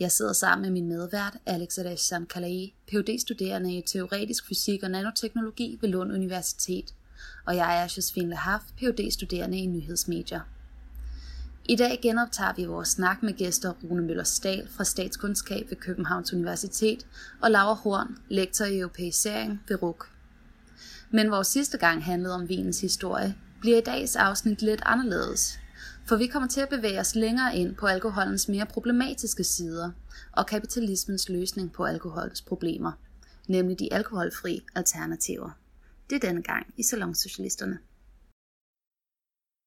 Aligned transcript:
Jeg 0.00 0.12
sidder 0.12 0.32
sammen 0.32 0.62
med 0.62 0.70
min 0.70 0.88
medvært, 0.88 1.36
Alex 1.46 1.78
Sankalai, 1.96 2.74
phd 2.88 3.18
studerende 3.20 3.76
i 3.76 3.82
teoretisk 3.82 4.46
fysik 4.46 4.82
og 4.82 4.90
nanoteknologi 4.90 5.78
ved 5.80 5.88
Lund 5.88 6.12
Universitet, 6.12 6.94
og 7.46 7.56
jeg 7.56 7.82
er 7.82 7.92
Josephine 7.96 8.28
Lehaf, 8.28 8.60
phd 8.78 9.10
studerende 9.10 9.58
i 9.58 9.66
nyhedsmedier. 9.66 10.40
I 11.64 11.76
dag 11.76 11.98
genoptager 12.02 12.52
vi 12.56 12.64
vores 12.64 12.88
snak 12.88 13.22
med 13.22 13.32
gæster 13.32 13.72
Rune 13.84 14.02
Møller 14.02 14.24
Stahl 14.24 14.68
fra 14.68 14.84
Statskundskab 14.84 15.70
ved 15.70 15.76
Københavns 15.76 16.32
Universitet 16.32 17.06
og 17.42 17.50
Laura 17.50 17.74
Horn, 17.74 18.18
lektor 18.28 18.64
i 18.64 18.78
europæisering 18.78 19.62
ved 19.68 19.82
RUK. 19.82 20.10
Men 21.10 21.30
vores 21.30 21.48
sidste 21.48 21.78
gang 21.78 22.04
handlede 22.04 22.34
om 22.34 22.48
vinens 22.48 22.80
historie, 22.80 23.34
bliver 23.60 23.78
i 23.78 23.80
dagens 23.80 24.16
afsnit 24.16 24.62
lidt 24.62 24.82
anderledes. 24.84 25.58
For 26.08 26.16
vi 26.16 26.26
kommer 26.26 26.48
til 26.48 26.60
at 26.60 26.68
bevæge 26.68 27.00
os 27.00 27.14
længere 27.14 27.56
ind 27.56 27.76
på 27.76 27.86
alkoholens 27.86 28.48
mere 28.48 28.66
problematiske 28.66 29.44
sider 29.44 29.90
og 30.32 30.46
kapitalismens 30.46 31.28
løsning 31.28 31.72
på 31.72 31.84
alkoholens 31.84 32.42
problemer, 32.42 32.92
nemlig 33.48 33.78
de 33.78 33.92
alkoholfri 33.92 34.64
alternativer. 34.74 35.50
Det 36.10 36.16
er 36.16 36.28
denne 36.28 36.42
gang 36.42 36.74
i 36.76 36.82
Salonsocialisterne. 36.82 37.78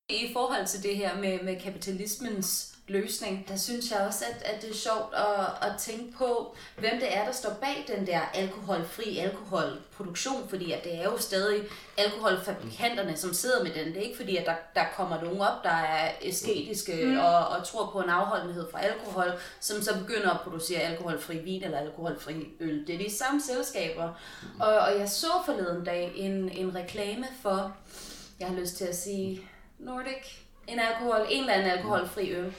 I 0.10 0.34
forhold 0.34 0.68
til 0.68 0.84
det 0.84 0.98
her 0.98 1.22
med, 1.22 1.44
med 1.44 1.60
kapitalismens 1.62 2.79
løsning, 2.90 3.48
der 3.48 3.58
synes 3.58 3.92
jeg 3.92 4.00
også, 4.00 4.26
at, 4.26 4.44
at 4.44 4.62
det 4.62 4.70
er 4.70 4.74
sjovt 4.74 5.14
at, 5.14 5.70
at 5.70 5.78
tænke 5.80 6.18
på, 6.18 6.56
hvem 6.78 7.00
det 7.00 7.18
er, 7.18 7.26
der 7.26 7.32
står 7.32 7.50
bag 7.50 7.86
den 7.88 8.08
der 8.08 8.20
alkoholfri 8.34 9.18
alkoholproduktion, 9.18 10.50
fordi 10.50 10.72
at 10.72 10.84
det 10.84 10.96
er 10.96 11.04
jo 11.04 11.18
stadig 11.18 11.64
alkoholfabrikanterne, 11.98 13.18
som 13.18 13.34
sidder 13.34 13.64
med 13.64 13.72
den. 13.72 13.88
Det 13.88 13.98
er 13.98 14.02
ikke 14.02 14.18
fordi, 14.18 14.38
at 14.38 14.46
der, 14.46 14.56
der 14.76 14.84
kommer 14.96 15.22
nogen 15.22 15.42
op, 15.42 15.64
der 15.64 15.70
er 15.70 16.12
æstetiske 16.22 17.06
mm. 17.06 17.18
og, 17.18 17.48
og 17.48 17.68
tror 17.68 17.90
på 17.92 18.00
en 18.00 18.10
afholdenhed 18.10 18.72
fra 18.72 18.82
alkohol, 18.82 19.32
som 19.60 19.82
så 19.82 19.98
begynder 20.00 20.30
at 20.30 20.42
producere 20.42 20.80
alkoholfri 20.80 21.38
vin 21.38 21.64
eller 21.64 21.80
alkoholfri 21.80 22.48
øl. 22.60 22.88
Det 22.88 22.96
er 22.96 23.00
de 23.00 23.18
samme 23.18 23.42
selskaber. 23.42 24.08
Mm. 24.08 24.62
Og, 24.62 24.78
og 24.78 25.00
jeg 25.00 25.10
så 25.10 25.32
forleden 25.46 25.86
dag 25.86 26.12
en, 26.16 26.50
en 26.50 26.76
reklame 26.76 27.26
for, 27.42 27.76
jeg 28.40 28.48
har 28.48 28.56
lyst 28.56 28.78
til 28.78 28.86
at 28.86 28.98
sige, 28.98 29.42
Nordic, 29.80 30.40
en 30.68 30.80
alkohol, 30.80 31.26
en 31.30 31.42
eller 31.42 31.54
anden 31.54 31.72
alkoholfri 31.72 32.32
øl. 32.32 32.54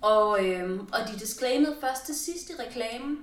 Og, 0.00 0.44
øhm, 0.44 0.80
og 0.80 1.08
de 1.08 1.18
disclaimede 1.18 1.76
først 1.80 2.06
til 2.06 2.14
sidst 2.14 2.50
i 2.50 2.52
reklamen, 2.68 3.18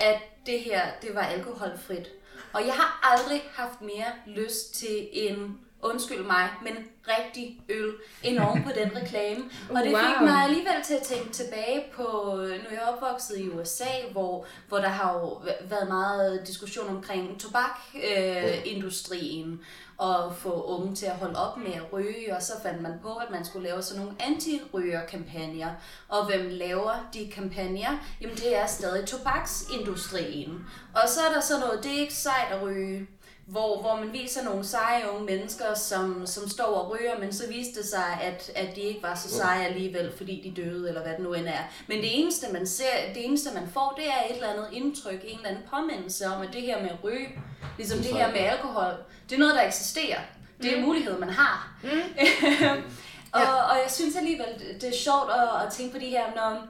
at 0.00 0.20
det 0.46 0.60
her, 0.60 0.82
det 1.02 1.14
var 1.14 1.22
alkoholfrit. 1.22 2.08
Og 2.52 2.66
jeg 2.66 2.74
har 2.74 3.00
aldrig 3.02 3.42
haft 3.52 3.80
mere 3.80 4.12
lyst 4.26 4.74
til 4.74 5.08
en, 5.12 5.58
undskyld 5.82 6.24
mig, 6.24 6.48
men 6.62 6.72
rigtig 7.08 7.60
øl 7.68 7.94
end 8.22 8.38
oven 8.38 8.62
på 8.62 8.70
den 8.70 8.96
reklame. 8.96 9.44
Og 9.70 9.76
det 9.76 9.84
fik 9.84 10.20
mig 10.20 10.44
alligevel 10.44 10.82
til 10.84 10.94
at 10.94 11.02
tænke 11.02 11.32
tilbage 11.32 11.84
på, 11.94 12.32
nu 12.36 12.70
jeg 12.70 12.78
er 12.82 12.86
opvokset 12.86 13.38
i 13.38 13.48
USA, 13.48 14.08
hvor, 14.12 14.46
hvor 14.68 14.78
der 14.78 14.88
har 14.88 15.14
jo 15.14 15.42
været 15.68 15.88
meget 15.88 16.46
diskussion 16.46 16.88
omkring 16.88 17.40
tobakindustrien. 17.40 19.52
Øh, 19.52 19.58
og 19.98 20.36
få 20.36 20.62
unge 20.62 20.94
til 20.94 21.06
at 21.06 21.16
holde 21.16 21.38
op 21.38 21.56
med 21.56 21.72
at 21.72 21.92
ryge, 21.92 22.36
og 22.36 22.42
så 22.42 22.52
fandt 22.62 22.82
man 22.82 22.92
på, 23.02 23.14
at 23.14 23.30
man 23.30 23.44
skulle 23.44 23.68
lave 23.68 23.82
sådan 23.82 24.02
nogle 24.02 24.16
anti-ryger-kampagner. 24.22 25.70
Og 26.08 26.26
hvem 26.26 26.48
laver 26.50 27.08
de 27.14 27.30
kampagner? 27.34 27.98
Jamen 28.20 28.36
det 28.36 28.56
er 28.56 28.66
stadig 28.66 29.06
tobaksindustrien. 29.06 30.66
Og 30.94 31.08
så 31.08 31.20
er 31.28 31.32
der 31.32 31.40
så 31.40 31.60
noget, 31.60 31.84
det 31.84 31.96
er 31.96 32.00
ikke 32.00 32.14
sejt 32.14 32.52
at 32.52 32.62
ryge, 32.62 33.06
hvor, 33.48 33.80
hvor 33.80 33.96
man 33.96 34.12
viser 34.12 34.44
nogle 34.44 34.64
seje 34.64 35.10
unge 35.10 35.24
mennesker, 35.24 35.74
som, 35.74 36.26
som 36.26 36.48
står 36.48 36.64
og 36.64 36.90
ryger, 36.90 37.18
men 37.18 37.32
så 37.32 37.48
viste 37.48 37.80
det 37.80 37.88
sig, 37.88 38.18
at, 38.22 38.50
at 38.54 38.76
de 38.76 38.80
ikke 38.80 39.02
var 39.02 39.14
så 39.14 39.28
seje 39.28 39.66
alligevel, 39.66 40.12
fordi 40.16 40.40
de 40.44 40.62
døde, 40.62 40.88
eller 40.88 41.02
hvad 41.02 41.12
det 41.12 41.20
nu 41.20 41.34
end 41.34 41.46
er. 41.46 41.62
Men 41.86 41.98
det 41.98 42.20
eneste, 42.20 42.52
man 42.52 42.66
ser, 42.66 43.12
det 43.14 43.24
eneste, 43.24 43.54
man 43.54 43.68
får, 43.72 43.94
det 43.96 44.06
er 44.06 44.30
et 44.30 44.34
eller 44.34 44.52
andet 44.52 44.68
indtryk, 44.72 45.20
en 45.24 45.36
eller 45.36 45.48
anden 45.48 45.64
påmindelse 45.70 46.26
om, 46.26 46.42
at 46.42 46.48
det 46.52 46.62
her 46.62 46.82
med 46.82 46.90
ryge, 47.04 47.28
ligesom 47.76 47.98
det 47.98 48.16
her 48.16 48.30
med 48.30 48.40
alkohol, 48.40 48.92
det 49.28 49.34
er 49.34 49.38
noget, 49.40 49.54
der 49.54 49.66
eksisterer. 49.66 50.20
Det 50.62 50.72
er 50.72 50.80
mm. 50.80 50.86
mulighed, 50.86 51.18
man 51.18 51.30
har. 51.30 51.78
Mm. 51.82 51.88
og, 53.32 53.40
ja. 53.40 53.62
og 53.62 53.76
jeg 53.76 53.90
synes 53.90 54.16
alligevel, 54.16 54.80
det 54.80 54.88
er 54.88 54.96
sjovt 54.96 55.30
at, 55.30 55.66
at 55.66 55.72
tænke 55.72 55.92
på 55.92 55.98
de 55.98 56.06
her, 56.06 56.24
når, 56.36 56.66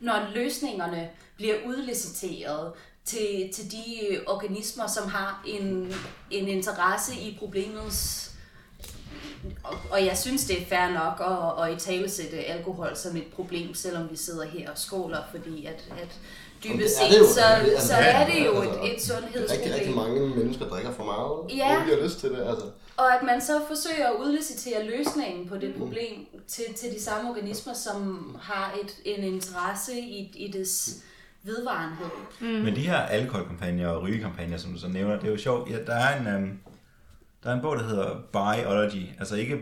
når 0.00 0.30
løsningerne 0.34 1.10
bliver 1.36 1.54
udliciteret, 1.66 2.72
til, 3.04 3.52
til 3.54 3.72
de 3.72 4.20
organismer, 4.26 4.86
som 4.86 5.08
har 5.08 5.42
en, 5.46 5.94
en 6.30 6.48
interesse 6.48 7.14
i 7.14 7.36
problemets 7.38 8.30
og, 9.64 9.76
og 9.90 10.06
jeg 10.06 10.18
synes, 10.18 10.44
det 10.44 10.62
er 10.62 10.66
fair 10.66 10.88
nok 10.88 11.20
at, 11.30 11.68
at 11.68 11.76
i 11.76 11.86
tale 11.86 12.10
sætte 12.10 12.36
alkohol 12.36 12.96
som 12.96 13.16
et 13.16 13.26
problem, 13.34 13.74
selvom 13.74 14.10
vi 14.10 14.16
sidder 14.16 14.46
her 14.46 14.70
og 14.70 14.78
skåler, 14.78 15.18
fordi 15.30 15.66
at, 15.66 15.84
at 16.02 16.18
dybest 16.64 16.96
set, 16.96 17.18
jo, 17.18 17.26
så, 17.26 17.40
det, 17.64 17.82
så 17.82 17.94
er 17.94 18.26
det 18.26 18.46
jo 18.46 18.60
altså, 18.60 18.80
et, 18.82 18.94
et 18.94 19.02
sundhedsproblem. 19.02 19.50
Rigtig, 19.50 19.74
rigtig 19.74 19.96
mange 19.96 20.28
mennesker 20.28 20.68
drikker 20.68 20.92
for 20.92 21.04
meget, 21.04 21.58
ja. 21.58 21.76
uden 21.76 21.88
de 21.88 21.96
har 21.96 22.04
lyst 22.04 22.20
til 22.20 22.30
det. 22.30 22.46
Altså. 22.48 22.66
Og 22.96 23.14
at 23.14 23.22
man 23.22 23.40
så 23.40 23.60
forsøger 23.68 24.08
at 24.08 24.16
udlicitere 24.20 24.84
løsningen 24.84 25.48
på 25.48 25.56
det 25.56 25.68
mm. 25.68 25.80
problem 25.80 26.18
mm. 26.32 26.40
til, 26.46 26.64
til 26.76 26.92
de 26.92 27.02
samme 27.02 27.30
organismer, 27.30 27.72
som 27.74 28.36
har 28.42 28.74
et, 28.82 29.16
en 29.16 29.24
interesse 29.24 30.00
i, 30.00 30.32
i 30.34 30.50
des 30.50 30.96
vedvarenhed. 31.42 32.06
Mm. 32.40 32.46
Men 32.46 32.76
de 32.76 32.80
her 32.80 32.96
alkoholkampagner 32.96 33.88
og 33.88 34.02
rygekampagner, 34.02 34.56
som 34.56 34.72
du 34.72 34.78
så 34.78 34.88
nævner, 34.88 35.18
det 35.18 35.26
er 35.26 35.32
jo 35.32 35.38
sjovt. 35.38 35.70
Ja, 35.70 35.76
der 35.86 35.94
er 35.94 36.20
en, 36.20 36.42
um, 36.42 36.58
der 37.42 37.50
er 37.50 37.54
en 37.54 37.60
bog, 37.60 37.76
der 37.76 37.82
hedder 37.82 38.20
Biology. 38.32 39.06
Altså 39.18 39.36
ikke 39.36 39.58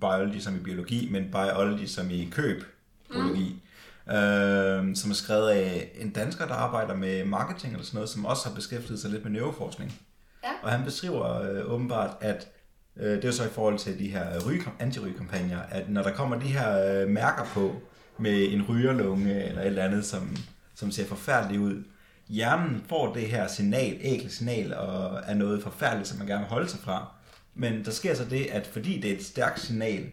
biology 0.00 0.38
som 0.38 0.56
i 0.56 0.58
biologi, 0.58 1.08
men 1.10 1.30
biology 1.30 1.86
som 1.86 2.10
i 2.10 2.28
køb. 2.32 2.64
Biologi. 3.10 3.62
Mm. 4.06 4.12
Øh, 4.14 4.96
som 4.96 5.10
er 5.10 5.14
skrevet 5.14 5.48
af 5.48 5.90
en 6.00 6.10
dansker, 6.10 6.46
der 6.46 6.54
arbejder 6.54 6.94
med 6.94 7.24
marketing 7.24 7.72
eller 7.72 7.84
sådan 7.84 7.96
noget, 7.96 8.10
som 8.10 8.24
også 8.24 8.48
har 8.48 8.54
beskæftiget 8.54 9.00
sig 9.00 9.10
lidt 9.10 9.24
med 9.24 9.32
neuroforskning. 9.32 10.00
Ja. 10.44 10.48
Og 10.62 10.70
han 10.70 10.84
beskriver 10.84 11.40
øh, 11.40 11.72
åbenbart, 11.72 12.16
at 12.20 12.48
øh, 12.96 13.16
det 13.16 13.24
er 13.24 13.30
så 13.30 13.44
i 13.44 13.48
forhold 13.48 13.78
til 13.78 13.98
de 13.98 14.08
her 14.08 14.24
anti-rygekampagner, 14.80 15.58
at 15.70 15.90
når 15.90 16.02
der 16.02 16.12
kommer 16.12 16.38
de 16.38 16.46
her 16.46 17.00
øh, 17.02 17.08
mærker 17.08 17.44
på 17.44 17.76
med 18.18 18.52
en 18.52 18.62
rygerlunge 18.68 19.44
eller 19.44 19.60
et 19.60 19.66
eller 19.66 19.84
andet, 19.84 20.04
som 20.04 20.36
som 20.82 20.90
ser 20.90 21.06
forfærdeligt 21.06 21.62
ud. 21.62 21.84
Hjernen 22.28 22.84
får 22.88 23.14
det 23.14 23.22
her 23.22 23.48
signal, 23.48 23.98
ægle 24.00 24.30
signal, 24.30 24.74
og 24.74 25.20
er 25.26 25.34
noget 25.34 25.62
forfærdeligt, 25.62 26.08
som 26.08 26.18
man 26.18 26.26
gerne 26.26 26.40
vil 26.40 26.48
holde 26.48 26.68
sig 26.68 26.80
fra. 26.80 27.12
Men 27.54 27.84
der 27.84 27.90
sker 27.90 28.14
så 28.14 28.24
det, 28.24 28.46
at 28.46 28.66
fordi 28.66 29.00
det 29.00 29.10
er 29.10 29.16
et 29.16 29.24
stærkt 29.24 29.60
signal, 29.60 30.10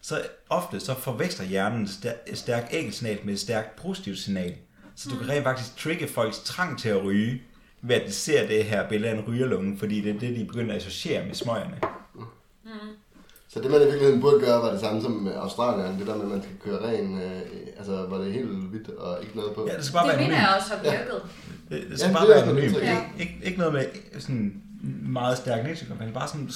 så 0.00 0.22
ofte 0.48 0.80
så 0.80 0.94
forveksler 0.94 1.46
hjernen 1.46 1.88
et 2.26 2.38
stærkt 2.38 2.94
signal 2.94 3.18
med 3.24 3.34
et 3.34 3.40
stærkt 3.40 3.76
positivt 3.76 4.18
signal. 4.18 4.54
Så 4.96 5.08
du 5.10 5.18
kan 5.18 5.28
rent 5.28 5.44
faktisk 5.44 5.76
trigge 5.76 6.08
folks 6.08 6.38
trang 6.38 6.78
til 6.78 6.88
at 6.88 7.04
ryge, 7.04 7.42
ved 7.82 7.96
at 7.96 8.06
de 8.06 8.12
ser 8.12 8.46
det 8.46 8.64
her 8.64 8.88
billede 8.88 9.12
af 9.12 9.18
en 9.18 9.24
rygerlunge, 9.28 9.78
fordi 9.78 10.00
det 10.00 10.16
er 10.16 10.20
det, 10.20 10.36
de 10.36 10.44
begynder 10.44 10.74
at 10.74 10.80
associere 10.80 11.26
med 11.26 11.34
smøgerne. 11.34 11.78
Mm. 12.14 12.70
Så 13.54 13.60
det 13.60 13.70
man 13.70 13.80
i 13.80 13.84
virkeligheden 13.84 14.20
burde 14.20 14.40
gøre, 14.40 14.62
var 14.62 14.70
det 14.70 14.80
samme 14.80 15.02
som 15.02 15.10
med 15.10 15.32
Australien, 15.34 15.98
det 15.98 16.06
der 16.06 16.16
med, 16.16 16.24
at 16.24 16.30
man 16.30 16.42
skal 16.42 16.56
køre 16.64 16.88
ren, 16.88 17.22
øh, 17.22 17.40
altså 17.78 18.06
var 18.08 18.18
det 18.18 18.32
helt 18.32 18.48
hvidt 18.48 18.88
og 18.88 19.22
ikke 19.22 19.36
noget 19.36 19.54
på. 19.54 19.68
Ja, 19.70 19.76
det 19.76 19.84
skal 19.84 19.94
bare 19.94 20.08
det 20.08 20.18
være 20.18 20.28
mener 20.28 20.40
jeg 20.40 20.56
også 20.56 20.74
har 20.74 20.82
virket. 20.82 21.22
Ja. 21.70 21.76
Det, 21.76 21.90
det 21.90 22.00
skal 22.00 22.08
ja, 22.08 22.16
bare 22.16 22.26
det 22.26 22.34
være 22.34 22.42
anonymt. 22.42 22.82
Ja. 22.82 23.04
Ikke, 23.18 23.38
ikke, 23.42 23.58
noget 23.58 23.72
med 23.72 24.20
sådan 24.20 24.62
meget 25.02 25.38
stærk 25.38 25.66
nationkampagne, 25.66 26.12
bare 26.12 26.28
sådan, 26.28 26.50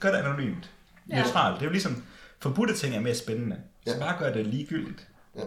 gør 0.00 0.10
det 0.10 0.18
anonymt. 0.18 0.70
Ja. 1.10 1.14
Neutralt. 1.22 1.54
Det 1.54 1.62
er 1.62 1.66
jo 1.66 1.72
ligesom, 1.72 2.02
forbudte 2.38 2.74
ting 2.74 2.94
er 2.94 3.00
mere 3.00 3.14
spændende. 3.14 3.56
Så 3.86 3.94
ja. 3.94 3.98
bare 3.98 4.18
gør 4.18 4.32
det 4.32 4.46
ligegyldigt. 4.46 5.08
Ja. 5.36 5.40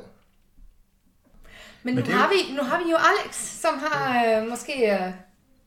Men, 1.83 1.93
nu, 1.93 2.01
Men 2.01 2.05
det... 2.05 2.13
har 2.13 2.29
vi, 2.29 2.55
nu 2.55 2.63
har 2.63 2.83
vi 2.83 2.91
jo 2.91 2.97
Alex, 2.97 3.35
som 3.35 3.73
har 3.77 4.25
øh, 4.25 4.47
måske 4.49 4.93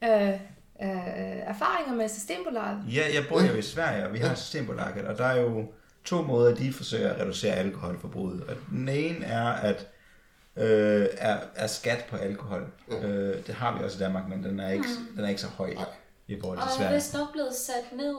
øh, 0.05 0.41
øh, 0.83 1.39
erfaringer 1.47 1.95
med 1.95 2.09
Systembolaget. 2.09 2.79
Ja, 2.95 3.05
jeg 3.15 3.25
bor 3.29 3.43
jo 3.43 3.55
i 3.55 3.63
Sverige, 3.63 4.07
og 4.07 4.13
vi 4.13 4.19
har 4.19 4.35
Systembolaget, 4.35 5.05
og 5.07 5.19
der 5.19 5.25
er 5.25 5.41
jo 5.41 5.65
to 6.05 6.23
måder, 6.23 6.55
de 6.55 6.73
forsøger 6.73 7.13
at 7.13 7.21
reducere 7.21 7.55
alkoholforbruget. 7.55 8.43
Og 8.49 8.55
den 8.71 8.89
ene 8.89 9.25
er, 9.25 9.47
at 9.47 9.87
øh, 10.57 11.07
er, 11.19 11.37
er 11.55 11.67
skat 11.67 12.05
på 12.11 12.17
alkohol. 12.17 12.67
Ja. 12.91 13.07
Øh, 13.09 13.47
det 13.47 13.55
har 13.55 13.79
vi 13.79 13.85
også 13.85 13.97
i 13.97 14.01
Danmark, 14.01 14.29
men 14.29 14.45
den 14.45 14.61
er 14.61 14.71
ikke, 14.71 14.85
mm. 14.99 15.17
den 15.17 15.25
er 15.25 15.29
ikke 15.29 15.41
så 15.41 15.47
høj 15.47 15.75
i 16.29 16.39
forhold 16.41 16.59
til 16.59 16.69
Sverige. 16.77 16.89
Og 16.89 16.93
er 16.93 16.95
vist 16.95 17.15
nok 17.15 17.33
blevet 17.33 17.55
sat 17.55 17.97
ned 17.97 18.17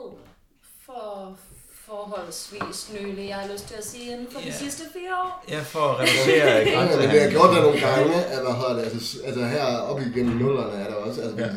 for, 0.85 1.37
for 1.85 2.03
forholdsvis 2.05 2.91
nylig. 2.93 3.27
Jeg 3.27 3.35
har 3.35 3.53
lyst 3.53 3.67
til 3.67 3.75
at 3.75 3.85
sige 3.85 4.11
inden 4.11 4.27
for 4.31 4.39
Ja. 4.39 4.45
de 4.47 4.53
sidste 4.53 4.83
fire 4.93 5.13
år. 5.23 5.45
Ja, 5.49 5.59
for 5.61 5.79
at 5.79 5.99
reducere 5.99 6.47
Ja, 6.47 6.97
men 6.97 7.09
det 7.11 7.21
har 7.21 7.29
gjort 7.29 7.49
der 7.55 7.61
nogle 7.61 7.79
gange, 7.79 8.15
at 8.25 8.39
hvad 8.41 8.75
det, 8.77 8.83
altså, 8.91 9.23
altså 9.25 9.43
her 9.45 9.65
op 9.65 9.99
igennem 10.01 10.37
nullerne 10.37 10.83
er 10.83 10.87
der 10.89 10.95
også, 10.95 11.21
altså, 11.21 11.37
ja. 11.37 11.49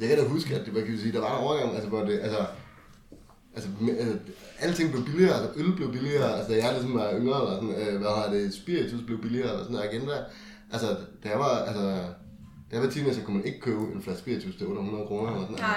Ja. 0.00 0.08
jeg 0.08 0.16
kan 0.16 0.24
da 0.24 0.30
huske, 0.30 0.54
at 0.54 0.64
det, 0.64 0.72
hvad 0.72 0.82
kan 0.82 0.98
sige, 0.98 1.12
der 1.12 1.20
var 1.20 1.38
en 1.38 1.44
overgang, 1.44 1.74
altså, 1.74 1.88
hvor 1.88 2.00
det, 2.04 2.18
altså, 2.20 2.38
altså, 3.54 3.68
altså, 3.98 4.18
alting 4.60 4.90
blev 4.92 5.04
billigere, 5.04 5.34
altså 5.34 5.50
øl 5.56 5.72
blev 5.76 5.92
billigere, 5.92 6.36
altså 6.38 6.52
da 6.52 6.58
jeg 6.64 6.72
ligesom 6.74 6.94
var 6.94 7.10
yngre, 7.20 7.38
eller 7.40 7.54
sådan, 7.54 7.74
øh, 7.94 8.00
hvad 8.00 8.10
hedder 8.16 8.30
det, 8.30 8.54
spiritus 8.54 9.00
blev 9.06 9.20
billigere, 9.22 9.48
eller 9.50 9.62
sådan 9.62 9.76
noget 9.76 9.92
igen 9.92 10.08
der, 10.08 10.18
altså, 10.72 10.88
da 11.24 11.28
jeg 11.28 11.38
var, 11.38 11.54
altså, 11.68 11.82
da 12.70 12.72
jeg 12.76 12.82
var 12.82 12.90
teenager, 12.90 13.14
så 13.14 13.20
kunne 13.22 13.36
man 13.36 13.46
ikke 13.46 13.60
købe 13.60 13.80
en 13.94 14.02
flaske 14.02 14.20
spiritus 14.20 14.56
til 14.56 14.66
under 14.66 14.82
100 14.82 15.06
kroner, 15.06 15.32
eller 15.32 15.46
sådan 15.46 15.56
noget. 15.56 15.74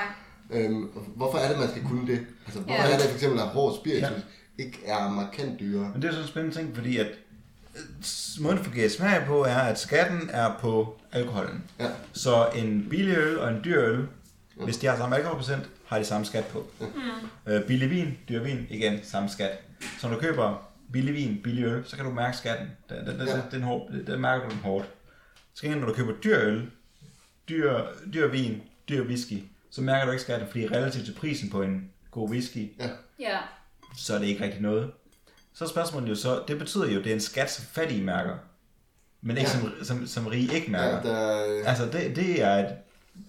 Nej. 0.51 0.61
Øhm, 0.65 0.89
hvorfor 1.15 1.37
er 1.37 1.49
det, 1.51 1.59
man 1.59 1.69
skal 1.69 1.83
kunne 1.89 2.07
det? 2.07 2.19
Altså, 2.45 2.59
hvorfor 2.61 2.83
Ja. 2.83 2.93
er 2.93 2.97
det 2.97 3.05
for 3.07 3.13
eksempel, 3.15 3.39
at 3.39 3.47
hård 3.47 3.75
spiritus 3.81 4.21
ikke 4.57 4.79
er 4.85 5.09
markant 5.11 5.59
dyrere? 5.59 5.89
Men 5.93 6.01
det 6.01 6.07
er 6.07 6.11
sådan 6.11 6.25
en 6.25 6.29
spændende 6.29 6.55
ting, 6.57 6.75
fordi 6.75 6.97
at 6.97 7.07
fungerer 8.63 8.89
smag 8.89 9.23
på, 9.27 9.43
er, 9.43 9.57
at 9.57 9.79
skatten 9.79 10.29
er 10.33 10.57
på 10.59 10.99
alkoholen. 11.11 11.63
Ja. 11.79 11.87
Så 12.13 12.49
en 12.55 12.87
billig 12.89 13.17
øl 13.17 13.39
og 13.39 13.49
en 13.49 13.61
dyr 13.63 13.81
øl, 13.81 14.07
hvis 14.63 14.77
de 14.77 14.87
har 14.87 14.97
samme 14.97 15.15
alkoholprocent, 15.15 15.69
har 15.85 15.97
de 15.99 16.05
samme 16.05 16.25
skat 16.25 16.45
på. 16.45 16.67
Mm. 16.79 16.87
Øh, 17.53 17.63
billig 17.67 17.89
vin, 17.89 18.17
dyr 18.29 18.43
vin, 18.43 18.67
igen 18.69 18.99
samme 19.03 19.29
skat. 19.29 19.59
Så 19.99 20.07
når 20.07 20.15
du 20.15 20.21
køber 20.21 20.69
billig 20.93 21.13
vin, 21.13 21.39
billig 21.43 21.63
øl, 21.63 21.83
så 21.85 21.95
kan 21.95 22.05
du 22.05 22.11
mærke 22.11 22.37
skatten. 22.37 22.67
Den, 22.89 22.97
den, 22.97 23.19
den, 23.19 23.27
Ja. 23.27 23.33
den, 23.33 23.41
den, 23.51 23.61
hård, 23.63 23.91
den 24.07 24.21
mærker 24.21 24.45
du 24.49 24.51
den 24.55 24.59
hårdt. 24.63 24.85
Så 25.53 25.67
når 25.69 25.87
du 25.87 25.93
køber 25.93 26.13
dyr 26.23 26.39
øl, 26.39 26.69
dyr, 27.49 27.79
dyr 28.13 28.27
vin, 28.27 28.61
dyr 28.89 29.03
whisky, 29.03 29.43
så 29.71 29.81
mærker 29.81 30.05
du 30.05 30.11
ikke 30.11 30.23
skatten, 30.23 30.47
fordi 30.47 30.67
relativt 30.67 31.05
til 31.05 31.13
prisen 31.13 31.49
på 31.49 31.61
en 31.61 31.89
god 32.11 32.29
whisky, 32.29 32.71
Ja. 33.19 33.37
så 33.97 34.15
er 34.15 34.19
det 34.19 34.27
ikke 34.27 34.43
rigtig 34.43 34.61
noget. 34.61 34.91
Så 35.53 35.63
er 35.65 35.69
spørgsmålet 35.69 36.09
jo 36.09 36.15
så, 36.15 36.41
det 36.47 36.59
betyder 36.59 36.87
jo, 36.91 36.97
at 36.99 37.03
det 37.05 37.09
er 37.09 37.13
en 37.15 37.21
skat, 37.21 37.51
som 37.51 37.65
fattige 37.65 38.03
mærker, 38.03 38.33
men 39.21 39.37
ikke 39.37 39.49
Ja. 39.53 39.59
som, 39.59 39.73
som, 39.83 40.07
som 40.07 40.27
rige 40.27 40.53
ikke 40.55 40.65
Ja, 40.65 40.71
mærker. 40.71 41.01
der, 41.01 41.43
Altså, 41.65 41.85
det, 41.85 42.15
det, 42.15 42.41
er 42.43 42.53
et, 42.55 42.75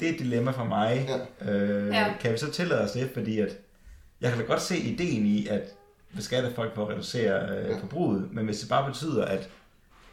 det 0.00 0.08
er 0.08 0.12
et 0.12 0.18
dilemma 0.18 0.50
for 0.50 0.64
mig. 0.64 1.08
Ja. 1.42 1.52
Øh, 1.52 1.88
Ja. 1.88 2.14
Kan 2.20 2.32
vi 2.32 2.38
så 2.38 2.50
tillade 2.50 2.80
os 2.80 2.90
det, 2.92 3.10
fordi 3.14 3.38
at 3.40 3.56
jeg 4.20 4.30
kan 4.30 4.40
da 4.40 4.46
godt 4.46 4.62
se 4.62 4.78
ideen 4.78 5.26
i, 5.26 5.46
at 5.46 5.62
beskatte 6.16 6.52
folk 6.54 6.74
for 6.74 6.82
at 6.86 6.88
reducere 6.92 7.48
øh, 7.58 7.70
Ja. 7.70 7.78
forbruget, 7.80 8.28
men 8.32 8.44
hvis 8.44 8.60
det 8.60 8.68
bare 8.68 8.90
betyder, 8.90 9.24
at, 9.24 9.48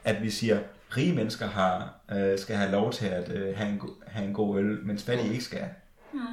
at 0.03 0.21
vi 0.23 0.29
siger, 0.29 0.59
rige 0.97 1.13
mennesker 1.15 1.47
har, 1.47 1.93
øh, 2.11 2.39
skal 2.39 2.55
have 2.55 2.71
lov 2.71 2.93
til 2.93 3.05
at 3.05 3.29
øh, 3.31 3.57
have, 3.57 3.69
en, 3.69 3.77
go- 3.79 3.93
have 4.07 4.27
en 4.27 4.33
god 4.33 4.59
øl, 4.59 4.79
mens 4.85 5.03
fattige 5.03 5.31
ikke 5.31 5.43
skal. 5.43 5.65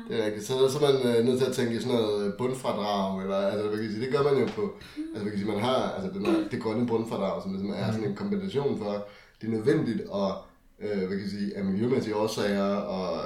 Det 0.09 0.21
er 0.21 0.25
rigtigt. 0.27 0.47
Så, 0.47 0.53
så 0.69 0.79
er 0.79 0.93
man 0.93 1.17
øh, 1.17 1.25
nødt 1.25 1.39
til 1.39 1.47
at 1.47 1.53
tænke 1.53 1.75
i 1.75 1.81
sådan 1.81 1.95
noget 1.99 2.35
bundfradrag, 2.39 3.23
eller, 3.23 3.37
altså, 3.37 3.69
hvad 3.69 3.79
kan 3.79 3.91
sige, 3.91 4.05
det 4.05 4.13
gør 4.13 4.23
man 4.23 4.41
jo 4.43 4.47
på, 4.47 4.65
altså, 4.97 5.23
hvad 5.23 5.31
kan 5.31 5.39
sige, 5.39 5.53
man 5.55 5.61
har 5.61 5.81
altså, 5.97 6.19
den 6.19 6.27
her, 6.27 6.49
det 6.51 6.63
grønne 6.63 6.87
bundfradrag, 6.87 7.43
som 7.43 7.53
ligesom 7.53 7.71
er 7.77 7.93
sådan 7.93 8.09
en 8.09 8.17
kompensation 8.17 8.79
for, 8.79 9.07
det 9.41 9.47
er 9.47 9.51
nødvendigt 9.51 10.01
at, 10.01 10.31
øh, 10.81 11.07
hvad 11.09 11.19
kan 11.19 11.31
sige, 11.31 11.57
af 11.57 11.65
miljømæssige 11.65 12.17
årsager, 12.17 12.75
og, 12.75 13.21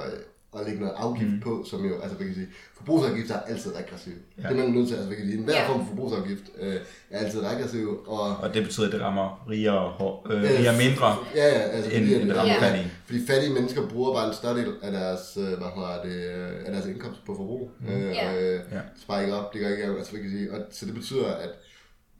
og 0.53 0.65
lægge 0.65 0.79
noget 0.79 0.93
afgift 0.97 1.31
mm. 1.31 1.39
på, 1.39 1.63
som 1.69 1.85
jo, 1.85 1.93
altså, 2.01 2.07
hvad 2.17 2.17
kan 2.17 2.27
jeg 2.27 2.35
sige, 2.35 2.47
forbrugsafgifter 2.77 3.35
er 3.35 3.39
altid 3.41 3.71
regressiv. 3.75 4.13
Ja. 4.37 4.43
Det 4.49 4.51
er 4.59 4.63
man 4.63 4.69
nødt 4.73 4.87
til, 4.87 4.95
altså, 4.95 5.07
hvad 5.07 5.17
kan 5.17 5.25
jeg 5.25 5.31
sige, 5.31 5.39
enhver 5.39 5.67
form 5.67 5.79
for 5.79 5.87
forbrugsafgift 5.87 6.43
øh, 6.59 6.75
er 7.11 7.17
altid 7.19 7.39
regressiv, 7.41 7.87
og 8.07 8.19
Og 8.43 8.53
det 8.53 8.63
betyder, 8.63 8.85
at 8.87 8.93
det 8.93 9.01
rammer 9.01 9.45
rigere 9.49 9.77
og 9.79 9.91
hår, 9.91 10.27
øh, 10.31 10.41
rigere 10.43 10.77
mindre, 10.85 11.07
Ja, 11.35 11.45
ja, 11.55 11.61
altså 11.75 11.91
end, 11.91 11.99
fordi, 12.03 12.15
end 12.15 12.23
det 12.23 12.31
at, 12.31 12.37
rammer 12.37 12.53
Ja. 12.53 12.61
fattige. 12.67 12.91
fordi 13.05 13.19
fattige 13.27 13.53
mennesker 13.53 13.87
bruger 13.89 14.13
bare 14.13 14.27
en 14.27 14.33
større 14.33 14.57
del 14.57 14.71
af 14.81 14.91
deres, 14.91 15.23
øh, 15.37 15.43
hvad 15.45 15.71
hedder 15.75 16.01
det, 16.07 16.17
øh, 16.35 16.65
af 16.65 16.71
deres 16.73 16.85
indkomst 16.85 17.19
på 17.25 17.35
forbrug. 17.35 17.71
Mm. 17.79 17.87
Øh, 17.93 18.01
Ja. 18.15 18.29
og 18.29 18.41
øh, 18.43 18.59
Ja. 18.71 18.79
sparer 19.03 19.21
ikke 19.21 19.35
op, 19.35 19.53
det 19.53 19.61
gør 19.61 19.69
ikke, 19.69 19.83
altså 19.83 20.11
hvad 20.11 20.21
kan 20.21 20.31
jeg 20.31 20.37
sige, 20.39 20.51
og, 20.53 20.59
så 20.71 20.85
det 20.85 20.93
betyder, 20.93 21.27
at 21.45 21.49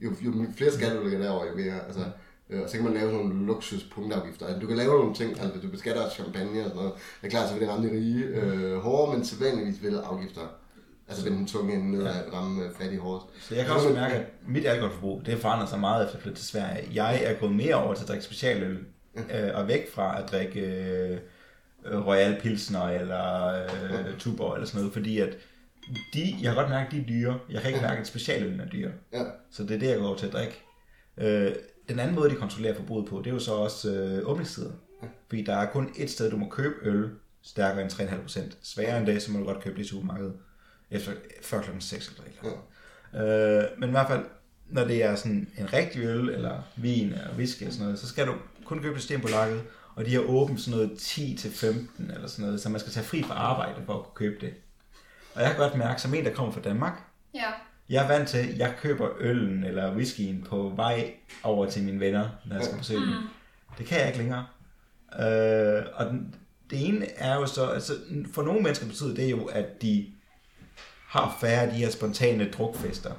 jo, 0.00 0.10
jo 0.24 0.30
flere 0.56 0.72
skatter 0.72 0.96
du 0.98 1.04
lægger 1.04 1.18
derover, 1.24 1.44
jo 1.50 1.54
mere, 1.56 1.74
altså, 1.86 2.00
øh, 2.00 2.06
og 2.50 2.68
så 2.70 2.76
kan 2.76 2.84
man 2.84 2.94
lave 2.94 3.10
sådan 3.10 3.26
nogle 3.26 3.46
luksus 3.46 3.84
punktafgifter. 3.84 4.46
Altså, 4.46 4.60
du 4.60 4.66
kan 4.66 4.76
lave 4.76 4.98
nogle 4.98 5.14
ting, 5.14 5.40
altså 5.40 5.60
du 5.62 5.68
beskatter 5.68 6.10
champagne 6.10 6.60
og 6.60 6.64
sådan 6.64 6.76
noget. 6.76 6.92
Det 7.20 7.26
er 7.26 7.30
klart, 7.30 7.48
så 7.48 7.54
vil 7.54 7.62
det 7.62 7.70
ramme 7.70 7.88
de 7.88 7.92
rige 7.92 8.24
øh, 8.24 8.76
hårdere, 8.78 9.16
men 9.16 9.24
sædvanligvis 9.24 9.82
vil 9.82 9.96
afgifter 9.96 10.40
altså 11.08 11.24
vende 11.24 11.38
den 11.38 11.46
tunge 11.46 11.74
ende 11.74 11.90
ned 11.90 12.06
at 12.06 12.32
ramme 12.32 12.64
øh, 12.64 12.70
fattige 12.78 13.00
hårdest. 13.00 13.48
Så 13.48 13.54
jeg 13.54 13.64
kan 13.64 13.74
også 13.74 13.88
mærke, 13.88 14.14
at 14.14 14.26
mit 14.46 14.66
alkoholforbrug, 14.66 15.22
det 15.26 15.38
forandrer 15.38 15.66
sig 15.66 15.80
meget 15.80 16.04
efter 16.04 16.16
at 16.16 16.22
flytte 16.22 16.38
til 16.38 16.46
Sverige. 16.46 16.88
Jeg 16.94 17.22
er 17.24 17.34
gået 17.34 17.52
mere 17.52 17.74
over 17.74 17.94
til 17.94 18.02
at 18.02 18.08
drikke 18.08 18.24
specialøl, 18.24 18.78
øh, 19.16 19.50
og 19.54 19.68
væk 19.68 19.92
fra 19.92 20.22
at 20.22 20.30
drikke 20.30 20.60
øh, 20.60 21.18
øh, 21.86 22.06
Royal 22.06 22.40
Pilsner 22.40 22.88
eller 22.88 23.54
øh, 23.64 24.18
Tuborg 24.18 24.54
eller 24.54 24.66
sådan 24.66 24.80
noget, 24.80 24.92
fordi 24.92 25.18
at 25.18 25.36
de, 26.14 26.34
jeg 26.42 26.44
kan 26.44 26.54
godt 26.54 26.70
mærke, 26.70 26.86
at 26.86 26.92
de 26.92 27.00
er 27.00 27.04
dyre. 27.04 27.38
Jeg 27.50 27.60
kan 27.60 27.70
ikke 27.70 27.82
mærke, 27.82 28.00
at 28.00 28.06
specialøllen 28.06 28.60
er 28.60 28.66
dyre. 28.66 28.90
Ja. 29.12 29.22
Så 29.50 29.62
det 29.62 29.70
er 29.70 29.78
det, 29.78 29.88
jeg 29.88 29.98
går 29.98 30.06
over 30.06 30.16
til 30.16 30.26
at 30.26 30.32
drikke. 30.32 30.62
Øh, 31.18 31.52
den 31.88 31.98
anden 31.98 32.14
måde, 32.14 32.30
de 32.30 32.34
kontrollerer 32.34 32.74
forbruget 32.74 33.06
på, 33.08 33.18
det 33.18 33.26
er 33.26 33.34
jo 33.34 33.38
så 33.40 33.52
også 33.52 33.92
øh, 33.92 34.28
åbningstider. 34.28 34.70
Fordi 35.28 35.42
der 35.42 35.56
er 35.56 35.70
kun 35.70 35.90
et 35.96 36.10
sted, 36.10 36.30
du 36.30 36.36
må 36.36 36.48
købe 36.48 36.74
øl 36.82 37.10
stærkere 37.42 37.82
end 37.82 37.92
3,5%. 37.92 38.56
Sværere 38.62 38.98
end 38.98 39.06
det, 39.06 39.22
så 39.22 39.32
må 39.32 39.38
du 39.38 39.44
godt 39.44 39.60
købe 39.60 39.76
det 39.76 39.84
i 39.84 39.88
supermarkedet 39.88 40.34
efter, 40.90 41.12
før 41.42 41.60
klokken 41.60 41.80
6 41.80 42.08
eller 42.08 42.22
et 42.22 42.28
eller 42.38 42.52
andet. 43.12 43.64
Øh, 43.72 43.78
men 43.80 43.88
i 43.88 43.90
hvert 43.90 44.08
fald, 44.08 44.24
når 44.66 44.84
det 44.84 45.04
er 45.04 45.14
sådan 45.14 45.48
en 45.58 45.72
rigtig 45.72 46.02
øl, 46.02 46.28
eller 46.28 46.62
vin, 46.76 47.12
eller 47.12 47.34
whisky 47.36 47.66
og 47.66 47.72
sådan 47.72 47.84
noget, 47.84 47.98
så 47.98 48.08
skal 48.08 48.26
du 48.26 48.34
kun 48.64 48.82
købe 48.82 48.94
det 48.94 49.02
Systembolaget, 49.02 49.62
og 49.94 50.04
de 50.06 50.14
har 50.14 50.20
åbent 50.20 50.60
sådan 50.60 50.78
noget 50.78 50.90
10-15 50.98 52.12
eller 52.14 52.28
sådan 52.28 52.44
noget, 52.44 52.60
så 52.60 52.68
man 52.68 52.80
skal 52.80 52.92
tage 52.92 53.06
fri 53.06 53.22
fra 53.22 53.34
arbejde 53.34 53.82
for 53.86 53.94
at 53.94 54.04
kunne 54.04 54.14
købe 54.14 54.46
det. 54.46 54.54
Og 55.34 55.42
jeg 55.42 55.50
kan 55.50 55.58
godt 55.58 55.78
mærke, 55.78 56.00
som 56.02 56.14
en, 56.14 56.24
der 56.24 56.34
kommer 56.34 56.52
fra 56.52 56.60
Danmark, 56.60 57.02
Ja. 57.34 57.50
Jeg 57.88 58.04
er 58.04 58.08
vant 58.08 58.28
til, 58.28 58.38
at 58.38 58.58
jeg 58.58 58.74
køber 58.80 59.08
øllen 59.20 59.64
eller 59.64 59.94
whiskyen 59.96 60.46
på 60.48 60.72
vej 60.76 61.12
over 61.42 61.70
til 61.70 61.82
mine 61.82 62.00
venner, 62.00 62.28
når 62.46 62.56
jeg 62.56 62.64
skal 62.64 62.78
besøge 62.78 63.00
dem. 63.00 63.14
Det 63.78 63.86
kan 63.86 63.98
jeg 63.98 64.06
ikke 64.06 64.18
længere. 64.18 64.46
Øh, 65.20 65.82
og 65.94 66.06
den, 66.06 66.34
det 66.70 66.88
ene 66.88 67.06
er 67.16 67.34
jo 67.34 67.46
så, 67.46 67.66
altså 67.66 67.92
for 68.32 68.42
nogle 68.42 68.60
mennesker 68.60 68.86
betyder 68.86 69.14
det 69.14 69.30
jo, 69.30 69.44
at 69.44 69.82
de 69.82 70.06
har 71.08 71.36
færre 71.40 71.62
af 71.62 71.68
de 71.72 71.76
her 71.76 71.90
spontane 71.90 72.50
drukfester. 72.50 73.10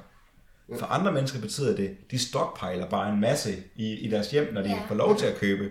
For 0.78 0.86
andre 0.86 1.12
mennesker 1.12 1.40
betyder 1.40 1.76
det, 1.76 1.96
de 2.10 2.18
stockpiler 2.18 2.88
bare 2.88 3.12
en 3.12 3.20
masse 3.20 3.54
i, 3.76 3.92
i 3.94 4.10
deres 4.10 4.30
hjem, 4.30 4.52
når 4.54 4.62
de 4.62 4.68
Ja. 4.68 4.80
får 4.88 4.94
lov 4.94 5.16
til 5.16 5.26
at 5.26 5.36
købe. 5.36 5.70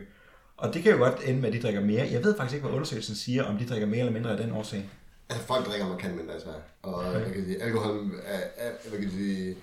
Og 0.57 0.74
det 0.74 0.83
kan 0.83 0.92
jo 0.92 0.97
godt 0.97 1.19
ende 1.25 1.42
med, 1.42 1.50
at 1.50 1.53
de 1.56 1.62
drikker 1.62 1.81
mere. 1.81 2.07
Jeg 2.12 2.24
ved 2.24 2.38
faktisk 2.38 2.56
ikke, 2.56 2.65
hvad 2.68 2.75
undersøgelsen 2.75 3.15
siger, 3.15 3.44
om 3.44 3.57
de 3.57 3.65
drikker 3.65 3.88
mere 3.88 4.00
eller 4.00 4.12
mindre 4.13 4.31
af 4.31 4.38
den 4.38 4.51
årsag. 4.51 4.89
Altså, 5.30 5.45
folk 5.45 5.68
drikker 5.68 5.88
markant 5.88 6.16
mindre 6.16 6.38
i 6.38 6.42
Sverige. 6.42 6.62
Og 6.81 6.95
okay. 6.95 7.33
kan 7.33 7.45
sige, 7.45 7.63
alkohol 7.63 8.12
er, 8.25 8.39
er, 8.57 8.72
hvad 8.89 9.00
kan 9.00 9.12
sige, 9.12 9.57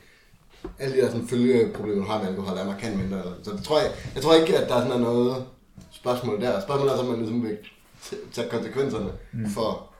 alle 0.79 0.97
de 0.97 1.01
der 1.01 1.11
sådan, 1.11 1.29
følgeproblemer, 1.29 2.01
du 2.01 2.11
har 2.11 2.19
med 2.19 2.29
alkohol, 2.29 2.59
er 2.59 2.65
markant 2.65 2.99
mindre. 2.99 3.19
Eller, 3.19 3.33
så 3.43 3.51
det 3.51 3.65
tror 3.65 3.81
jeg, 3.81 3.93
jeg 4.15 4.23
tror 4.23 4.35
ikke, 4.35 4.59
at 4.59 4.69
der 4.69 4.75
er 4.75 4.87
sådan 4.87 5.01
noget 5.01 5.45
spørgsmål 5.91 6.41
der. 6.41 6.61
Spørgsmålet 6.61 6.93
er, 6.93 6.97
så, 6.97 7.03
om 7.03 7.09
man 7.09 7.19
ligesom 7.19 7.43
vil 7.43 7.59
tage 8.33 8.51
konsekvenserne 8.51 9.13
mm. 9.33 9.51
for 9.51 9.93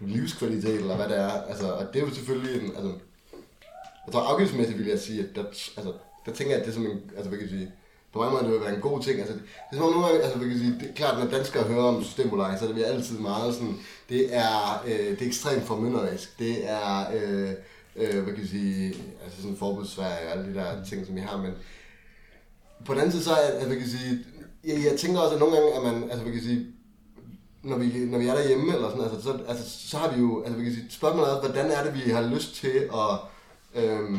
livskvalitet, 0.00 0.74
eller 0.74 0.96
hvad 0.96 1.08
det 1.08 1.18
er. 1.18 1.30
Altså, 1.30 1.72
og 1.72 1.86
det 1.92 2.02
er 2.02 2.06
jo 2.06 2.14
selvfølgelig 2.14 2.62
en, 2.62 2.70
altså, 2.76 2.92
jeg 4.06 4.12
tror 4.12 4.20
afgiftsmæssigt 4.20 4.78
vil 4.78 4.86
jeg 4.86 4.98
sige, 4.98 5.20
at 5.20 5.28
der, 5.34 5.44
altså, 5.76 5.92
der 6.26 6.32
tænker 6.32 6.52
jeg, 6.52 6.60
at 6.60 6.66
det 6.66 6.70
er 6.70 6.74
som 6.74 6.86
en, 6.86 7.00
altså 7.16 7.28
hvad 7.28 7.38
kan 7.38 7.48
jeg 7.48 7.58
sige, 7.58 7.72
på 8.12 8.18
mange 8.18 8.32
måder 8.32 8.44
det 8.44 8.52
vil 8.52 8.60
være 8.60 8.74
en 8.74 8.80
god 8.80 9.02
ting. 9.02 9.18
Altså, 9.18 9.34
det, 9.34 9.42
er 9.72 9.76
som 9.76 9.84
om 9.84 9.92
nogle 9.92 10.06
gange, 10.06 10.22
altså 10.22 10.38
hvad 10.38 10.48
kan 10.48 10.56
jeg 10.56 10.64
sige, 10.66 10.78
det 10.80 10.90
er 10.90 10.94
klart, 10.94 11.18
når 11.18 11.30
danskere 11.30 11.64
hører 11.64 11.84
om 11.84 12.04
systembolag, 12.04 12.58
så 12.58 12.64
er 12.64 12.68
det 12.68 12.76
vi 12.76 12.82
altid 12.82 13.18
meget 13.18 13.54
sådan, 13.54 13.78
det 14.08 14.36
er, 14.36 14.82
øh, 14.86 15.10
det 15.10 15.22
er 15.22 15.26
ekstremt 15.26 15.66
formynderisk. 15.66 16.38
Det 16.38 16.70
er, 16.70 17.06
øh, 17.14 17.50
øh, 17.96 18.22
hvad 18.22 18.32
kan 18.34 18.42
jeg 18.42 18.48
sige, 18.48 18.94
altså 19.24 19.42
sådan 19.42 19.56
forbudssvær 19.56 20.04
og 20.04 20.32
alle 20.32 20.50
de 20.50 20.54
der 20.54 20.84
ting, 20.84 21.06
som 21.06 21.14
vi 21.14 21.20
har, 21.20 21.36
men 21.36 21.52
på 22.84 22.92
den 22.92 23.00
anden 23.00 23.12
side, 23.12 23.24
så 23.24 23.32
er, 23.32 23.36
altså, 23.36 23.66
hvad 23.66 23.76
kan 23.76 23.86
jeg 23.86 23.98
sige, 23.98 24.18
jeg, 24.64 24.84
jeg 24.90 24.98
tænker 24.98 25.20
også, 25.20 25.34
at 25.34 25.40
nogle 25.40 25.56
gange, 25.56 25.74
at 25.76 25.82
man, 25.82 26.02
altså 26.02 26.22
hvad 26.22 26.32
kan 26.32 26.34
jeg 26.34 26.42
sige, 26.42 26.66
når 27.62 27.76
vi, 27.76 28.04
når 28.04 28.18
vi 28.18 28.26
er 28.26 28.34
derhjemme, 28.34 28.74
eller 28.74 28.90
sådan, 28.90 29.04
altså, 29.04 29.22
så, 29.22 29.38
altså, 29.48 29.88
så 29.88 29.96
har 29.96 30.12
vi 30.14 30.20
jo, 30.20 30.42
altså, 30.42 30.58
vi 30.58 30.64
kan 30.64 30.72
sige, 30.72 30.86
spørgsmålet 30.90 31.30
er, 31.30 31.40
hvordan 31.40 31.70
er 31.70 31.84
det, 31.84 31.94
vi 31.94 32.10
har 32.10 32.22
lyst 32.34 32.54
til 32.54 32.88
at, 32.94 33.18
øhm, 33.74 34.18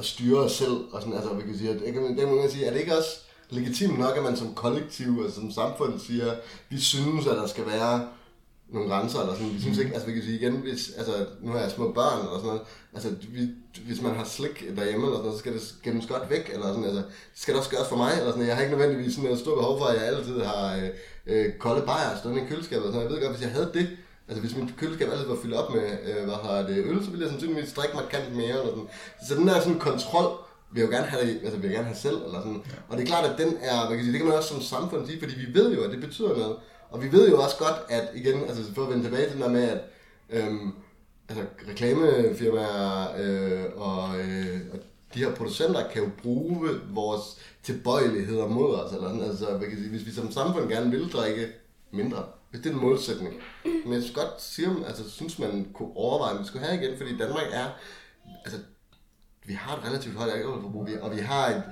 at 0.00 0.06
styre 0.06 0.38
os 0.38 0.52
selv, 0.52 0.78
og 0.92 1.02
sådan, 1.02 1.14
altså, 1.14 1.34
vi 1.34 1.42
kan 1.42 1.58
sige, 1.58 1.70
at, 1.70 1.94
kan, 1.94 2.02
det 2.02 2.16
kan 2.16 2.36
man 2.36 2.50
sige, 2.50 2.66
er 2.66 2.72
det 2.72 2.80
ikke 2.80 2.98
også 2.98 3.10
legitimt 3.50 3.98
nok, 3.98 4.16
at 4.16 4.22
man 4.22 4.36
som 4.36 4.54
kollektiv, 4.54 5.20
altså 5.24 5.40
som 5.40 5.50
samfund 5.50 6.00
siger, 6.00 6.34
vi 6.68 6.80
synes, 6.80 7.26
at 7.26 7.36
der 7.36 7.46
skal 7.46 7.66
være 7.66 8.08
nogle 8.72 8.88
grænser, 8.88 9.20
eller 9.20 9.34
sådan, 9.34 9.54
vi 9.54 9.60
synes 9.60 9.78
ikke, 9.78 9.92
altså 9.94 10.06
vi 10.06 10.12
kan 10.12 10.22
sige 10.22 10.38
igen, 10.40 10.52
hvis, 10.52 10.90
altså 10.98 11.26
nu 11.40 11.52
har 11.52 11.58
jeg 11.58 11.70
små 11.70 11.92
børn, 11.92 12.18
eller 12.18 12.38
sådan 12.38 12.46
noget, 12.46 12.62
altså 12.94 13.08
vi, 13.28 13.48
hvis 13.86 14.02
man 14.02 14.14
har 14.14 14.24
slik 14.24 14.76
derhjemme, 14.76 15.06
eller 15.06 15.18
sådan 15.18 15.24
noget, 15.24 15.32
så 15.32 15.38
skal 15.38 15.52
det 15.52 15.74
gemmes 15.82 16.06
godt 16.06 16.30
væk, 16.30 16.50
eller 16.52 16.66
sådan, 16.66 16.84
altså, 16.84 17.02
skal 17.34 17.54
det 17.54 17.58
også 17.58 17.70
gøres 17.70 17.88
for 17.88 17.96
mig, 17.96 18.12
eller 18.18 18.32
sådan, 18.32 18.46
jeg 18.46 18.56
har 18.56 18.62
ikke 18.62 18.76
nødvendigvis 18.76 19.14
sådan 19.14 19.30
et 19.30 19.38
stort 19.38 19.58
behov 19.58 19.78
for, 19.78 19.86
at 19.86 19.96
jeg 19.96 20.06
altid 20.06 20.40
har 20.40 20.76
øh, 20.76 20.88
øh, 21.26 21.52
kolde 21.52 21.86
bajer 21.86 22.18
stående 22.18 22.42
i 22.42 22.46
køleskabet, 22.48 22.86
og 22.86 22.92
sådan, 22.92 23.06
jeg 23.06 23.12
ved 23.12 23.22
godt, 23.22 23.32
hvis 23.32 23.46
jeg 23.46 23.52
havde 23.52 23.70
det, 23.74 23.88
altså 24.30 24.40
hvis 24.40 24.56
mit 24.56 24.76
køleskab 24.76 25.08
altid 25.10 25.26
var 25.26 25.36
fyldt 25.42 25.54
op 25.54 25.74
med, 25.74 25.82
øh, 26.08 26.24
hvad 26.24 26.34
har 26.34 26.62
det, 26.62 26.76
øl, 26.86 27.04
så 27.04 27.10
ville 27.10 27.24
jeg 27.24 27.30
sandsynligvis 27.30 27.72
drikke 27.72 27.94
markant 27.94 28.36
mere, 28.36 28.56
eller 28.60 28.72
sådan, 28.74 28.88
så 29.28 29.34
den 29.34 29.48
der 29.48 29.60
sådan 29.60 29.78
kontrol, 29.78 30.30
vil 30.72 30.80
jeg 30.80 30.88
jo 30.88 30.96
gerne 30.96 31.06
have, 31.06 31.44
altså 31.44 31.56
vil 31.58 31.68
jeg 31.68 31.76
gerne 31.76 31.86
have 31.86 31.96
selv, 31.96 32.16
eller 32.26 32.40
sådan. 32.40 32.62
Og 32.88 32.96
det 32.96 33.02
er 33.02 33.06
klart, 33.06 33.24
at 33.30 33.38
den 33.38 33.56
er, 33.60 33.76
hvad 33.86 33.88
kan 33.88 33.96
jeg 33.96 34.04
sige, 34.04 34.12
det 34.12 34.20
kan 34.20 34.28
man 34.28 34.38
også 34.38 34.48
som 34.48 34.62
samfund 34.62 35.06
sige, 35.06 35.20
fordi 35.20 35.34
vi 35.34 35.54
ved 35.58 35.74
jo, 35.74 35.82
at 35.82 35.90
det 35.90 36.00
betyder 36.00 36.36
noget. 36.36 36.56
Og 36.90 37.02
vi 37.02 37.12
ved 37.12 37.30
jo 37.30 37.42
også 37.42 37.56
godt, 37.56 37.76
at 37.88 38.08
igen, 38.14 38.42
altså 38.48 38.74
for 38.74 38.82
at 38.82 38.90
vende 38.90 39.04
tilbage 39.04 39.24
til 39.24 39.32
den 39.32 39.42
der 39.42 39.48
med, 39.48 39.62
at, 39.62 39.80
øhm, 40.30 40.72
altså 41.28 41.44
reklamefirmaer 41.68 43.08
øh, 43.18 43.64
og, 43.76 44.18
øh, 44.20 44.60
og 44.72 44.78
de 45.14 45.18
her 45.18 45.34
producenter 45.34 45.88
kan 45.88 46.02
jo 46.02 46.08
bruge 46.22 46.70
vores 46.90 47.22
tilbøjeligheder 47.62 48.46
mod 48.46 48.74
os. 48.74 48.92
Eller 48.92 49.08
sådan. 49.08 49.22
Altså, 49.22 49.46
hvad 49.46 49.68
kan 49.68 49.70
jeg 49.70 49.78
sige, 49.78 49.90
hvis 49.90 50.06
vi 50.06 50.10
som 50.10 50.32
samfund 50.32 50.68
gerne 50.68 50.90
vil 50.90 51.12
drikke 51.12 51.46
mindre, 51.90 52.24
hvis 52.50 52.60
det 52.60 52.70
er 52.70 52.74
en 52.74 52.80
målsætning. 52.80 53.34
Men 53.64 53.92
jeg 53.92 54.02
synes 54.02 54.16
godt 54.16 54.42
sige, 54.42 54.68
altså, 54.86 55.10
synes 55.10 55.38
man 55.38 55.70
kunne 55.74 55.96
overveje, 55.96 56.34
at 56.34 56.40
vi 56.40 56.46
skulle 56.46 56.66
have 56.66 56.82
igen, 56.82 56.98
fordi 56.98 57.16
Danmark 57.18 57.46
er, 57.52 57.66
altså, 58.44 58.58
vi 59.46 59.52
har 59.52 59.76
et 59.76 59.84
relativt 59.84 60.16
højt 60.16 60.32
alkoholforbrug, 60.32 60.88
og 61.00 61.16
vi 61.16 61.20
har 61.20 61.48
et, 61.48 61.62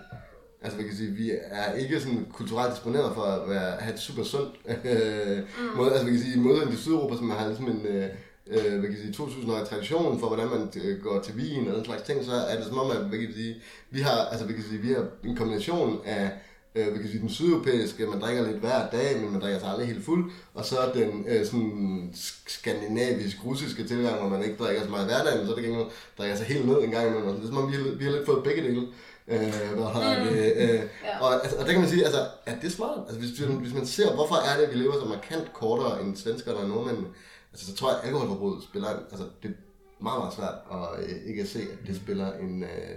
altså 0.63 0.77
hvad 0.77 0.89
kan 0.89 0.97
sige, 0.97 1.11
vi 1.11 1.33
er 1.43 1.73
ikke 1.73 2.01
sådan 2.01 2.27
kulturelt 2.33 2.73
disponeret 2.73 3.15
for 3.15 3.23
at 3.23 3.49
være, 3.51 3.77
have 3.77 3.95
et 3.95 4.01
super 4.01 4.25
sundt 4.25 4.55
øh, 4.67 5.39
mm. 5.59 5.77
måde, 5.77 5.91
altså 5.91 6.05
hvad 6.05 6.15
kan 6.15 6.23
sige, 6.23 6.37
i 6.37 6.39
modsætning 6.39 6.77
til 6.77 6.83
Sydeuropa, 6.83 7.17
som 7.17 7.31
har 7.31 7.47
ligesom 7.47 7.69
en, 7.69 7.87
øh, 7.87 8.09
øh, 8.47 8.79
hvad 8.79 8.89
kan 8.89 8.99
sige, 8.99 9.13
2000 9.13 9.53
år 9.53 9.65
tradition 9.65 10.21
for, 10.21 10.27
hvordan 10.27 10.49
man 10.49 10.73
øh, 10.85 11.03
går 11.03 11.21
til 11.21 11.37
vin 11.37 11.69
og 11.69 11.77
den 11.77 11.85
slags 11.85 12.03
ting, 12.03 12.25
så 12.25 12.33
er 12.33 12.57
det 12.57 12.67
som 12.67 12.79
om, 12.79 12.91
at 12.91 13.05
hvad 13.05 13.19
kan 13.19 13.33
sige, 13.35 13.57
vi 13.91 14.01
har, 14.01 14.19
altså, 14.31 14.45
hvad 14.45 14.55
kan 14.55 14.65
sige, 14.65 14.81
vi 14.81 14.93
har 14.93 15.07
en 15.25 15.37
kombination 15.37 16.01
af 16.05 16.31
øh, 16.79 16.89
hvad 16.89 16.99
kan 16.99 17.11
sige, 17.11 17.21
den 17.21 17.29
sydeuropæiske, 17.29 18.07
man 18.07 18.21
drikker 18.21 18.47
lidt 18.47 18.57
hver 18.57 18.91
dag, 18.91 19.21
men 19.21 19.33
man 19.33 19.41
drikker 19.41 19.61
sig 19.61 19.69
aldrig 19.69 19.87
helt 19.87 20.05
fuld, 20.05 20.31
og 20.55 20.65
så 20.65 20.77
den 20.95 21.25
øh, 21.29 21.47
sådan 21.47 22.11
skandinavisk-russiske 22.47 23.85
tilgang, 23.85 24.21
hvor 24.21 24.29
man 24.29 24.43
ikke 24.45 24.57
drikker 24.57 24.83
så 24.83 24.91
meget 24.91 25.07
hver 25.07 25.25
dag, 25.25 25.37
men 25.37 25.47
så 25.47 25.53
er 25.53 25.57
det 25.57 25.65
gengæld 25.65 25.87
drikker 26.19 26.37
sig 26.37 26.47
helt 26.47 26.67
ned 26.67 26.83
en 26.83 26.91
gang 26.91 27.07
imellem. 27.07 27.35
Det 27.35 27.43
er 27.43 27.47
som 27.47 27.57
om, 27.57 27.71
vi 27.71 27.77
har, 27.77 27.83
vi 27.99 28.05
har 28.05 28.13
lidt 28.13 28.27
fået 28.27 28.45
begge 28.45 28.63
dele. 28.63 28.87
Øh, 29.31 29.39
hvad 29.77 29.85
har 29.85 30.25
mm. 30.25 30.29
det, 30.29 30.53
øh, 30.57 30.81
ja. 31.05 31.21
og, 31.21 31.35
altså, 31.35 31.57
og 31.57 31.67
der 31.67 31.73
kan 31.73 31.81
man 31.81 31.91
sige, 31.91 32.05
altså, 32.05 32.27
er 32.47 32.61
det 32.63 32.73
smart? 32.73 32.99
Altså, 33.09 33.19
hvis, 33.19 33.39
hvis 33.39 33.75
man 33.75 33.87
ser, 33.87 34.15
hvorfor 34.15 34.35
er 34.35 34.57
det, 34.57 34.67
at 34.67 34.75
vi 34.75 34.79
lever 34.79 34.93
så 34.93 35.09
markant 35.09 35.53
kortere 35.53 36.03
end 36.03 36.17
svenskerne 36.17 36.59
og 36.59 36.69
nordmænd, 36.69 37.07
altså, 37.53 37.67
så 37.67 37.75
tror 37.75 37.91
jeg, 37.91 37.99
at 37.99 38.05
alkoholforbruget 38.07 38.63
spiller, 38.63 38.89
altså, 38.89 39.25
det 39.43 39.49
er 39.51 39.55
meget, 40.01 40.21
meget 40.21 40.35
svært 40.35 40.55
at 40.73 41.05
øh, 41.05 41.29
ikke 41.29 41.43
at 41.43 41.49
se, 41.49 41.61
at 41.61 41.87
det 41.87 41.97
spiller 41.97 42.33
en, 42.33 42.63
øh, 42.63 42.97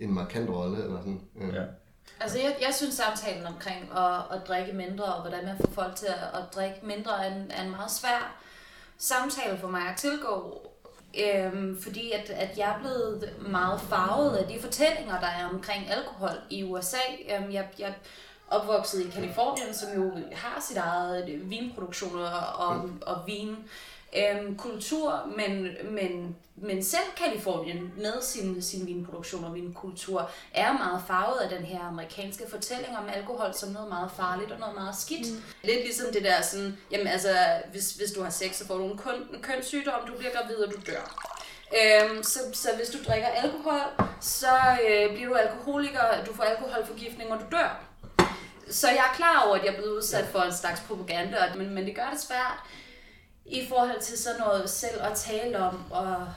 en 0.00 0.14
markant 0.14 0.50
rolle. 0.50 0.84
Eller 0.84 1.00
sådan. 1.00 1.20
Øh. 1.40 1.54
Ja. 1.54 1.62
Altså, 2.20 2.38
jeg, 2.38 2.56
jeg 2.60 2.74
synes 2.74 2.94
samtalen 2.94 3.46
omkring 3.46 3.90
at, 3.96 4.36
at 4.36 4.48
drikke 4.48 4.72
mindre, 4.72 5.04
og 5.04 5.20
hvordan 5.20 5.44
man 5.44 5.56
får 5.56 5.70
folk 5.74 5.96
til 5.96 6.06
at, 6.06 6.40
at 6.40 6.54
drikke 6.54 6.78
mindre, 6.82 7.26
er 7.26 7.34
en, 7.34 7.50
er 7.50 7.62
en 7.62 7.70
meget 7.70 7.90
svær 7.90 8.36
samtale 8.98 9.58
for 9.58 9.68
mig 9.68 9.82
at 9.88 9.96
tilgå. 9.96 10.62
Øhm, 11.20 11.82
fordi 11.82 12.12
at, 12.12 12.30
at 12.30 12.58
jeg 12.58 12.68
er 12.68 12.78
blevet 12.78 13.34
meget 13.48 13.80
farvet 13.80 14.36
af 14.36 14.48
de 14.48 14.60
fortællinger, 14.60 15.20
der 15.20 15.26
er 15.26 15.48
omkring 15.48 15.90
alkohol 15.90 16.40
i 16.50 16.64
USA. 16.64 16.96
Øhm, 17.36 17.52
jeg, 17.52 17.68
jeg 17.78 17.94
opvokset 18.48 19.06
i 19.06 19.10
Kalifornien, 19.10 19.74
som 19.74 19.88
jo 19.94 20.12
har 20.32 20.60
sit 20.60 20.76
eget 20.76 21.50
vinproduktion 21.50 22.18
og, 22.18 22.66
og, 22.66 22.90
og 23.02 23.22
vin 23.26 23.56
øhm, 24.16 24.56
kultur, 24.56 25.32
men, 25.36 25.68
men, 25.90 26.36
men 26.56 26.84
selv 26.84 27.04
Kalifornien 27.16 27.92
med 27.96 28.22
sin, 28.22 28.62
sin 28.62 28.86
vinproduktion 28.86 29.44
og 29.44 29.54
vinkultur 29.54 30.30
er 30.54 30.72
meget 30.72 31.02
farvet 31.06 31.38
af 31.38 31.48
den 31.48 31.64
her 31.64 31.80
amerikanske 31.80 32.44
fortælling 32.50 32.98
om 32.98 33.08
alkohol 33.14 33.54
som 33.54 33.68
noget 33.68 33.88
meget 33.88 34.10
farligt 34.16 34.52
og 34.52 34.58
noget 34.58 34.74
meget 34.74 34.96
skidt. 34.96 35.32
Mm. 35.32 35.42
Lidt 35.62 35.80
ligesom 35.80 36.06
det 36.12 36.24
der 36.24 36.42
sådan, 36.42 36.78
jamen 36.90 37.06
altså, 37.06 37.36
hvis, 37.70 37.92
hvis 37.92 38.12
du 38.12 38.22
har 38.22 38.30
sex, 38.30 38.56
så 38.56 38.66
får 38.66 38.78
du 38.78 38.84
en, 38.84 38.98
køn, 38.98 39.28
en 39.34 39.42
kønssygdom, 39.42 40.06
du 40.06 40.12
bliver 40.18 40.32
gravid 40.32 40.56
og 40.56 40.72
du 40.72 40.78
dør. 40.86 41.32
Øhm, 41.80 42.22
så, 42.22 42.38
så 42.52 42.68
hvis 42.76 42.88
du 42.88 42.98
drikker 43.08 43.28
alkohol, 43.28 43.80
så 44.20 44.56
øh, 44.88 45.14
bliver 45.14 45.28
du 45.28 45.34
alkoholiker, 45.34 46.24
du 46.26 46.34
får 46.34 46.42
alkoholforgiftning 46.42 47.32
og 47.32 47.38
du 47.40 47.44
dør. 47.56 47.82
Så 48.70 48.88
jeg 48.88 49.04
er 49.12 49.16
klar 49.16 49.42
over, 49.46 49.56
at 49.56 49.64
jeg 49.64 49.72
er 49.72 49.76
blevet 49.76 49.96
udsat 49.96 50.26
for 50.26 50.40
en 50.40 50.52
slags 50.52 50.80
propaganda, 50.80 51.36
men, 51.56 51.74
men 51.74 51.86
det 51.86 51.94
gør 51.94 52.10
det 52.12 52.20
svært 52.20 52.62
i 53.46 53.66
forhold 53.68 54.00
til 54.00 54.18
sådan 54.18 54.40
noget 54.40 54.70
selv 54.70 55.02
at 55.02 55.18
tale 55.18 55.58
om, 55.58 55.92
og, 55.92 56.28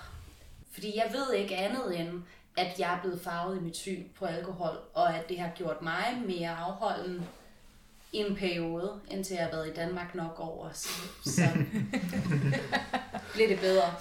fordi 0.72 0.96
jeg 0.96 1.12
ved 1.13 1.34
ikke 1.34 1.56
andet 1.56 2.00
end, 2.00 2.10
at 2.58 2.80
jeg 2.80 2.94
er 2.94 3.01
blevet 3.01 3.22
farvet 3.22 3.58
i 3.58 3.60
mit 3.60 3.78
syn 3.78 4.04
på 4.20 4.25
alkohol, 4.25 4.78
og 4.94 5.16
at 5.16 5.30
det 5.30 5.39
har 5.39 5.51
gjort 5.56 5.82
mig 5.82 6.22
mere 6.25 6.50
afholden 6.50 7.28
i 8.12 8.18
en 8.18 8.36
periode, 8.36 8.92
indtil 9.12 9.34
jeg 9.34 9.44
har 9.44 9.51
været 9.51 9.68
i 9.68 9.74
Danmark 9.74 10.16
nok 10.16 10.36
over, 10.39 10.70
så, 10.74 10.89
så 11.25 11.42
bliver 13.34 13.48
det 13.48 13.60
bedre. 13.60 13.94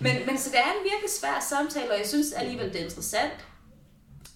men, 0.00 0.26
men 0.26 0.38
så 0.38 0.50
det 0.50 0.58
er 0.58 0.72
en 0.78 0.84
virkelig 0.84 1.10
svær 1.20 1.46
samtale, 1.48 1.92
og 1.92 1.98
jeg 1.98 2.06
synes 2.06 2.32
alligevel, 2.32 2.72
det 2.72 2.80
er 2.80 2.84
interessant, 2.84 3.46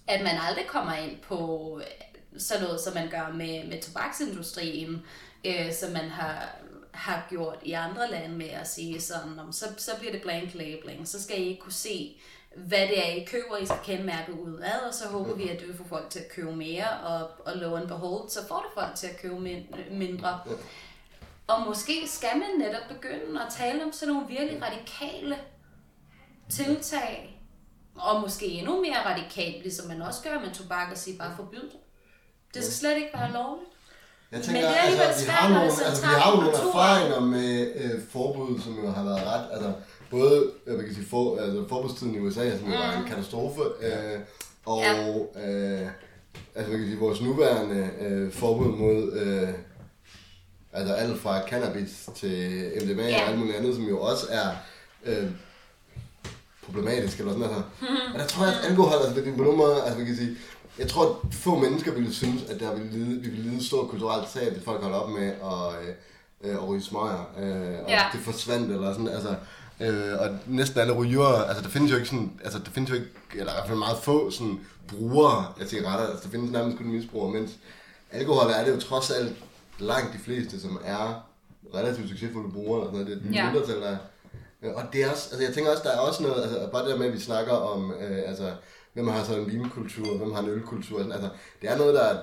at 0.07 0.21
man 0.23 0.35
aldrig 0.47 0.67
kommer 0.67 0.93
ind 0.93 1.17
på 1.21 1.81
sådan 2.37 2.63
noget, 2.63 2.81
som 2.81 2.93
man 2.93 3.09
gør 3.09 3.31
med, 3.33 3.67
med 3.67 3.81
tobaksindustrien, 3.81 5.05
øh, 5.45 5.73
som 5.73 5.91
man 5.91 6.09
har 6.09 6.55
har 6.99 7.25
gjort 7.29 7.59
i 7.63 7.71
andre 7.71 8.11
lande 8.11 8.35
med 8.35 8.49
at 8.49 8.67
sige 8.67 9.01
sådan, 9.01 9.39
om, 9.39 9.51
så, 9.51 9.65
så 9.77 9.91
bliver 9.99 10.11
det 10.11 10.21
blank 10.21 10.53
labeling, 10.53 11.07
så 11.07 11.23
skal 11.23 11.41
I 11.41 11.45
ikke 11.45 11.61
kunne 11.61 11.71
se, 11.71 12.19
hvad 12.55 12.79
det 12.87 13.07
er, 13.07 13.15
I 13.15 13.23
køber, 13.23 13.57
I 13.57 13.65
skal 13.65 13.79
kende 13.83 14.03
mærket 14.03 14.33
ud 14.33 14.57
af, 14.57 14.87
og 14.87 14.93
så 14.93 15.07
håber 15.07 15.35
vi, 15.35 15.49
at 15.49 15.59
det 15.59 15.67
vil 15.67 15.77
få 15.77 15.83
folk 15.87 16.09
til 16.09 16.19
at 16.19 16.31
købe 16.31 16.55
mere, 16.55 16.89
og, 16.89 17.29
og 17.45 17.57
low 17.57 17.75
and 17.75 17.87
behold, 17.87 18.29
så 18.29 18.47
får 18.47 18.59
det 18.59 18.71
folk 18.73 18.95
til 18.95 19.07
at 19.07 19.21
købe 19.21 19.39
mindre. 19.91 20.39
Og 21.47 21.65
måske 21.67 22.07
skal 22.07 22.37
man 22.37 22.67
netop 22.67 22.87
begynde 22.89 23.41
at 23.41 23.53
tale 23.53 23.83
om 23.83 23.91
sådan 23.91 24.13
nogle 24.13 24.27
virkelig 24.27 24.61
radikale 24.63 25.37
tiltag, 26.49 27.41
og 27.95 28.21
måske 28.21 28.45
endnu 28.45 28.81
mere 28.81 29.05
radikalt, 29.05 29.61
ligesom 29.63 29.87
man 29.87 30.01
også 30.01 30.23
gør 30.23 30.39
med 30.39 30.53
tobak, 30.53 30.91
og 30.91 30.97
sige 30.97 31.17
bare 31.17 31.35
forbyd 31.35 31.61
det. 31.61 31.79
Det 32.53 32.63
skal 32.63 32.73
slet 32.73 32.95
ikke 32.95 33.09
være 33.13 33.31
lovligt. 33.31 33.69
Jeg 34.31 34.41
tænker, 34.41 34.61
Men 34.61 34.69
det 34.69 34.99
er 34.99 35.07
altså, 35.07 35.25
vi 35.25 35.31
har 35.31 35.49
nogle, 35.49 35.63
altså, 35.85 36.01
vi 36.01 36.07
har 36.07 36.35
nogle 36.35 36.51
erfaringer 36.51 37.19
med 37.19 37.71
øh, 37.75 38.01
forbud, 38.11 38.59
som 38.61 38.79
jo 38.83 38.91
har 38.91 39.03
været 39.03 39.23
ret, 39.25 39.45
altså 39.51 39.73
både, 40.09 40.51
jeg 40.67 40.85
kan 40.85 40.95
sige, 40.95 41.07
for, 41.07 41.37
altså, 41.37 41.65
forbudstiden 41.69 42.15
i 42.15 42.19
USA, 42.19 42.57
som 42.57 42.67
jo 42.67 42.75
mm. 42.75 42.81
var 42.81 42.93
en 42.93 43.01
mm. 43.01 43.07
katastrofe, 43.07 43.61
øh, 43.61 44.19
og 44.65 44.81
ja. 44.81 44.93
øh, 45.47 45.87
altså, 46.55 46.71
man 46.71 46.79
kan 46.79 46.87
sige, 46.87 46.99
vores 46.99 47.21
nuværende 47.21 47.89
øh, 48.01 48.31
forbud 48.31 48.77
mod 48.77 49.13
øh, 49.13 49.49
altså 50.73 50.93
alt 50.93 51.19
fra 51.19 51.47
cannabis 51.47 52.09
til 52.15 52.71
MDMA 52.83 53.07
ja. 53.07 53.21
og 53.21 53.29
alt 53.29 53.39
muligt 53.39 53.57
andet, 53.57 53.75
som 53.75 53.83
jo 53.83 54.01
også 54.01 54.27
er 54.29 54.49
øh, 55.05 55.29
problematisk, 56.65 57.19
eller 57.19 57.31
sådan 57.31 57.43
altså. 57.43 57.61
Og 58.13 58.19
der 58.19 58.25
tror 58.25 58.45
jeg, 58.45 58.53
at 58.53 58.69
alkohol, 58.69 58.93
altså, 59.05 59.21
det 59.21 59.35
på 59.37 59.43
nogen 59.43 59.57
måde, 59.57 59.83
altså 59.83 59.97
man 59.97 60.05
kan 60.05 60.15
sige, 60.15 60.37
jeg 60.79 60.87
tror, 60.87 61.05
at 61.05 61.33
få 61.33 61.55
mennesker 61.55 61.93
ville 61.93 62.13
synes, 62.13 62.43
at 62.49 62.59
der 62.59 62.75
ville 62.75 62.91
lide, 62.91 63.21
vi 63.21 63.29
ville 63.29 63.51
lide 63.51 63.65
stor 63.65 63.87
kulturelt 63.87 64.29
tab, 64.33 64.53
hvis 64.53 64.63
folk 64.63 64.81
holdt 64.81 64.95
op 64.95 65.09
med 65.09 65.27
at, 65.27 65.87
øh, 66.43 66.55
at 66.55 66.67
ryge 66.67 66.81
smøger, 66.81 67.31
øh, 67.39 67.83
og 67.83 67.89
ja. 67.89 68.01
det 68.13 68.21
forsvandt, 68.21 68.71
eller 68.71 68.93
sådan, 68.93 69.07
altså, 69.07 69.35
øh, 69.79 70.19
og 70.19 70.29
næsten 70.47 70.79
alle 70.79 70.93
ryger, 70.93 71.25
altså 71.27 71.63
der 71.63 71.69
findes 71.69 71.91
jo 71.91 71.95
ikke 71.95 72.09
sådan, 72.09 72.39
altså 72.43 72.59
der 72.59 72.71
findes 72.71 72.89
jo 72.89 72.95
ikke, 72.95 73.07
eller 73.33 73.51
i 73.51 73.55
hvert 73.55 73.67
fald 73.67 73.77
meget 73.77 73.97
få 73.97 74.31
sådan 74.31 74.59
brugere 74.87 75.45
af 75.61 75.67
cigaretter, 75.67 76.07
altså 76.07 76.23
der 76.23 76.29
findes 76.29 76.51
nærmest 76.51 76.77
kun 76.77 76.87
misbrugere, 76.87 77.33
mens 77.33 77.51
alkohol 78.11 78.51
er 78.51 78.63
det 78.63 78.75
jo 78.75 78.79
trods 78.79 79.11
alt 79.11 79.37
langt 79.79 80.13
de 80.13 80.19
fleste, 80.19 80.61
som 80.61 80.79
er 80.85 81.25
relativt 81.75 82.09
succesfulde 82.09 82.51
brugere, 82.51 82.81
og 82.81 82.85
sådan 82.85 83.05
noget, 83.05 83.23
det 83.23 83.29
er 83.29 83.43
ja. 83.43 83.51
mindretal, 83.51 83.81
der 83.81 83.97
og 84.63 84.83
det 84.93 85.03
er 85.03 85.11
også, 85.11 85.29
altså 85.31 85.45
jeg 85.45 85.53
tænker 85.53 85.71
også, 85.71 85.83
der 85.83 85.91
er 85.91 85.99
også 85.99 86.23
noget, 86.23 86.43
altså 86.43 86.69
bare 86.71 86.83
det 86.83 86.91
der 86.91 86.97
med, 86.97 87.07
at 87.07 87.13
vi 87.13 87.19
snakker 87.19 87.53
om, 87.53 87.91
øh, 87.91 88.21
altså 88.25 88.51
hvem 88.93 89.07
har 89.07 89.23
så 89.23 89.35
en 89.35 89.51
vinkultur, 89.51 90.17
hvem 90.17 90.31
har 90.31 90.41
en 90.41 90.49
ølkultur. 90.49 90.97
Sådan, 90.97 91.11
altså, 91.11 91.29
det 91.61 91.69
er 91.69 91.77
noget, 91.77 91.93
der 91.93 92.01
er 92.01 92.17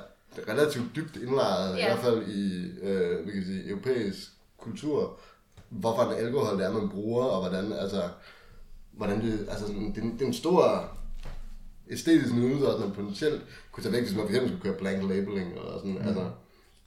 relativt 0.49 0.97
dybt 0.97 1.17
indlejret, 1.17 1.77
ja. 1.77 1.87
i 1.87 1.91
hvert 1.91 2.05
fald 2.05 2.29
i 2.29 2.71
øh, 2.83 3.25
hvad 3.25 3.33
kan 3.33 3.45
sige, 3.45 3.69
europæisk 3.69 4.19
kultur, 4.59 5.19
hvorfor 5.69 6.03
en 6.03 6.25
alkohol 6.25 6.59
det 6.59 6.67
er, 6.67 6.73
man 6.73 6.89
bruger, 6.89 7.25
og 7.25 7.49
hvordan, 7.49 7.73
altså, 7.73 8.03
hvordan 8.93 9.21
det, 9.21 9.47
altså, 9.51 9.67
sådan, 9.67 9.93
det, 9.95 10.03
det 10.03 10.23
er 10.23 10.27
en 10.27 10.33
stor 10.33 10.89
æstetisk 11.91 12.35
nydelse, 12.35 12.69
at 12.69 12.81
man 12.81 12.93
potentielt 12.93 13.43
kunne 13.73 13.85
tage 13.85 13.93
væk, 13.93 14.03
hvis 14.03 14.17
man 14.17 14.25
for 14.25 14.29
eksempel 14.29 14.51
skulle 14.51 14.63
køre 14.63 14.81
blank 14.81 15.11
labeling, 15.11 15.59
og 15.59 15.81
sådan, 15.81 15.93
mm. 15.93 16.09
altså, 16.09 16.31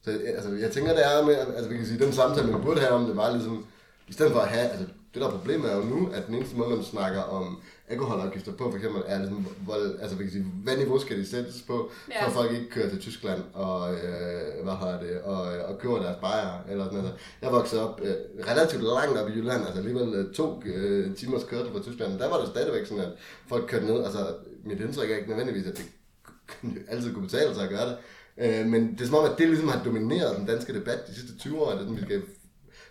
så 0.02 0.12
altså, 0.36 0.50
jeg 0.54 0.72
tænker, 0.72 0.94
det 0.94 1.06
er 1.06 1.26
med, 1.26 1.36
altså, 1.36 1.70
vi 1.70 1.78
kan 1.78 1.86
sige, 1.86 2.06
den 2.06 2.14
samtale, 2.14 2.52
man 2.52 2.62
burde 2.62 2.80
have 2.80 2.92
om 2.92 3.06
det, 3.06 3.18
var 3.18 3.32
ligesom, 3.32 3.66
i 4.10 4.14
stedet 4.14 4.32
for 4.32 4.40
at 4.40 4.48
have, 4.48 4.70
altså, 4.70 4.86
det 5.14 5.22
der 5.22 5.30
problemet 5.30 5.72
er 5.72 5.76
jo 5.76 5.84
nu, 5.84 6.10
at 6.14 6.28
den 6.28 6.36
eneste 6.36 6.56
måde, 6.58 6.70
man 6.70 6.84
snakker 6.84 7.22
om 7.22 7.62
alkoholafgifter 7.88 8.52
på, 8.52 8.70
for 8.72 8.78
eksempel, 8.78 9.02
er 9.06 9.18
ligesom, 9.18 9.48
hvor, 9.66 9.76
altså, 10.02 10.16
vi 10.18 10.24
kan 10.24 10.32
sige, 10.32 10.46
hvad 10.64 10.78
niveau 10.78 11.00
skal 11.00 11.18
de 11.18 11.26
sættes 11.26 11.62
på, 11.68 11.92
ja. 12.12 12.26
at 12.26 12.32
folk 12.32 12.52
ikke 12.52 12.70
kører 12.70 12.90
til 12.90 13.00
Tyskland 13.00 13.42
og, 13.54 13.94
øh, 13.94 14.64
hvad 14.64 14.74
har 14.74 15.00
det, 15.00 15.22
og, 15.22 15.42
og 15.42 15.80
køber 15.80 16.02
deres 16.02 16.18
bajer, 16.22 16.64
eller 16.70 16.86
sådan 16.86 16.98
noget. 16.98 17.14
Jeg 17.42 17.52
voksede 17.52 17.90
op 17.90 18.02
øh, 18.04 18.16
relativt 18.48 18.84
langt 18.84 19.18
op 19.18 19.30
i 19.30 19.32
Jylland, 19.32 19.66
altså 19.66 19.80
alligevel 19.80 20.14
øh, 20.14 20.34
to 20.34 20.64
øh, 20.66 21.16
timers 21.16 21.44
kørsel 21.44 21.72
fra 21.72 21.82
Tyskland, 21.82 22.20
der 22.20 22.30
var 22.30 22.40
det 22.40 22.50
stadigvæk 22.50 22.86
sådan, 22.86 23.04
at 23.04 23.12
folk 23.48 23.66
kørte 23.68 23.86
ned, 23.86 24.04
altså 24.04 24.36
mit 24.66 24.82
indtryk 24.82 25.12
er 25.12 25.16
ikke 25.16 25.30
nødvendigvis, 25.30 25.68
at 25.68 25.78
det 25.78 25.86
altid 26.92 27.14
kunne 27.14 27.26
betale 27.26 27.54
sig 27.54 27.64
at 27.64 27.70
gøre 27.70 27.90
det, 27.90 27.98
øh, 28.38 28.66
men 28.66 28.92
det 28.92 29.02
er 29.02 29.06
som 29.06 29.16
om, 29.16 29.26
at 29.32 29.38
det 29.38 29.48
ligesom 29.48 29.68
har 29.68 29.84
domineret 29.84 30.38
den 30.38 30.46
danske 30.46 30.74
debat 30.74 31.08
de 31.08 31.16
sidste 31.16 31.38
20 31.38 31.62
år, 31.62 31.72
at 31.72 31.96
vi 31.96 32.02
skal 32.02 32.22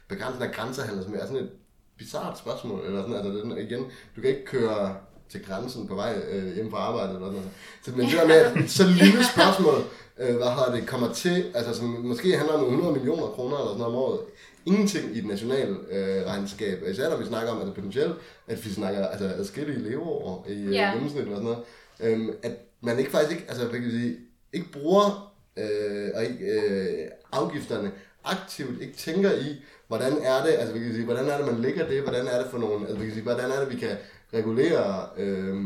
begrænse 0.09 0.39
den 0.39 0.47
her 0.47 0.53
grænsehandel, 0.55 1.05
som 1.05 1.15
er 1.15 1.27
sådan 1.27 1.37
et 1.43 1.51
bizart 1.99 2.39
spørgsmål, 2.39 2.87
eller 2.87 3.01
sådan, 3.03 3.15
altså 3.17 3.31
den, 3.31 3.59
igen, 3.59 3.85
du 4.17 4.21
kan 4.21 4.31
ikke 4.31 4.45
køre 4.45 4.97
til 5.29 5.45
grænsen 5.45 5.87
på 5.89 5.95
vej 5.95 6.15
øh, 6.31 6.55
hjem 6.55 6.71
fra 6.71 6.79
arbejde 6.79 7.09
eller 7.15 7.27
noget. 7.31 7.51
Så, 7.85 7.91
men 7.97 8.07
det 8.07 8.13
der 8.19 8.27
med, 8.27 8.35
at 8.37 8.71
så 8.71 8.85
lille 8.87 9.25
spørgsmål, 9.35 9.75
øh, 10.19 10.37
hvad 10.37 10.47
har 10.47 10.75
det, 10.75 10.87
kommer 10.87 11.13
til, 11.13 11.45
altså 11.55 11.75
som 11.75 11.85
måske 11.87 12.37
handler 12.37 12.55
om 12.55 12.65
100 12.65 12.93
millioner 12.93 13.27
kroner 13.27 13.57
eller 13.57 13.69
sådan 13.69 13.79
noget 13.79 13.95
om 13.95 14.03
året, 14.03 14.21
ingenting 14.67 15.17
i 15.17 15.19
et 15.19 15.27
nationale 15.27 15.77
øh, 15.91 16.27
regnskab, 16.27 16.83
især 16.91 17.11
når 17.11 17.17
vi 17.17 17.25
snakker 17.27 17.51
om, 17.53 17.59
altså 17.61 17.75
potentielt, 17.75 18.15
at 18.49 18.65
vi 18.65 18.71
snakker 18.71 19.07
altså, 19.07 19.27
adskillige 19.27 19.79
leveår 19.91 20.47
i 20.49 20.53
øh, 20.63 20.75
Ja. 20.75 20.91
gennemsnit 20.95 21.23
eller 21.23 21.37
sådan 21.37 21.45
noget, 21.51 21.65
øhm, 22.01 22.31
at 22.43 22.53
man 22.81 22.99
ikke 22.99 23.11
faktisk 23.11 23.33
ikke, 23.33 23.45
altså 23.49 23.65
hvad 23.65 23.75
kan 23.81 23.83
jeg 23.85 23.91
sige, 24.01 24.17
ikke 24.53 24.73
bruger 24.73 25.35
øh, 25.57 26.09
og 26.15 26.25
ikke, 26.25 26.45
øh, 26.45 27.09
afgifterne 27.33 27.93
aktivt 28.37 28.83
ikke 28.83 28.97
tænker 28.97 29.33
i, 29.33 29.63
hvordan 29.89 30.13
er 30.13 30.45
det, 30.45 30.53
altså 30.53 30.75
vi 30.75 30.79
kan 30.79 30.93
sige, 30.93 31.05
hvordan 31.05 31.29
er 31.29 31.37
det, 31.37 31.47
man 31.47 31.63
ligger 31.63 31.89
det, 31.89 32.03
hvordan 32.03 32.27
er 32.27 32.43
det 32.43 32.51
for 32.51 32.59
nogen, 32.59 32.83
altså 32.83 32.99
vi 32.99 33.05
kan 33.05 33.15
sige, 33.15 33.23
hvordan 33.23 33.51
er 33.51 33.61
det, 33.61 33.71
vi 33.71 33.77
kan 33.77 33.97
regulere 34.35 35.09
øh, 35.17 35.57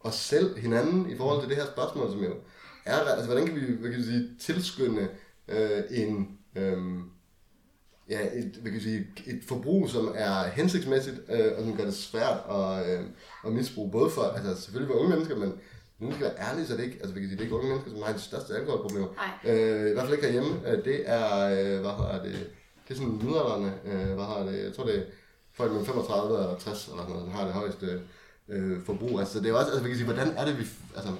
os 0.00 0.14
selv, 0.14 0.58
hinanden, 0.58 1.10
i 1.10 1.16
forhold 1.16 1.40
til 1.40 1.48
det 1.48 1.56
her 1.56 1.66
spørgsmål, 1.66 2.10
som 2.10 2.24
jo 2.24 2.34
er, 2.84 2.96
altså 2.96 3.26
hvordan 3.26 3.46
kan 3.46 3.56
vi, 3.56 3.60
hvad 3.60 3.90
kan 3.90 3.98
vi 3.98 4.04
sige, 4.04 4.30
tilskynde 4.40 5.08
øh, 5.48 5.82
en, 5.90 6.38
øh, 6.56 6.78
ja, 8.10 8.20
et, 8.38 8.58
hvad 8.60 8.72
kan 8.72 8.80
vi 8.80 8.84
sige, 8.84 9.06
et 9.26 9.42
forbrug, 9.48 9.90
som 9.90 10.12
er 10.14 10.44
hensigtsmæssigt, 10.44 11.16
øh, 11.28 11.52
og 11.56 11.64
som 11.64 11.76
gør 11.76 11.84
det 11.84 11.94
svært 11.94 12.38
at, 12.50 12.90
øh, 12.90 13.06
at 13.46 13.52
misbruge, 13.52 13.90
både 13.90 14.10
for, 14.10 14.22
altså 14.22 14.62
selvfølgelig 14.62 14.94
for 14.94 15.00
unge 15.00 15.10
mennesker, 15.10 15.36
men 15.36 15.52
nu 16.02 16.12
skal 16.12 16.24
jeg 16.24 16.34
være 16.38 16.48
ærlig, 16.48 16.66
så 16.66 16.76
det 16.76 16.84
ikke, 16.84 16.96
altså, 16.96 17.12
hvad 17.12 17.22
kan 17.22 17.28
sige, 17.28 17.36
det 17.36 17.40
er 17.40 17.44
ikke 17.44 17.56
unge 17.56 17.68
mennesker, 17.68 17.90
som 17.90 18.02
har 18.02 18.12
de 18.12 18.20
største 18.20 18.54
alkoholproblemer. 18.56 19.08
Nej. 19.16 19.54
Øh, 19.54 19.90
I 19.90 19.92
hvert 19.92 20.04
fald 20.04 20.12
ikke 20.12 20.26
herhjemme. 20.26 20.68
Øh, 20.68 20.84
Det 20.84 21.02
er, 21.10 21.26
øh, 21.50 21.80
hvad 21.80 21.90
hedder 21.98 22.22
det, 22.22 22.50
det 22.88 22.94
er 22.94 22.98
sådan 22.98 23.12
midalderne, 23.12 23.70
øh, 23.84 24.14
hvad 24.14 24.24
hedder 24.24 24.44
det, 24.50 24.64
jeg 24.64 24.74
tror 24.74 24.84
det 24.84 24.98
er 24.98 25.02
folk 25.52 25.70
mellem 25.70 25.86
35 25.86 26.36
og 26.38 26.58
60 26.58 26.88
eller 26.88 27.02
sådan 27.02 27.14
noget, 27.14 27.26
der 27.26 27.32
har 27.32 27.44
det 27.44 27.52
højeste 27.54 28.00
øh, 28.48 28.84
forbrug. 28.84 29.20
Altså 29.20 29.40
det 29.40 29.50
er 29.50 29.54
også, 29.54 29.66
altså 29.70 29.82
vi 29.82 29.88
kan 29.88 29.96
sige, 29.98 30.12
hvordan 30.12 30.28
er 30.36 30.44
det, 30.44 30.58
vi 30.58 30.64
altså, 30.96 31.12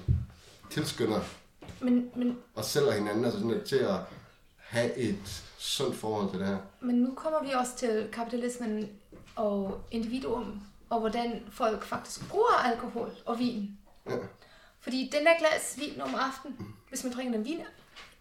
tilskynder 0.70 1.20
Men, 1.80 2.10
men, 2.16 2.38
os 2.54 2.66
selv 2.66 2.86
og 2.86 2.92
hinanden, 2.92 3.24
altså 3.24 3.38
sådan, 3.40 3.54
at, 3.54 3.62
til 3.64 3.76
at 3.76 3.96
have 4.56 4.94
et 4.96 5.44
sundt 5.58 5.96
forhold 5.96 6.30
til 6.30 6.38
det 6.38 6.46
her. 6.48 6.56
men 6.80 6.94
nu 6.94 7.14
kommer 7.14 7.42
vi 7.42 7.48
også 7.60 7.76
til 7.76 8.08
kapitalismen 8.12 8.88
og 9.36 9.80
individuum, 9.90 10.60
og 10.90 11.00
hvordan 11.00 11.42
folk 11.50 11.84
faktisk 11.84 12.28
bruger 12.28 12.64
alkohol 12.72 13.10
og 13.26 13.38
vin. 13.38 13.70
Ja. 14.10 14.16
Fordi 14.82 15.10
den 15.12 15.26
der 15.26 15.38
glas 15.38 15.74
vin 15.78 16.00
om 16.00 16.14
aftenen, 16.14 16.74
hvis 16.88 17.04
man 17.04 17.12
drikker 17.12 17.32
den 17.32 17.44
vin 17.44 17.60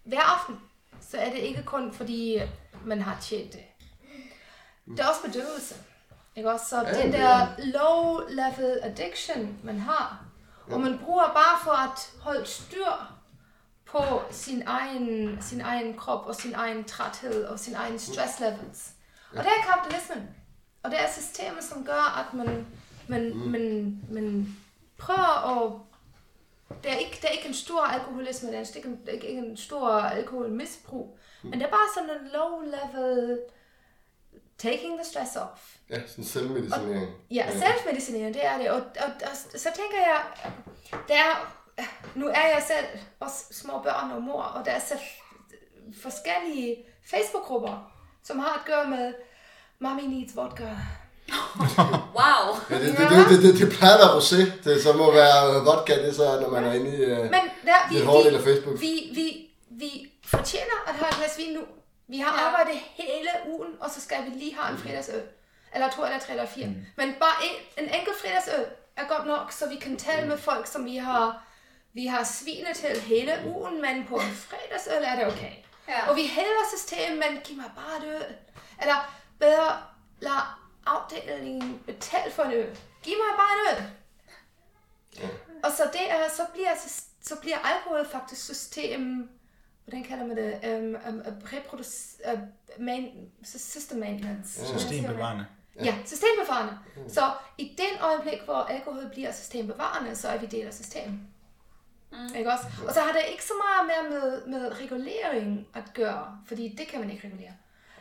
hver 0.04 0.20
aften, 0.20 0.60
så 1.00 1.18
er 1.18 1.30
det 1.30 1.38
ikke 1.38 1.62
kun 1.62 1.92
fordi 1.94 2.40
man 2.84 3.02
har 3.02 3.16
tjent 3.20 3.52
det. 3.52 3.62
Det 4.86 5.00
er 5.00 5.06
også 5.08 5.22
bedøvelse. 5.24 5.74
Ikke 6.36 6.50
også? 6.52 6.66
Så 6.68 6.80
Ja, 6.80 7.02
den 7.02 7.12
der 7.12 7.26
er- 7.28 7.48
low-level 7.58 8.78
addiction, 8.82 9.58
man 9.64 9.78
har, 9.78 10.24
og 10.70 10.80
man 10.80 10.98
bruger 11.04 11.26
bare 11.26 11.58
for 11.64 11.70
at 11.70 12.12
holde 12.20 12.46
styr 12.46 13.12
på 13.86 14.22
sin 14.30 14.62
egen, 14.66 15.38
sin 15.42 15.60
egen 15.60 15.96
krop 15.96 16.26
og 16.26 16.34
sin 16.36 16.54
egen 16.54 16.84
træthed 16.84 17.44
og 17.44 17.58
sin 17.58 17.74
egen 17.74 17.98
stress 17.98 18.40
levels. 18.40 18.90
Og 19.32 19.36
det 19.38 19.46
er 19.46 19.72
kapitalismen. 19.74 20.28
Og 20.82 20.90
det 20.90 21.00
er 21.00 21.12
systemet, 21.12 21.64
som 21.64 21.84
gør, 21.84 22.18
at 22.28 22.34
man, 22.34 22.66
man, 23.08 23.36
man, 23.36 23.98
man 24.10 24.56
prøver 24.98 25.64
at... 25.66 25.72
Det 26.82 26.92
er, 26.92 26.96
ikke, 26.96 27.18
det 27.20 27.24
er 27.24 27.32
ikke 27.32 27.48
en 27.48 27.54
stor 27.54 27.80
alkoholisme, 27.80 28.48
det 28.48 28.58
er 28.58 28.76
ikke 28.76 28.88
en, 28.88 29.00
det 29.00 29.08
er 29.08 29.12
ikke 29.12 29.28
en 29.28 29.56
stor 29.56 29.88
alkoholmisbrug, 29.88 31.18
men 31.42 31.52
det 31.52 31.62
er 31.62 31.70
bare 31.70 31.88
sådan 31.94 32.10
en 32.10 32.26
low-level 32.26 33.38
taking 34.58 34.98
the 34.98 35.04
stress 35.04 35.36
off. 35.36 35.76
Ja, 35.90 36.06
sådan 36.06 36.24
selvmedicinering. 36.24 37.10
Ja, 37.30 37.50
selvmedicinering, 37.50 38.34
det 38.34 38.46
er 38.46 38.58
det. 38.58 38.70
Og, 38.70 38.76
og, 38.76 39.10
og 39.30 39.36
så 39.36 39.68
tænker 39.74 39.98
jeg, 40.06 40.20
der 41.08 41.14
er, 41.14 41.56
nu 42.14 42.26
er 42.26 42.48
jeg 42.54 42.62
selv 42.66 43.00
også 43.20 43.44
små 43.50 43.82
børn 43.82 44.10
og 44.10 44.22
mor, 44.22 44.42
og 44.42 44.64
der 44.64 44.70
er 44.70 44.80
så 44.80 44.94
forskellige 46.02 46.84
Facebook-grupper, 47.04 47.92
som 48.22 48.38
har 48.38 48.58
at 48.58 48.64
gøre 48.66 48.88
med 48.88 49.14
Mommy 49.78 50.02
needs 50.02 50.36
vodka. 50.36 50.68
Wow. 52.18 52.44
Ja, 52.70 52.74
det, 52.78 52.98
det, 52.98 53.10
det, 53.10 53.28
det, 53.30 53.42
det, 53.42 53.60
det 53.60 53.78
plejer 53.78 53.94
at 53.94 54.00
være 54.00 54.14
rosé. 54.18 54.40
Det 54.64 54.82
så 54.82 54.92
må 54.92 55.12
være 55.12 55.64
vodka, 55.64 55.94
det 56.06 56.16
så, 56.16 56.40
når 56.40 56.50
man 56.50 56.64
er 56.64 56.72
inde 56.72 56.96
i 56.96 57.00
øh, 57.00 57.18
Men 57.18 57.32
der, 57.68 57.78
vi, 57.90 57.96
det 57.96 58.06
hårde 58.06 58.24
del 58.24 58.34
af 58.34 58.40
vi, 58.40 58.44
Facebook. 58.52 58.80
vi, 58.80 58.92
vi, 59.14 59.26
vi 59.70 59.90
fortjener 60.26 60.76
at 60.86 60.94
have 60.94 61.08
et 61.10 61.16
glas 61.16 61.38
vin 61.38 61.52
nu. 61.52 61.60
Vi 62.08 62.18
har 62.18 62.32
Ja. 62.40 62.46
arbejdet 62.46 62.80
hele 62.94 63.30
ugen, 63.52 63.72
og 63.80 63.90
så 63.90 64.00
skal 64.00 64.16
vi 64.24 64.30
lige 64.38 64.56
have 64.58 64.72
en 64.72 64.78
fredagsøl. 64.82 65.22
Eller 65.74 65.88
to, 65.90 66.04
eller 66.04 66.18
tre, 66.18 66.30
eller 66.30 66.46
fire. 66.46 66.66
Mm. 66.66 66.76
Men 66.96 67.14
bare 67.20 67.36
en, 67.46 67.84
en 67.84 67.88
enkelt 67.98 68.16
fredagsøl 68.22 68.64
er 68.96 69.04
godt 69.16 69.26
nok, 69.26 69.52
så 69.52 69.68
vi 69.68 69.76
kan 69.76 69.96
tale 69.96 70.28
med 70.28 70.38
folk, 70.38 70.66
som 70.66 70.84
vi 70.84 70.96
har, 70.96 71.42
vi 71.94 72.06
har 72.06 72.24
svinet 72.40 72.76
til 72.76 73.00
hele 73.00 73.32
ugen, 73.54 73.82
men 73.82 74.06
på 74.08 74.14
en 74.14 74.34
fredagsøl 74.46 75.02
er 75.10 75.16
det 75.16 75.26
okay. 75.26 75.54
Ja. 75.88 76.08
Og 76.10 76.16
vi 76.16 76.26
hælder 76.26 76.64
systemet, 76.76 77.18
men 77.18 77.40
giv 77.44 77.56
mig 77.56 77.70
bare 77.80 77.94
et 78.08 78.14
øl. 78.16 78.34
Eller 78.82 79.12
bedre, 79.40 79.68
lad 80.20 80.30
afdelingen 80.86 81.82
betale 81.86 82.32
for 82.32 82.42
en 82.42 82.52
øl. 82.52 82.78
Giv 83.02 83.14
mig 83.16 83.36
bare 83.36 83.52
en 83.54 83.84
øl. 83.84 83.90
Og 85.64 85.70
så, 85.76 85.82
det 85.92 86.10
er, 86.10 86.28
så, 86.36 86.42
bliver, 86.52 86.70
så 87.22 87.36
bliver 87.40 87.58
alkohol 87.58 88.08
faktisk 88.08 88.44
system, 88.44 89.30
hvordan 89.84 90.04
kalder 90.04 90.26
man 90.26 90.36
det, 90.36 90.78
um, 90.78 91.14
um, 91.14 91.22
reproduce, 91.52 92.18
uh, 92.32 92.40
main, 92.78 93.30
system 93.44 93.98
maintenance. 93.98 94.66
Systembevarende. 94.66 95.46
Ja, 95.84 95.94
systembevarende. 96.06 96.78
Så 97.08 97.32
i 97.58 97.76
den 97.78 98.00
øjeblik, 98.00 98.40
hvor 98.44 98.54
alkohol 98.54 99.08
bliver 99.10 99.32
systembevarende, 99.32 100.16
så 100.16 100.28
er 100.28 100.38
vi 100.38 100.46
del 100.46 100.66
af 100.66 100.74
systemet. 100.74 101.20
Mm. 102.12 102.34
Ikke 102.36 102.52
også? 102.52 102.64
Og 102.88 102.94
så 102.94 103.00
har 103.00 103.12
det 103.12 103.22
ikke 103.30 103.44
så 103.44 103.52
meget 103.64 103.86
mere 103.86 104.20
med, 104.20 104.46
med 104.46 104.80
regulering 104.80 105.66
at 105.74 105.84
gøre, 105.94 106.38
fordi 106.46 106.74
det 106.78 106.88
kan 106.88 107.00
man 107.00 107.10
ikke 107.10 107.26
regulere. 107.26 107.52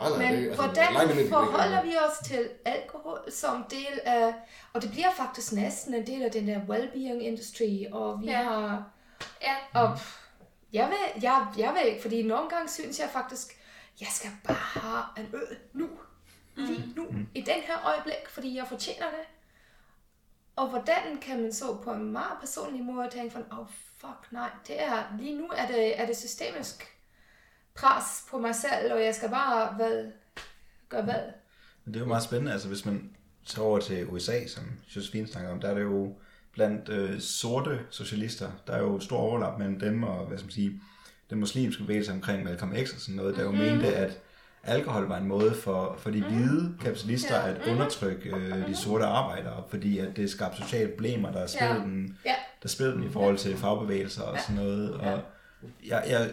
Nej, 0.10 0.18
Men 0.18 0.34
det- 0.34 0.48
altså, 0.50 0.62
hvordan 0.62 1.18
det 1.18 1.30
forholder 1.30 1.84
vi 1.84 1.96
os 1.98 2.28
til 2.28 2.50
alkohol 2.66 3.32
som 3.32 3.64
del 3.70 4.00
af, 4.06 4.34
og 4.74 4.82
det 4.82 4.92
bliver 4.92 5.12
faktisk 5.18 5.52
næsten 5.54 5.94
en 5.94 6.08
del 6.08 6.22
af 6.24 6.32
den 6.32 6.48
der 6.48 6.60
well-being 6.60 7.22
industry, 7.24 7.86
og 7.92 8.22
vi 8.22 8.26
Ja. 8.26 8.44
har, 8.44 8.84
Ja. 9.42 9.56
og 9.82 9.98
jeg 10.74 10.88
ved, 10.88 11.22
jeg, 11.22 11.48
jeg 11.58 11.74
ved 11.74 11.90
ikke, 11.90 12.02
fordi 12.02 12.24
nogle 12.24 12.50
gange 12.50 12.70
synes 12.70 13.00
jeg 13.00 13.10
faktisk, 13.14 13.58
jeg 14.02 14.08
skal 14.12 14.30
bare 14.48 14.56
have 14.82 15.04
en 15.26 15.36
øl 15.36 15.58
nu, 15.74 15.90
lige 16.56 16.94
nu, 16.96 17.08
i 17.36 17.42
den 17.42 17.62
her 17.62 17.86
øjeblik, 17.86 18.30
fordi 18.30 18.58
jeg 18.58 18.68
fortjener 18.68 19.06
det. 19.10 19.28
Og 20.56 20.68
hvordan 20.68 21.18
kan 21.22 21.42
man 21.42 21.54
så 21.54 21.76
på 21.84 21.92
en 21.92 22.12
meget 22.12 22.38
personlig 22.40 22.84
måde 22.84 23.10
tænke 23.10 23.32
fra, 23.34 23.60
oh 23.60 23.68
fuck 23.98 24.32
nej, 24.32 24.50
det 24.68 24.84
er, 24.84 25.04
lige 25.20 25.38
nu 25.38 25.48
er 25.58 25.68
det, 25.68 26.00
er 26.00 26.06
det 26.06 26.18
systemisk 26.18 26.98
pres 27.76 28.24
på 28.32 28.38
mig 28.38 28.56
selv, 28.56 28.94
og 28.94 29.04
jeg 29.04 29.16
skal 29.16 29.30
bare 29.30 29.74
hvad, 29.76 30.06
gøre 30.90 31.02
hvad. 31.04 31.22
Men 31.86 31.94
det 31.94 32.00
er 32.00 32.04
jo 32.04 32.08
meget 32.08 32.24
spændende, 32.24 32.52
altså 32.52 32.68
hvis 32.68 32.86
man 32.86 33.10
tager 33.46 33.66
over 33.68 33.80
til 33.80 34.08
USA, 34.08 34.48
som 34.48 34.64
Josefine 34.96 35.28
snakker 35.28 35.52
om, 35.52 35.60
der 35.60 35.70
er 35.70 35.74
det 35.74 35.82
jo 35.82 36.14
blandt 36.54 36.90
øh, 36.90 37.20
sorte 37.20 37.80
socialister, 37.90 38.52
der 38.68 38.74
er 38.74 38.80
jo 38.80 39.00
stor 39.00 39.18
overlap 39.18 39.60
mellem 39.60 39.80
dem 39.80 40.04
og, 40.04 40.26
hvad 40.26 40.38
skal 40.38 40.46
man 40.46 40.52
sige, 40.52 40.82
den 41.30 41.40
muslimske 41.40 41.84
bevægelse 41.84 42.12
omkring 42.12 42.44
Malcolm 42.44 42.76
X 42.86 42.94
og 42.94 43.00
sådan 43.00 43.16
noget, 43.16 43.36
der 43.36 43.44
jo 43.44 43.52
Mhm. 43.52 43.60
mente, 43.60 43.96
at 43.96 44.20
alkohol 44.64 45.04
var 45.08 45.18
en 45.18 45.28
måde 45.28 45.54
for, 45.56 45.96
for 46.00 46.10
de 46.10 46.24
hvide 46.24 46.76
kapitalister 46.82 47.36
Ja. 47.36 47.50
at 47.50 47.68
undertrykke 47.68 48.30
øh, 48.36 48.68
de 48.68 48.76
sorte 48.76 49.06
arbejdere, 49.06 49.64
fordi 49.70 49.98
at 50.00 50.16
det 50.16 50.30
skabte 50.30 50.58
sociale 50.58 50.92
problemer, 50.92 51.32
der 51.32 51.48
spillede 51.48 51.74
Ja. 51.80 51.80
den 51.86 52.18
Ja. 52.26 52.36
der 52.64 52.70
spillede 52.70 52.96
den 52.98 53.04
i 53.04 53.10
forhold 53.10 53.38
til 53.38 53.58
fagbevægelser 53.58 54.24
og 54.24 54.38
sådan 54.40 54.56
noget. 54.64 54.94
Og 54.94 55.22
jeg, 55.88 56.04
jeg, 56.10 56.32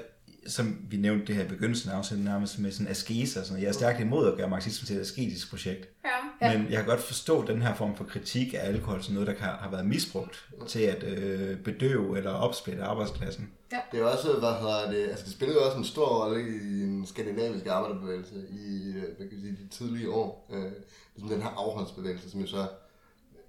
som 0.49 0.79
vi 0.91 0.97
nævnte 0.97 1.27
det 1.27 1.35
her 1.35 1.45
i 1.45 1.49
begyndelsen 1.49 1.91
af 1.91 1.97
afsnittet, 1.97 2.25
nærmest 2.25 2.59
med 2.59 2.73
sådan 2.73 2.89
askese 2.91 3.41
og 3.41 3.47
sådan 3.47 3.55
noget. 3.55 3.63
Jeg 3.63 3.69
er 3.69 3.73
stærkt 3.73 4.01
imod 4.01 4.29
at 4.33 4.37
gøre 4.37 4.49
marxismen 4.49 4.87
til 4.87 4.97
et 4.97 5.01
asketisk 5.01 5.51
projekt. 5.51 5.89
Ja. 6.05 6.47
Ja. 6.49 6.59
Men 6.59 6.67
jeg 6.71 6.77
kan 6.77 6.87
godt 6.87 7.01
forstå 7.01 7.47
den 7.47 7.63
her 7.63 7.75
form 7.75 7.97
for 7.97 8.05
kritik 8.05 8.55
af 8.55 8.59
alkohol 8.69 9.03
som 9.03 9.15
noget, 9.15 9.27
der 9.27 9.35
kan, 9.35 9.47
har 9.47 9.71
været 9.71 9.87
misbrugt 9.87 10.49
til 10.69 10.81
at 10.81 11.05
øh, 11.05 11.59
bedøve 11.59 12.17
eller 12.17 12.31
opsplitte 12.31 12.83
arbejdsklassen. 12.83 13.51
Det 13.93 14.01
er 14.01 14.05
også, 14.05 14.33
hvad 14.33 14.53
hedder 14.61 14.91
det, 14.91 15.11
altså 15.11 15.25
det 15.25 15.33
spillede 15.33 15.67
også 15.67 15.79
en 15.79 15.85
stor 15.85 16.25
rolle 16.25 16.41
i 16.41 16.81
den 16.81 17.07
skandinaviske 17.07 17.73
arbejderbevægelse 17.73 18.35
i, 18.51 18.89
øh, 18.97 19.03
hvad 19.03 19.29
kan 19.29 19.33
jeg 19.33 19.41
sige, 19.41 19.57
de 19.63 19.69
tidlige 19.71 20.11
år. 20.11 20.49
Øh, 20.53 20.73
ligesom 21.17 21.31
den 21.35 21.43
her 21.43 21.49
afholdsbevægelse, 21.49 22.31
som 22.31 22.41
jo 22.41 22.47
så 22.47 22.67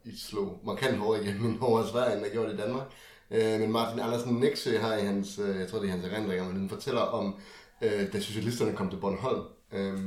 i 0.04 0.18
slog 0.18 0.60
markant 0.66 0.98
hårdere 0.98 1.24
igennem 1.24 1.64
over 1.64 1.86
Sverige, 1.86 2.16
end 2.16 2.26
der 2.26 2.32
gjorde 2.32 2.50
det 2.50 2.60
i 2.60 2.62
Danmark. 2.62 2.84
Øh, 3.32 3.60
men 3.60 3.72
Martin 3.72 4.00
Andersen 4.00 4.34
Nexø 4.34 4.78
har 4.78 4.96
i 4.96 5.06
hans, 5.06 5.40
øh, 5.40 5.60
jeg 5.60 5.68
tror 5.68 5.80
det 5.80 5.88
er 5.88 5.92
hans 5.92 6.06
erindringer, 6.06 6.46
men 6.46 6.56
den 6.56 6.70
fortæller 6.70 7.02
om, 7.02 7.36
øh, 7.82 8.14
da 8.14 8.20
socialisterne 8.20 8.76
kom 8.76 8.90
til 8.90 8.98
Bornholm. 8.98 9.42
Øh, 9.74 10.00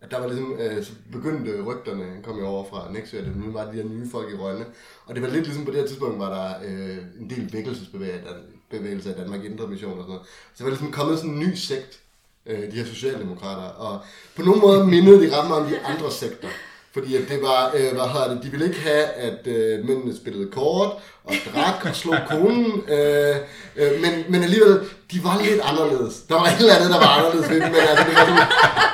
at 0.00 0.10
der 0.10 0.20
var 0.20 0.26
ligesom, 0.26 0.56
øh, 0.58 0.84
så 0.84 0.92
begyndte 1.12 1.62
rygterne, 1.62 2.22
kom 2.22 2.38
jo 2.38 2.46
over 2.46 2.64
fra 2.70 2.92
Nexø, 2.92 3.18
at 3.18 3.24
det 3.24 3.36
nu 3.36 3.52
var 3.52 3.64
de 3.64 3.72
her 3.72 3.84
nye 3.84 4.10
folk 4.10 4.32
i 4.32 4.36
Rønne. 4.36 4.64
Og 5.06 5.14
det 5.14 5.22
var 5.22 5.28
lidt 5.28 5.44
ligesom 5.44 5.64
på 5.64 5.70
det 5.70 5.80
her 5.80 5.86
tidspunkt, 5.86 6.18
var 6.18 6.34
der 6.34 6.68
øh, 6.68 6.98
en 7.20 7.30
del 7.30 7.52
vækkelsesbevægelser 7.52 9.10
i 9.10 9.18
Danmark, 9.18 9.44
Indre 9.44 9.68
Mission 9.68 9.92
og 9.92 10.04
sådan 10.04 10.08
noget. 10.08 10.26
Så 10.26 10.58
det 10.58 10.64
var 10.64 10.70
ligesom 10.70 10.92
kommet 10.92 11.18
sådan 11.18 11.30
en 11.30 11.38
ny 11.38 11.54
sekt, 11.54 12.00
øh, 12.46 12.72
de 12.72 12.76
her 12.76 12.84
socialdemokrater. 12.84 13.68
Og 13.68 14.00
på 14.36 14.42
nogen 14.42 14.60
måde 14.60 14.86
mindede 14.86 15.20
de 15.20 15.36
ret 15.36 15.48
meget 15.48 15.62
om 15.62 15.68
de 15.68 15.80
andre 15.80 16.10
sekter. 16.10 16.48
Fordi 16.96 17.16
at 17.16 17.28
det 17.28 17.42
var, 17.42 17.60
øh, 17.76 17.92
hvad 17.96 18.08
hedder 18.12 18.28
det, 18.34 18.42
de 18.42 18.50
ville 18.50 18.66
ikke 18.66 18.80
have, 18.80 19.04
at 19.28 19.46
øh, 19.46 19.88
mændene 19.88 20.16
spillede 20.16 20.50
kort 20.50 20.90
og 21.24 21.34
drak 21.54 21.84
og 21.88 21.94
slog 21.96 22.18
konen. 22.30 22.82
Øh, 22.88 23.36
øh, 23.76 23.92
men, 24.02 24.12
men 24.28 24.42
alligevel, 24.42 24.74
de 25.12 25.18
var 25.24 25.40
lidt 25.42 25.60
anderledes. 25.70 26.14
Der 26.28 26.34
var 26.34 26.46
et 26.46 26.58
eller 26.58 26.74
andet, 26.76 26.90
der 26.90 27.00
var 27.06 27.12
anderledes 27.18 27.50
ved 27.50 27.60
dem, 27.60 27.70
men 27.76 27.82
altså, 27.90 28.04
det 28.08 28.14
var 28.18 28.26
sådan, 28.26 28.42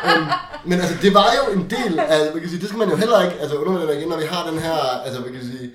øh, 0.09 0.23
men 0.69 0.81
altså, 0.81 0.97
det 1.03 1.15
var 1.15 1.29
jo 1.39 1.45
en 1.59 1.65
del 1.77 1.95
af, 1.99 2.21
man 2.33 2.41
kan 2.41 2.49
sige, 2.51 2.61
det 2.61 2.69
skal 2.69 2.79
man 2.79 2.91
jo 2.91 2.97
heller 2.97 3.19
ikke, 3.27 3.37
altså 3.43 3.57
undervurdere 3.57 3.97
igen, 3.99 4.09
når 4.09 4.19
vi 4.25 4.29
har 4.35 4.51
den 4.51 4.59
her, 4.59 4.77
altså 5.05 5.21
man 5.21 5.33
kan 5.33 5.43
sige, 5.51 5.67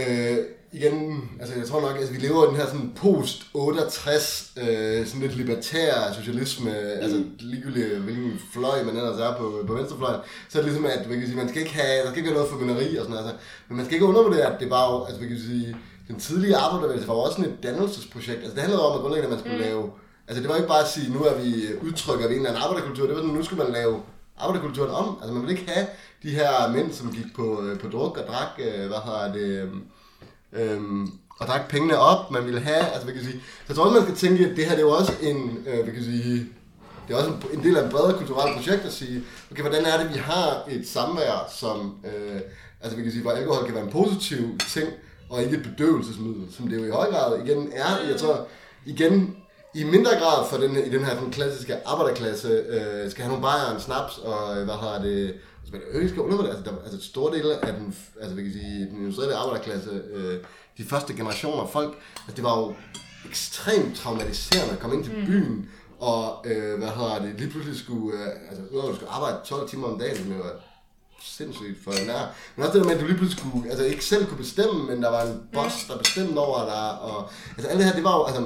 øh, 0.00 0.36
igen, 0.72 1.30
altså 1.40 1.54
jeg 1.58 1.66
tror 1.66 1.80
nok, 1.80 1.96
altså 1.96 2.12
vi 2.12 2.18
lever 2.18 2.44
i 2.44 2.48
den 2.48 2.56
her 2.56 2.66
sådan 2.66 2.92
post-68, 2.96 4.60
øh, 4.62 5.06
sådan 5.06 5.20
lidt 5.20 5.36
libertær 5.36 6.12
socialisme, 6.12 6.70
mm. 6.70 7.02
altså 7.04 7.24
ligegyldigt 7.38 7.98
hvilken 7.98 8.40
fløj 8.52 8.82
man 8.82 8.96
ellers 8.96 9.20
er 9.20 9.36
på, 9.36 9.64
på 9.66 9.74
venstrefløjen, 9.74 10.20
så 10.48 10.58
er 10.58 10.62
det 10.62 10.72
ligesom, 10.72 10.86
at 10.86 11.08
man, 11.08 11.18
kan 11.18 11.26
sige, 11.26 11.36
man 11.36 11.48
skal 11.48 11.60
ikke 11.62 11.74
have, 11.74 12.02
der 12.04 12.10
skal 12.10 12.18
ikke 12.18 12.30
være 12.30 12.38
noget 12.38 12.50
formynderi 12.50 12.96
og 12.96 13.04
sådan 13.04 13.10
noget, 13.10 13.24
altså, 13.24 13.36
men 13.68 13.76
man 13.76 13.86
skal 13.86 13.94
ikke 13.94 14.06
undervurdere, 14.06 14.54
at 14.54 14.60
det 14.60 14.70
var 14.70 15.04
altså 15.06 15.20
man 15.20 15.28
kan 15.28 15.38
sige, 15.38 15.76
den 16.08 16.18
tidlige 16.18 16.56
arbejderbevægelse 16.56 17.08
var 17.08 17.14
også 17.14 17.36
sådan 17.36 17.52
et 17.52 17.62
dannelsesprojekt, 17.62 18.38
altså 18.38 18.54
det 18.54 18.62
handlede 18.62 18.86
om, 18.86 18.94
at 18.94 19.00
grundlæggende, 19.00 19.28
at 19.28 19.34
man 19.36 19.40
skulle 19.40 19.56
mm. 19.56 19.62
lave, 19.62 19.90
altså 20.28 20.42
det 20.42 20.48
var 20.50 20.56
ikke 20.56 20.68
bare 20.68 20.84
at 20.86 20.92
sige, 20.94 21.12
nu 21.12 21.20
er 21.22 21.34
vi 21.42 21.50
udtrykker 21.86 22.28
vi 22.28 22.34
en 22.34 22.40
eller 22.40 22.50
anden 22.50 22.62
arbejderkultur, 22.62 23.06
det 23.06 23.14
var 23.14 23.22
sådan, 23.22 23.36
nu 23.36 23.44
skal 23.44 23.58
man 23.58 23.72
lave 23.72 24.02
arbejderkulturen 24.38 24.90
om, 24.90 25.18
altså 25.20 25.32
man 25.34 25.42
vil 25.42 25.50
ikke 25.50 25.70
have 25.70 25.86
de 26.22 26.30
her 26.30 26.72
mænd, 26.74 26.92
som 26.92 27.12
gik 27.12 27.34
på, 27.36 27.62
øh, 27.62 27.78
på 27.78 27.88
druk 27.88 28.16
og 28.16 28.24
drak, 28.26 28.52
øh, 28.58 28.86
hvad 28.90 29.00
hedder 29.06 29.32
det, 29.32 29.48
øh, 29.62 29.68
øhm, 30.52 31.06
og 31.40 31.46
drak 31.46 31.68
pengene 31.68 31.98
op, 31.98 32.30
man 32.30 32.46
ville 32.46 32.60
have, 32.60 32.86
altså 32.92 33.06
vi 33.06 33.12
kan 33.12 33.22
sige, 33.22 33.40
så 33.40 33.64
jeg 33.68 33.76
tror 33.76 33.84
også, 33.84 34.00
man 34.00 34.16
skal 34.16 34.28
tænke, 34.28 34.50
at 34.50 34.56
det 34.56 34.64
her 34.64 34.70
det 34.70 34.82
er 34.82 34.86
jo 34.86 34.92
også 34.92 35.12
en, 35.22 35.66
øh, 35.66 35.86
vi 35.86 35.92
kan 35.92 36.04
sige, 36.04 36.46
det 37.08 37.14
er 37.14 37.18
også 37.18 37.30
en, 37.30 37.58
en 37.58 37.64
del 37.64 37.76
af 37.76 37.84
et 37.84 37.90
bredere 37.90 38.18
kulturelt 38.18 38.56
projekt 38.56 38.84
at 38.84 38.92
sige, 38.92 39.22
okay, 39.50 39.62
hvordan 39.62 39.84
er 39.84 40.02
det, 40.02 40.14
vi 40.14 40.18
har 40.18 40.62
et 40.70 40.88
samvær, 40.88 41.50
som, 41.56 41.94
øh, 42.04 42.40
altså 42.80 42.96
vi 42.96 43.02
kan 43.02 43.12
sige, 43.12 43.22
hvor 43.22 43.30
alkohol 43.30 43.64
kan 43.64 43.74
være 43.74 43.84
en 43.84 43.90
positiv 43.90 44.58
ting, 44.58 44.88
og 45.30 45.42
ikke 45.42 45.56
et 45.56 45.62
bedøvelsesmiddel, 45.62 46.54
som 46.56 46.68
det 46.68 46.76
jo 46.76 46.84
i 46.84 46.90
høj 46.90 47.10
grad 47.10 47.44
igen 47.44 47.72
er, 47.72 48.08
jeg 48.10 48.16
tror, 48.16 48.46
igen, 48.86 49.36
i 49.74 49.84
mindre 49.84 50.10
grad 50.10 50.48
for 50.50 50.56
den, 50.56 50.76
i 50.76 50.90
den 50.90 51.04
her 51.04 51.20
den 51.20 51.32
klassiske 51.32 51.76
arbejderklasse, 51.88 52.48
øh, 52.48 53.10
skal 53.10 53.24
have 53.24 53.28
nogle 53.28 53.42
bajer, 53.42 53.74
en 53.74 53.80
snaps, 53.80 54.18
og 54.18 54.58
øh, 54.58 54.64
hvad 54.64 54.74
har 54.74 54.98
det, 54.98 55.34
men 55.72 56.02
jeg 56.02 56.08
skal 56.08 56.22
undervurdere, 56.22 56.56
altså, 56.56 56.70
der, 56.70 56.82
altså 56.84 57.08
store 57.08 57.36
dele 57.36 57.64
af 57.64 57.74
den, 57.74 57.96
altså, 58.20 58.36
vi 58.36 58.42
kan 58.42 58.52
sige, 58.52 58.86
den 58.86 58.96
industrielle 58.96 59.36
arbejderklasse, 59.36 60.02
øh, 60.12 60.38
de 60.78 60.84
første 60.84 61.14
generationer 61.14 61.66
folk, 61.66 61.98
altså, 62.16 62.36
det 62.36 62.44
var 62.44 62.58
jo 62.58 62.74
ekstremt 63.28 63.96
traumatiserende 63.96 64.72
at 64.72 64.78
komme 64.78 64.96
ind 64.96 65.04
til 65.04 65.16
mm. 65.16 65.26
byen, 65.26 65.68
og 65.98 66.44
øh, 66.44 66.78
hvad 66.78 66.88
hedder 66.88 67.18
det, 67.18 67.34
lige 67.38 67.50
pludselig 67.50 67.78
skulle, 67.78 68.18
øh, 68.18 68.48
altså 68.48 68.62
udover 68.70 68.88
at 68.88 68.92
du 68.92 68.96
skulle 68.96 69.12
arbejde 69.12 69.38
12 69.44 69.68
timer 69.68 69.88
om 69.88 69.98
dagen, 69.98 70.30
det 70.30 70.38
var 70.38 70.52
sindssygt 71.22 71.84
for 71.84 71.90
en 71.90 72.06
nær. 72.06 72.34
Men 72.56 72.66
også 72.66 72.78
det 72.78 72.82
der 72.82 72.88
med, 72.88 72.94
at 72.94 73.00
du 73.00 73.06
lige 73.06 73.18
pludselig 73.18 73.40
skulle, 73.40 73.70
altså 73.70 73.84
ikke 73.84 74.04
selv 74.04 74.26
kunne 74.26 74.38
bestemme, 74.38 74.86
men 74.86 75.02
der 75.02 75.10
var 75.10 75.22
en 75.22 75.42
boss, 75.52 75.84
der 75.88 75.98
bestemte 75.98 76.38
over 76.38 76.64
dig, 76.64 77.00
og 77.00 77.28
altså 77.56 77.68
alt 77.68 77.78
det 77.78 77.86
her, 77.86 77.94
det 77.94 78.04
var 78.04 78.16
jo, 78.18 78.24
altså, 78.24 78.42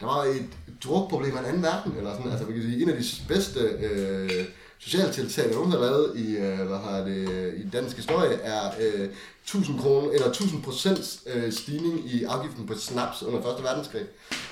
der 0.00 0.06
var 0.06 0.24
et 0.24 0.48
drukproblem 0.84 1.36
af 1.36 1.40
en 1.40 1.46
anden 1.46 1.62
verden, 1.62 1.92
eller 1.96 2.16
sådan, 2.16 2.30
altså 2.30 2.46
vi 2.46 2.52
kan 2.52 2.62
sige, 2.62 2.82
en 2.82 2.88
af 2.88 2.96
de 2.96 3.04
bedste 3.28 3.60
øh, 3.60 4.44
socialtiltag, 4.84 5.48
der 5.48 5.54
nogen 5.54 5.70
har 5.70 5.78
lavet 5.78 6.16
i, 6.16 6.36
øh, 6.36 6.66
hvad 6.68 6.78
har 6.78 6.98
det, 7.04 7.30
øh, 7.30 7.60
i 7.60 7.68
dansk 7.72 7.96
historie, 7.96 8.34
er 8.34 8.70
øh, 8.80 9.08
1000 9.44 9.78
kroner, 9.78 10.10
eller 10.10 10.26
1000 10.28 10.62
procents 10.62 11.22
øh, 11.34 11.52
stigning 11.52 12.06
i 12.06 12.24
afgiften 12.24 12.66
på 12.66 12.74
snaps 12.74 13.22
under 13.22 13.38
1. 13.38 13.64
verdenskrig. 13.64 14.02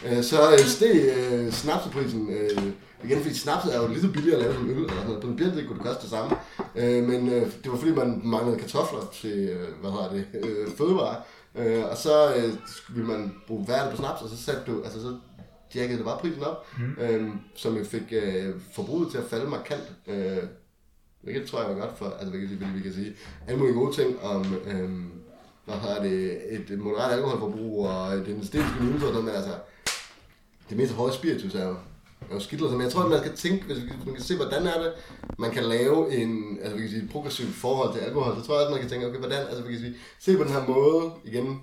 Øh, 0.07 0.25
så 0.25 0.53
øh, 0.53 0.59
steg 0.59 1.15
øh, 1.17 1.53
snapseprisen, 1.53 2.29
øh, 2.31 2.63
igen 3.05 3.23
fordi 3.23 3.35
snapset 3.35 3.75
er 3.75 3.83
jo 3.83 3.89
lidt 3.89 4.13
billigere 4.13 4.37
at 4.37 4.43
lave 4.43 4.55
som 4.55 4.71
øl, 4.71 4.77
eller 4.77 4.89
sådan 4.89 5.07
noget. 5.07 5.23
På 5.23 5.29
en 5.29 5.67
kunne 5.67 5.79
det 5.79 5.87
koste 5.87 6.03
det 6.03 6.11
samme. 6.11 6.37
Øh, 6.77 7.05
men 7.09 7.29
øh, 7.29 7.47
det 7.63 7.73
var 7.73 7.79
fordi, 7.79 7.93
man 7.93 8.21
manglede 8.25 8.59
kartofler 8.59 9.01
til, 9.21 9.39
øh, 9.39 9.69
hvad 9.81 9.91
hedder 9.91 10.11
det, 10.11 10.25
øh, 10.45 10.69
fødevarer. 10.79 11.17
Øh, 11.55 11.85
og 11.91 11.97
så 11.97 12.35
øh, 12.35 12.53
ville 12.89 13.09
man 13.09 13.35
bruge 13.47 13.69
værte 13.69 13.91
på 13.91 13.97
snaps, 13.97 14.23
og 14.23 14.29
så 14.29 14.37
satte 14.45 14.63
du, 14.67 14.83
altså 14.85 15.03
så 15.03 15.17
jackede 15.75 15.99
det 15.99 16.05
bare 16.05 16.19
prisen 16.19 16.43
op, 16.43 16.67
mm. 16.79 17.03
øhm, 17.03 17.41
som 17.55 17.77
jo 17.77 17.85
fik 17.85 18.13
øh, 18.13 18.55
forbruget 18.73 19.11
til 19.11 19.19
at 19.19 19.25
falde 19.25 19.51
markant. 19.51 19.93
Øh, 20.07 20.43
hvilket 21.23 21.47
tror 21.47 21.61
jeg 21.61 21.71
var 21.71 21.81
godt 21.81 21.99
for, 21.99 22.07
altså 22.07 22.31
vi 22.31 22.47
kan, 22.47 22.75
vi 22.75 22.81
kan 22.81 22.93
sige, 22.93 23.13
alle 23.47 23.59
mulige 23.59 23.75
gode 23.75 23.95
ting 23.95 24.23
om, 24.23 24.55
øhm, 24.67 25.11
hvad 25.65 25.75
har 25.75 26.03
det, 26.03 26.41
et 26.55 26.79
moderat 26.79 27.13
alkoholforbrug 27.13 27.87
og 27.87 28.27
den 28.27 28.41
æstetiske 28.41 28.85
nydelse 28.85 29.07
og 29.07 29.13
sådan, 29.13 29.27
men 29.27 29.35
altså, 29.35 29.55
det 30.69 30.77
mest 30.77 30.93
høje 30.93 31.13
spiritus 31.13 31.55
er 31.55 31.67
jo, 31.67 31.77
er 32.31 32.35
jo 32.35 32.41
skidt, 32.41 32.61
men 32.61 32.81
jeg 32.81 32.93
tror, 32.93 33.03
at 33.03 33.11
man 33.11 33.19
skal 33.19 33.37
tænke, 33.37 33.65
hvis 33.65 33.79
man 34.07 34.15
kan 34.15 34.25
se, 34.25 34.37
hvordan 34.37 34.67
er 34.67 34.83
det, 34.83 34.93
man 35.39 35.51
kan 35.51 35.65
lave 35.65 36.15
en, 36.15 36.59
altså 36.63 36.77
vi 36.77 36.83
kan 36.83 36.91
sige, 36.91 37.03
et 37.03 37.11
progressivt 37.11 37.55
forhold 37.55 37.93
til 37.93 38.01
alkohol, 38.01 38.37
så 38.37 38.47
tror 38.47 38.55
jeg 38.55 38.63
også, 38.63 38.73
man 38.73 38.81
kan 38.81 38.91
tænke, 38.91 39.07
okay, 39.07 39.19
hvordan, 39.19 39.47
altså 39.47 39.63
vi 39.63 39.73
kan 39.73 39.81
sige, 39.81 39.95
se 40.19 40.37
på 40.37 40.45
den 40.45 40.53
her 40.53 40.67
måde, 40.67 41.13
igen, 41.25 41.61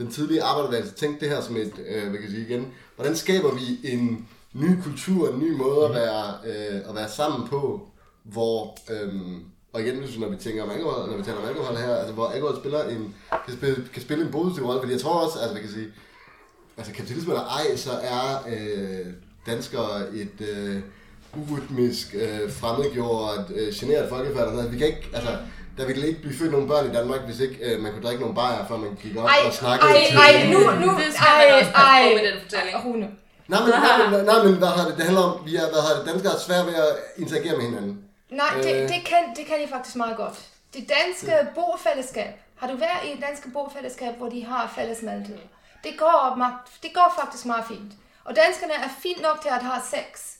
den 0.00 0.10
tidlige 0.10 0.42
arbejderbevægelse 0.42 0.94
tænkte 0.94 1.26
det 1.26 1.34
her 1.34 1.42
som 1.42 1.56
et, 1.56 1.72
øh, 1.86 2.02
hvad 2.02 2.18
kan 2.18 2.22
jeg 2.22 2.30
sige 2.30 2.46
igen, 2.46 2.72
hvordan 2.96 3.16
skaber 3.16 3.54
vi 3.54 3.92
en 3.92 4.28
ny 4.52 4.82
kultur, 4.82 5.28
en 5.28 5.40
ny 5.40 5.56
måde 5.56 5.84
at 5.84 5.94
være, 5.94 6.34
øh, 6.46 6.80
at 6.88 6.94
være 6.94 7.08
sammen 7.08 7.48
på, 7.48 7.88
hvor, 8.24 8.76
øh, 8.90 9.12
og 9.72 9.80
igen, 9.80 9.94
når 10.18 10.28
vi 10.28 10.36
tænker 10.36 10.62
om 10.62 10.70
alkohol, 10.70 11.10
når 11.10 11.16
vi 11.16 11.22
taler 11.22 11.38
om 11.38 11.48
alkohol 11.48 11.76
her, 11.76 11.94
altså 11.94 12.14
hvor 12.14 12.26
alkohol 12.26 12.56
spiller 12.56 12.84
en, 12.84 13.14
kan, 13.46 13.56
spille, 13.56 13.88
kan 13.92 14.02
spille 14.02 14.24
en 14.24 14.32
positiv 14.32 14.66
rolle, 14.66 14.80
fordi 14.80 14.92
jeg 14.92 15.00
tror 15.00 15.24
også, 15.24 15.38
altså, 15.38 15.52
hvad 15.52 15.62
kan 15.62 15.72
sige, 15.72 15.88
altså 16.76 16.92
kapitalisme 16.92 17.32
eller 17.32 17.46
ej, 17.46 17.76
så 17.76 17.90
er 18.02 18.38
øh, 18.48 19.06
danskere 19.46 20.14
et 20.14 20.48
øh, 20.48 20.80
urytmisk, 21.36 22.14
øh, 22.14 22.52
fremmedgjort, 22.52 23.50
øh, 23.54 23.72
generet 23.74 24.08
folkefærd. 24.08 24.70
Vi 24.70 24.78
kan 24.78 24.86
ikke, 24.86 25.08
altså, 25.14 25.38
der 25.78 25.84
ville 25.86 26.08
ikke 26.08 26.20
blive 26.20 26.36
født 26.38 26.52
nogle 26.52 26.68
børn 26.68 26.90
i 26.90 26.92
Danmark, 26.98 27.20
hvis 27.20 27.40
ikke 27.40 27.56
øh, 27.66 27.80
man 27.82 27.92
kunne 27.92 28.02
drikke 28.02 28.20
nogle 28.20 28.36
bajer, 28.40 28.66
før 28.68 28.76
man 28.76 28.98
gik 29.02 29.16
op 29.16 29.24
ej, 29.24 29.40
og 29.46 29.52
snakkede 29.52 29.90
ej, 29.90 30.04
til... 30.08 30.18
Ej, 30.18 30.32
nu, 30.52 30.60
nu, 30.84 30.88
det 31.00 31.08
skal 31.14 31.32
man 31.40 31.48
også 31.58 31.72
på 31.72 31.82
med 32.16 32.24
den 32.28 32.36
fortælling. 32.42 32.76
Nej, 33.52 33.60
men, 33.64 33.70
nej, 33.88 33.94
men, 34.10 34.24
nej, 34.30 34.38
men 34.44 34.54
hvad 34.62 34.68
har 34.68 34.84
det, 34.88 34.96
det 34.96 35.04
handler 35.04 35.22
om, 35.22 35.46
vi 35.46 35.52
er, 35.56 35.66
hvad 35.72 35.82
har 35.86 35.92
det, 35.98 36.02
danskere 36.10 36.32
er 36.34 36.38
svært 36.48 36.66
ved 36.66 36.74
at 36.74 36.92
interagere 37.22 37.56
med 37.56 37.64
hinanden. 37.68 37.94
Nej, 38.30 38.52
det, 38.64 38.74
øh. 38.82 38.88
det, 38.92 39.00
kan, 39.10 39.22
det 39.36 39.44
kan 39.48 39.56
de 39.62 39.66
faktisk 39.74 39.96
meget 39.96 40.16
godt. 40.16 40.38
Det 40.74 40.82
danske 40.98 41.32
ja. 41.36 41.46
bofællesskab, 41.58 42.32
har 42.60 42.66
du 42.70 42.76
været 42.76 43.02
i 43.06 43.12
et 43.16 43.20
danske 43.28 43.48
bofællesskab, 43.56 44.12
hvor 44.18 44.28
de 44.28 44.44
har 44.44 44.72
fælles 44.76 44.98
måltider? 45.02 45.46
Det 45.84 45.92
går, 45.98 46.20
det 46.82 46.90
går 46.94 47.14
faktisk 47.20 47.46
meget 47.46 47.64
fint. 47.68 47.92
Og 48.24 48.36
danskerne 48.36 48.72
er 48.72 48.90
fint 49.02 49.22
nok 49.22 49.38
til 49.42 49.48
at 49.48 49.62
have 49.62 49.82
sex 49.94 50.39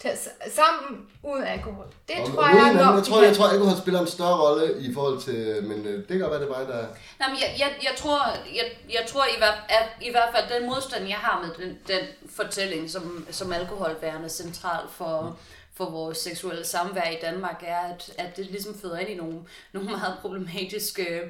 til, 0.00 0.10
sammen 0.54 1.06
uden 1.22 1.44
alkohol. 1.44 1.86
Det 2.08 2.16
og, 2.20 2.26
tror 2.26 2.42
og 2.42 2.56
jeg 2.56 2.74
nok... 2.74 2.94
Jeg 2.96 3.04
tror, 3.04 3.22
jeg 3.22 3.36
tror, 3.36 3.46
at 3.46 3.52
alkohol 3.52 3.78
spiller 3.78 4.00
en 4.00 4.06
større 4.06 4.40
rolle 4.42 4.80
i 4.80 4.94
forhold 4.94 5.20
til... 5.20 5.64
Men 5.64 5.86
øh, 5.86 5.98
det 5.98 6.08
kan 6.08 6.20
godt 6.20 6.30
være, 6.30 6.40
det 6.40 6.50
er 6.50 6.58
mig, 6.58 6.68
der... 6.68 6.86
Nej, 7.18 7.28
men 7.28 7.38
jeg, 7.40 7.54
jeg, 7.58 7.70
jeg 7.82 7.92
tror, 7.96 8.18
jeg, 8.54 8.64
jeg 8.92 9.04
tror 9.08 9.24
i, 9.24 9.38
hvert, 9.38 9.58
at, 9.68 9.88
i 10.02 10.10
hvert 10.10 10.28
fald, 10.34 10.60
den 10.60 10.68
modstand, 10.68 11.08
jeg 11.08 11.16
har 11.16 11.46
med 11.46 11.66
den, 11.66 11.78
den 11.88 12.30
fortælling, 12.30 12.90
som, 12.90 13.26
som 13.30 13.52
alkohol 13.52 13.96
værende 14.00 14.28
central 14.28 14.82
for, 14.90 15.36
for 15.74 15.90
vores 15.90 16.18
seksuelle 16.18 16.64
samvær 16.64 17.10
i 17.10 17.18
Danmark, 17.22 17.62
er, 17.66 17.80
at, 17.80 18.10
at 18.18 18.36
det 18.36 18.46
ligesom 18.46 18.78
føder 18.78 18.98
ind 18.98 19.10
i 19.10 19.14
nogle, 19.14 19.38
nogle 19.72 19.88
meget 19.88 20.14
problematiske 20.20 21.20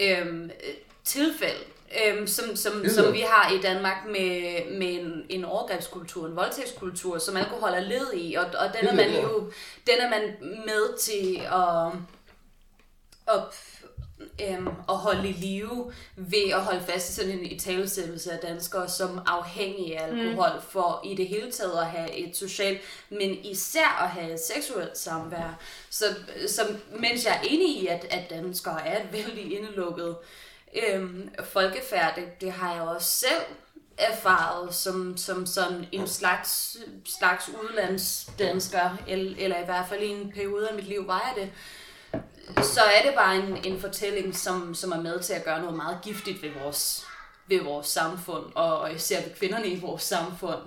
øh, 0.00 0.50
tilfælde 1.04 1.64
øhm, 2.06 2.26
som, 2.26 2.56
som, 2.56 2.88
som 2.88 3.12
vi 3.12 3.20
har 3.20 3.52
i 3.52 3.60
Danmark 3.60 4.06
med, 4.06 4.60
med 4.78 5.00
en, 5.00 5.26
en 5.28 5.44
overgrebskultur, 5.44 6.26
en 6.26 6.36
voldtægtskultur, 6.36 7.18
som 7.18 7.36
alkohol 7.36 7.70
er 7.70 7.80
led 7.80 8.14
i, 8.14 8.34
og, 8.34 8.44
og 8.44 8.68
den, 8.80 8.88
er 8.88 8.94
man 8.94 9.22
jo, 9.22 9.52
den 9.86 10.00
er 10.00 10.10
man 10.10 10.22
med 10.40 10.98
til 10.98 11.40
at, 11.52 11.92
at, 13.34 13.42
øhm, 14.48 14.66
at 14.88 14.96
holde 14.96 15.28
i 15.28 15.32
live 15.32 15.92
ved 16.16 16.50
at 16.52 16.60
holde 16.60 16.82
fast 16.86 17.10
i 17.10 17.14
sådan 17.14 17.30
en 17.30 17.46
italesættelse 17.46 18.32
af 18.32 18.38
danskere 18.38 18.88
som 18.88 19.20
afhængige 19.26 19.98
af 20.00 20.06
alkohol, 20.06 20.50
mm. 20.54 20.62
for 20.68 21.00
i 21.04 21.14
det 21.14 21.28
hele 21.28 21.52
taget 21.52 21.78
at 21.80 21.86
have 21.86 22.16
et 22.16 22.36
socialt, 22.36 22.80
men 23.10 23.44
især 23.44 24.02
at 24.02 24.10
have 24.10 24.32
et 24.32 24.40
seksuelt 24.40 24.98
samvær. 24.98 25.60
Så, 25.90 26.04
så 26.46 26.62
mens 26.90 27.24
jeg 27.24 27.34
er 27.36 27.48
enig 27.48 27.82
i, 27.82 27.86
at, 27.86 28.06
at 28.10 28.30
danskere 28.30 28.86
er 28.86 29.02
et 29.02 29.12
vældig 29.12 29.58
indelukket 29.58 30.16
øhm, 30.74 31.34
folkefærd, 31.44 32.16
det, 32.16 32.40
det 32.40 32.52
har 32.52 32.74
jeg 32.74 32.82
også 32.82 33.10
selv 33.10 33.42
erfaret 33.98 34.74
som, 34.74 35.16
som 35.16 35.46
sådan 35.46 35.86
en 35.92 36.08
slags, 36.08 36.76
slags 37.18 37.48
udlandsdansker, 37.48 38.96
eller, 39.08 39.44
eller 39.44 39.62
i 39.62 39.64
hvert 39.64 39.88
fald 39.88 40.02
i 40.02 40.08
en 40.08 40.32
periode 40.32 40.68
af 40.68 40.74
mit 40.74 40.84
liv 40.84 41.06
var 41.06 41.32
jeg 41.34 41.44
det, 41.44 41.52
så 42.64 42.80
er 42.80 43.02
det 43.02 43.14
bare 43.14 43.36
en, 43.36 43.64
en 43.64 43.80
fortælling, 43.80 44.36
som, 44.36 44.74
som 44.74 44.92
er 44.92 45.00
med 45.00 45.20
til 45.20 45.32
at 45.32 45.44
gøre 45.44 45.60
noget 45.60 45.76
meget 45.76 45.98
giftigt 46.02 46.42
ved 46.42 46.50
vores, 46.62 47.06
ved 47.46 47.62
vores 47.62 47.86
samfund, 47.86 48.44
og, 48.54 48.78
og 48.78 48.94
især 48.94 49.22
ved 49.22 49.34
kvinderne 49.34 49.66
i 49.66 49.80
vores 49.80 50.02
samfund, 50.02 50.60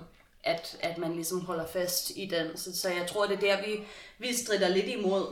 at, 0.43 0.77
at 0.79 0.97
man 0.97 1.13
ligesom 1.13 1.45
holder 1.45 1.67
fast 1.67 2.09
i 2.15 2.25
den. 2.25 2.57
Så, 2.57 2.77
så 2.77 2.89
jeg 2.89 3.07
tror, 3.07 3.25
det 3.25 3.35
er 3.35 3.55
der, 3.55 3.65
vi, 3.65 3.88
vi 4.17 4.35
strider 4.35 4.67
lidt 4.67 4.85
imod. 4.85 5.25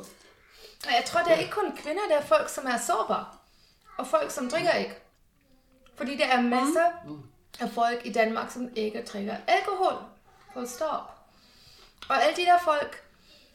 Og 0.86 0.92
jeg 0.92 1.04
tror, 1.06 1.24
det 1.24 1.32
er 1.32 1.38
ikke 1.38 1.52
kun 1.52 1.78
kvinder, 1.78 2.02
det 2.10 2.18
er 2.18 2.26
folk, 2.26 2.50
som 2.50 2.66
er 2.66 2.78
sårbare 2.88 3.26
og 3.98 4.08
folk, 4.08 4.32
som 4.32 4.50
drikker 4.50 4.74
ikke. 4.74 4.96
Fordi 5.96 6.18
der 6.18 6.26
er 6.26 6.42
masser 6.42 7.06
mm. 7.06 7.22
af 7.60 7.70
folk 7.70 8.02
i 8.06 8.12
Danmark, 8.12 8.52
som 8.52 8.70
ikke 8.76 9.04
drikker 9.14 9.36
alkohol. 9.48 9.94
På 10.54 10.66
stop. 10.66 11.12
Og 12.10 12.24
alle 12.24 12.36
de 12.36 12.42
der 12.42 12.58
folk, 12.64 13.04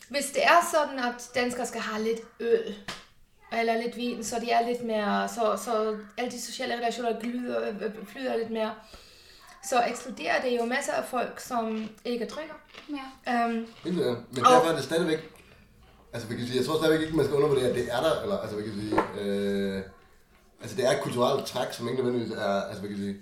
Hvis 0.08 0.30
det 0.30 0.44
er 0.44 0.60
sådan, 0.72 0.98
at 0.98 1.30
danskere 1.34 1.66
skal 1.66 1.80
have 1.80 2.04
lidt 2.04 2.20
øl, 2.40 2.74
eller 3.52 3.82
lidt 3.82 3.96
vin, 3.96 4.24
så 4.24 4.40
de 4.40 4.50
er 4.50 4.68
lidt 4.68 4.84
mere, 4.84 5.28
så, 5.28 5.62
så 5.64 5.96
alle 6.18 6.30
de 6.30 6.40
sociale 6.40 6.76
relationer 6.76 7.20
glyder, 7.20 7.68
øh, 7.68 7.82
øh, 7.82 8.06
flyder 8.06 8.36
lidt 8.36 8.50
mere, 8.50 8.74
så 9.64 9.84
ekskluderer 9.88 10.42
det 10.42 10.58
jo 10.58 10.64
masser 10.64 10.92
af 10.92 11.04
folk, 11.04 11.40
som 11.40 11.88
ikke 12.04 12.26
drikker. 12.26 12.54
Ja. 12.88 13.46
Um. 13.46 13.66
Men 13.84 13.98
derfor 14.34 14.70
er 14.70 14.74
det 14.74 14.84
stadigvæk... 14.84 15.18
Altså, 16.12 16.28
vi 16.28 16.36
kan 16.36 16.46
sige, 16.46 16.58
jeg 16.58 16.66
tror 16.66 16.76
stadigvæk 16.76 17.00
ikke, 17.00 17.16
man 17.16 17.24
skal 17.24 17.36
undervurdere, 17.36 17.68
at 17.68 17.74
det 17.74 17.92
er 17.92 18.00
der, 18.00 18.22
eller 18.22 18.38
altså, 18.38 18.56
vi 18.56 18.62
kan 18.62 18.72
sige... 18.72 19.02
Øh, 19.20 19.82
altså, 20.62 20.76
det 20.76 20.86
er 20.86 20.90
et 20.90 21.00
kulturelt 21.02 21.46
træk, 21.46 21.72
som 21.72 21.88
ikke 21.88 22.02
nødvendigvis 22.02 22.36
er... 22.38 22.62
Altså, 22.62 22.82
vi 22.82 22.88
kan 22.88 22.96
sige, 22.96 23.16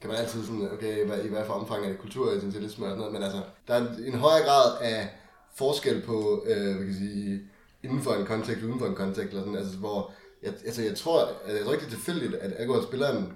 kan 0.00 0.10
man 0.10 0.18
altid 0.18 0.44
sådan, 0.46 0.68
okay, 0.72 1.06
hvad, 1.06 1.18
i 1.24 1.28
hvad 1.28 1.44
for 1.46 1.52
omfang 1.54 1.84
er 1.84 1.88
det 1.88 1.98
kulturessentialisme 1.98 2.84
og 2.86 2.90
sådan 2.90 2.98
noget, 2.98 3.12
men 3.12 3.22
altså, 3.22 3.42
der 3.68 3.74
er 3.74 3.78
en, 3.80 4.04
en 4.14 4.14
højere 4.18 4.44
grad 4.44 4.78
af 4.80 5.08
forskel 5.54 6.02
på, 6.02 6.44
øh, 6.46 6.76
hvad 6.76 6.84
kan 6.86 6.94
sige, 6.94 7.40
inden 7.82 8.02
for 8.02 8.12
en 8.14 8.26
kontekst, 8.26 8.62
uden 8.64 8.78
for 8.78 8.86
en 8.86 8.94
kontekst, 8.94 9.30
eller 9.30 9.42
sådan, 9.42 9.56
altså, 9.58 9.76
hvor, 9.76 10.12
jeg, 10.42 10.52
altså, 10.66 10.82
jeg 10.82 10.96
tror, 10.96 11.20
at 11.44 11.54
jeg 11.56 11.64
tror 11.64 11.72
ikke, 11.72 11.84
det 11.86 11.92
er 11.92 11.96
tilfældigt, 11.96 12.34
at 12.34 12.52
alkohol 12.58 12.82
spiller 12.82 13.10
en 13.16 13.32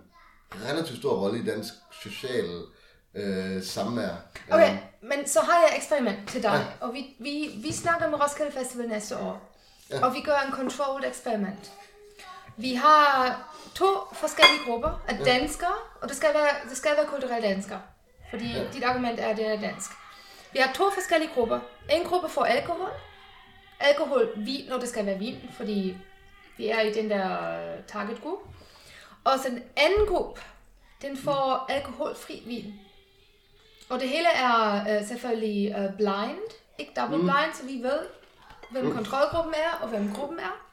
relativt 0.68 0.98
stor 0.98 1.12
rolle 1.20 1.38
i 1.38 1.44
dansk 1.44 1.72
social 2.03 2.46
øh, 3.14 3.62
samvær. 3.62 4.14
okay, 4.50 4.72
Øh, 4.72 4.79
men 5.03 5.26
så 5.29 5.40
har 5.40 5.53
jeg 5.61 5.68
et 5.72 5.76
eksperiment 5.76 6.29
til 6.29 6.42
dig, 6.42 6.66
og 6.81 6.94
vi, 6.94 7.16
vi, 7.20 7.61
vi 7.62 7.72
snakker 7.72 8.11
med 8.11 8.22
Roskilde 8.22 8.53
Festival 8.53 8.88
næste 8.88 9.16
år, 9.18 9.46
Ja. 9.90 10.07
og 10.07 10.14
vi 10.14 10.20
gør 10.20 10.37
en 10.46 10.53
controlled 10.53 11.09
eksperiment. 11.09 11.72
Vi 12.61 12.75
har 12.75 13.37
to 13.75 13.87
forskellige 14.12 14.64
grupper 14.66 15.03
af 15.09 15.16
danskere, 15.25 15.75
og 16.01 16.09
det 16.09 16.16
skal 16.16 16.35
være, 16.35 16.68
det 16.68 16.77
skal 16.77 16.90
være 16.96 17.07
kulturelle 17.07 17.49
danskere, 17.49 17.81
fordi 18.31 18.53
Ja. 18.53 18.64
dit 18.73 18.85
argument 18.85 19.20
er, 19.20 19.29
at 19.29 19.37
det 19.37 19.46
er 19.46 19.61
dansk. 19.61 19.90
Vi 20.53 20.59
har 20.59 20.73
to 20.73 20.90
forskellige 20.90 21.31
grupper. 21.35 21.61
En 21.90 22.05
gruppe 22.05 22.29
får 22.29 22.44
alkohol, 22.44 22.90
alkohol, 23.81 24.33
vin, 24.37 24.68
når 24.68 24.79
det 24.79 24.88
skal 24.88 25.07
være 25.07 25.18
vin, 25.18 25.51
fordi 25.57 25.96
vi 26.57 26.68
er 26.68 26.81
i 26.81 26.92
den 26.92 27.11
der 27.11 27.27
øh, 27.61 27.83
target 27.88 28.20
group. 28.23 28.38
Og 29.25 29.33
så 29.38 29.49
den 29.49 29.62
anden 29.77 30.07
gruppe, 30.09 30.40
den 31.03 31.16
får 31.16 31.66
alkoholfri 31.68 32.42
vin. 32.46 32.75
Og 33.90 34.01
det 34.01 34.09
hele 34.09 34.29
er 34.29 34.81
øh, 35.01 35.07
selvfølgelig 35.07 35.75
øh, 35.79 35.96
blind, 35.96 36.40
ikke 36.79 36.92
double 37.01 37.18
blind, 37.18 37.55
så 37.55 37.64
vi 37.66 37.83
ved, 37.83 38.01
hvem 38.70 38.94
kontrolgruppen 38.94 39.55
er 39.55 39.79
og 39.83 39.88
hvem 39.88 40.12
gruppen 40.14 40.38
er. 40.38 40.66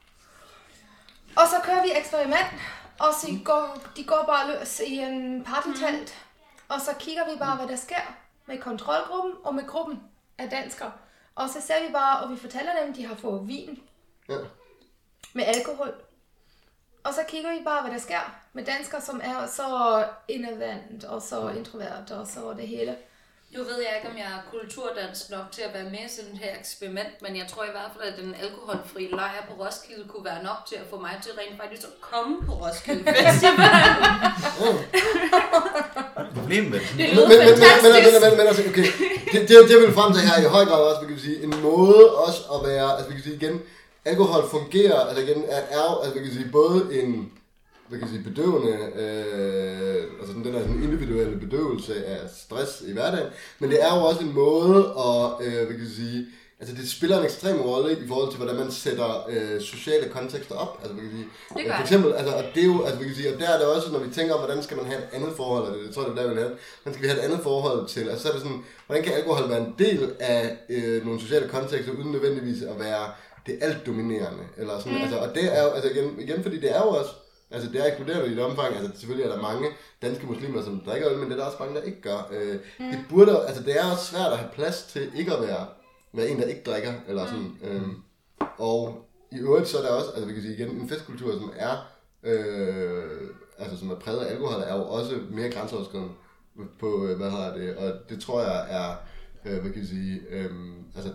Og 1.40 1.46
så 1.48 1.56
kører 1.64 1.82
vi 1.82 1.92
eksperiment, 1.96 2.50
og 2.98 3.14
så 3.20 3.26
går, 3.44 3.78
de 3.96 4.04
går 4.04 4.24
bare 4.26 4.50
løs 4.50 4.80
i 4.80 4.98
en 4.98 5.44
partytelt, 5.44 6.26
og 6.68 6.80
så 6.80 6.94
kigger 6.98 7.32
vi 7.32 7.38
bare, 7.38 7.56
hvad 7.56 7.68
der 7.68 7.76
sker 7.76 8.16
med 8.46 8.58
kontrolgruppen 8.58 9.32
og 9.44 9.54
med 9.54 9.66
gruppen 9.66 10.02
af 10.38 10.50
danskere. 10.50 10.92
Og 11.34 11.48
så 11.48 11.60
ser 11.60 11.86
vi 11.86 11.92
bare, 11.92 12.20
og 12.20 12.30
vi 12.30 12.36
fortæller 12.36 12.72
dem, 12.84 12.94
de 12.94 13.06
har 13.06 13.14
fået 13.14 13.48
vin 13.48 13.82
ja. 14.28 14.36
med 15.34 15.44
alkohol. 15.44 15.94
Og 17.04 17.14
så 17.14 17.20
kigger 17.28 17.58
vi 17.58 17.64
bare, 17.64 17.82
hvad 17.82 17.92
der 17.92 17.98
sker 17.98 18.34
med 18.52 18.64
danskere, 18.64 19.00
som 19.00 19.20
er 19.24 19.46
så 19.46 20.04
indadvendt 20.28 21.04
og 21.04 21.22
så 21.22 21.48
introvert 21.48 22.10
og 22.10 22.26
så 22.26 22.52
det 22.52 22.68
hele. 22.68 22.96
Nu 23.54 23.60
ved 23.70 23.78
jeg 23.86 23.92
ikke, 23.96 24.08
om 24.12 24.16
jeg 24.22 24.30
er 24.36 24.42
kulturdansk 24.54 25.24
nok 25.30 25.46
til 25.56 25.62
at 25.68 25.72
være 25.76 25.88
med 25.94 26.02
i 26.06 26.10
sådan 26.16 26.32
et 26.34 26.38
her 26.44 26.52
eksperiment, 26.60 27.12
men 27.24 27.32
jeg 27.40 27.46
tror 27.52 27.64
i 27.70 27.74
hvert 27.76 27.92
fald, 27.94 28.04
at 28.12 28.16
den 28.22 28.30
alkoholfri 28.44 29.04
lejr 29.20 29.40
på 29.48 29.54
Roskilde 29.62 30.04
kunne 30.12 30.26
være 30.30 30.42
nok 30.48 30.60
til 30.68 30.76
at 30.82 30.86
få 30.90 30.96
mig 31.06 31.14
til 31.24 31.32
rent 31.40 31.56
faktisk 31.62 31.84
at 31.90 31.94
komme 32.10 32.32
på 32.46 32.52
Roskilde 32.62 33.04
Festival. 33.22 33.72
Problemet 36.38 36.70
med 36.72 36.80
det, 36.86 36.92
Men, 36.98 37.06
lyder 37.14 37.28
men, 37.30 37.38
men, 37.40 37.48
men, 37.48 37.58
men, 37.62 37.68
fantastisk. 37.84 38.14
men, 38.14 38.22
men, 38.24 38.32
men, 38.38 38.46
altså, 38.50 38.62
okay. 38.72 38.88
Det, 39.32 39.40
det, 39.48 39.54
det, 39.70 39.76
vil 39.82 39.92
frem 39.98 40.10
til 40.14 40.22
her 40.28 40.36
i 40.46 40.48
høj 40.56 40.64
grad 40.70 40.80
også, 40.88 41.00
vi 41.04 41.08
kan 41.12 41.22
sige, 41.26 41.38
en 41.46 41.54
måde 41.68 42.04
også 42.26 42.40
at 42.54 42.60
være, 42.70 42.88
altså 42.96 43.08
vi 43.10 43.14
kan 43.16 43.24
sige 43.26 43.38
igen, 43.40 43.54
alkohol 44.12 44.42
fungerer, 44.56 44.98
altså 45.08 45.20
igen, 45.26 45.40
er, 45.56 45.62
er 45.78 45.86
altså 46.02 46.14
vi 46.18 46.24
kan 46.24 46.34
sige, 46.38 46.48
både 46.60 46.78
en, 46.98 47.08
hvad 47.88 47.98
kan 47.98 48.06
jeg 48.08 48.14
sige, 48.14 48.26
bedøvende, 48.30 48.74
øh, 49.02 50.02
altså 50.20 50.32
den 50.44 50.54
der 50.54 50.60
sådan 50.60 50.82
individuelle 50.88 51.37
bedøvelse 51.48 52.06
af 52.06 52.20
stress 52.36 52.82
i 52.86 52.92
hverdagen, 52.92 53.28
men 53.58 53.70
det 53.70 53.82
er 53.82 53.96
jo 53.96 54.02
også 54.04 54.20
en 54.20 54.34
måde 54.34 54.76
at, 55.08 55.46
øh, 55.46 55.66
hvad 55.66 55.76
kan 55.76 55.84
jeg 55.84 55.96
sige, 55.96 56.26
altså 56.60 56.74
det 56.74 56.90
spiller 56.90 57.18
en 57.18 57.24
ekstrem 57.24 57.60
rolle 57.60 57.92
i 57.92 58.08
forhold 58.08 58.30
til, 58.30 58.40
hvordan 58.40 58.56
man 58.56 58.70
sætter 58.72 59.28
øh, 59.28 59.60
sociale 59.60 60.08
kontekster 60.08 60.54
op, 60.54 60.78
altså 60.82 60.92
hvad 60.94 61.02
kan 61.04 61.12
sige, 61.12 61.28
Det 61.56 61.64
gør 61.64 61.74
for 61.76 61.82
eksempel, 61.82 62.12
altså, 62.12 62.34
og 62.34 62.44
det 62.54 62.62
er 62.62 62.66
jo, 62.66 62.82
altså, 62.84 62.98
vi 62.98 63.04
kan 63.04 63.14
sige, 63.14 63.34
og 63.34 63.40
der 63.40 63.48
er 63.48 63.58
det 63.58 63.66
også, 63.66 63.92
når 63.92 63.98
vi 63.98 64.10
tænker 64.10 64.34
om, 64.34 64.40
hvordan 64.40 64.62
skal 64.62 64.76
man 64.76 64.86
have 64.86 64.98
et 64.98 65.08
andet 65.12 65.32
forhold, 65.36 65.64
og 65.68 65.74
det, 65.74 65.86
det 65.86 65.94
tror 65.94 66.02
jeg, 66.02 66.10
det 66.10 66.18
er 66.18 66.22
der, 66.22 66.34
vi 66.34 66.40
have, 66.40 66.56
hvordan 66.82 66.94
skal 66.94 67.02
vi 67.02 67.08
have 67.08 67.20
et 67.20 67.24
andet 67.24 67.40
forhold 67.42 67.88
til, 67.88 68.08
altså 68.08 68.22
så 68.22 68.28
er 68.28 68.32
det 68.32 68.42
sådan, 68.42 68.64
hvordan 68.86 69.04
kan 69.04 69.12
alkohol 69.12 69.50
være 69.50 69.60
en 69.66 69.74
del 69.78 70.12
af 70.20 70.56
øh, 70.68 71.06
nogle 71.06 71.20
sociale 71.20 71.48
kontekster, 71.48 71.92
uden 71.92 72.12
nødvendigvis 72.12 72.62
at 72.62 72.78
være 72.78 73.04
det 73.46 73.58
alt 73.60 73.86
dominerende, 73.86 74.44
eller 74.56 74.78
sådan, 74.78 74.92
mm. 74.92 75.02
altså, 75.02 75.18
og 75.18 75.34
det 75.34 75.58
er 75.58 75.62
jo, 75.62 75.68
altså 75.68 75.90
igen, 75.90 76.20
igen, 76.20 76.42
fordi 76.42 76.60
det 76.60 76.70
er 76.76 76.80
jo 76.80 76.88
også, 76.88 77.10
altså 77.50 77.70
det 77.72 77.80
er 77.80 77.86
inkluderet 77.86 78.30
i 78.30 78.32
et 78.32 78.42
omfang, 78.42 78.76
altså 78.76 78.90
selvfølgelig 79.00 79.30
er 79.30 79.34
der 79.34 79.42
mange 79.42 79.68
danske 80.02 80.26
muslimer, 80.26 80.62
som 80.62 80.82
drikker 80.86 81.10
øl, 81.10 81.18
men 81.18 81.30
det 81.30 81.32
er 81.32 81.36
der 81.36 81.44
også 81.44 81.56
mange, 81.60 81.74
der 81.74 81.82
ikke 81.82 82.02
gør. 82.02 82.28
Øh, 82.32 82.54
mm. 82.78 82.86
Det 82.90 83.00
burde, 83.08 83.46
altså 83.46 83.62
det 83.62 83.80
er 83.80 83.90
også 83.92 84.04
svært 84.04 84.32
at 84.32 84.38
have 84.38 84.50
plads 84.54 84.82
til 84.82 85.10
ikke 85.14 85.32
at 85.32 85.42
være, 85.42 85.66
være 86.12 86.28
en, 86.28 86.38
der 86.38 86.44
ikke 86.44 86.62
drikker, 86.66 86.92
eller 87.08 87.26
sådan, 87.26 87.56
øhm, 87.62 87.94
og 88.58 89.08
i 89.32 89.38
øvrigt 89.38 89.68
så 89.68 89.78
er 89.78 89.82
der 89.82 89.90
også, 89.90 90.10
altså 90.10 90.26
vi 90.26 90.32
kan 90.32 90.42
sige 90.42 90.54
igen, 90.54 90.68
en 90.68 90.88
festkultur, 90.88 91.32
som 91.32 91.52
er, 91.56 91.88
øh, 92.22 93.28
altså 93.58 93.78
som 93.78 93.90
er 93.90 93.94
præget 93.94 94.20
af 94.20 94.32
alkohol, 94.32 94.62
er 94.62 94.76
jo 94.76 94.82
også 94.82 95.18
mere 95.30 95.50
grænseoverskridende 95.50 96.12
på, 96.80 97.06
øh, 97.06 97.16
hvad 97.16 97.30
hedder 97.30 97.56
det, 97.56 97.76
og 97.76 97.92
det 98.08 98.20
tror 98.20 98.40
jeg 98.40 98.66
er, 98.70 98.94
øh, 99.44 99.60
hvad 99.60 99.70
kan 99.70 99.80
jeg 99.80 99.88
sige, 99.88 100.20
øh, 100.30 100.50
altså, 100.96 101.10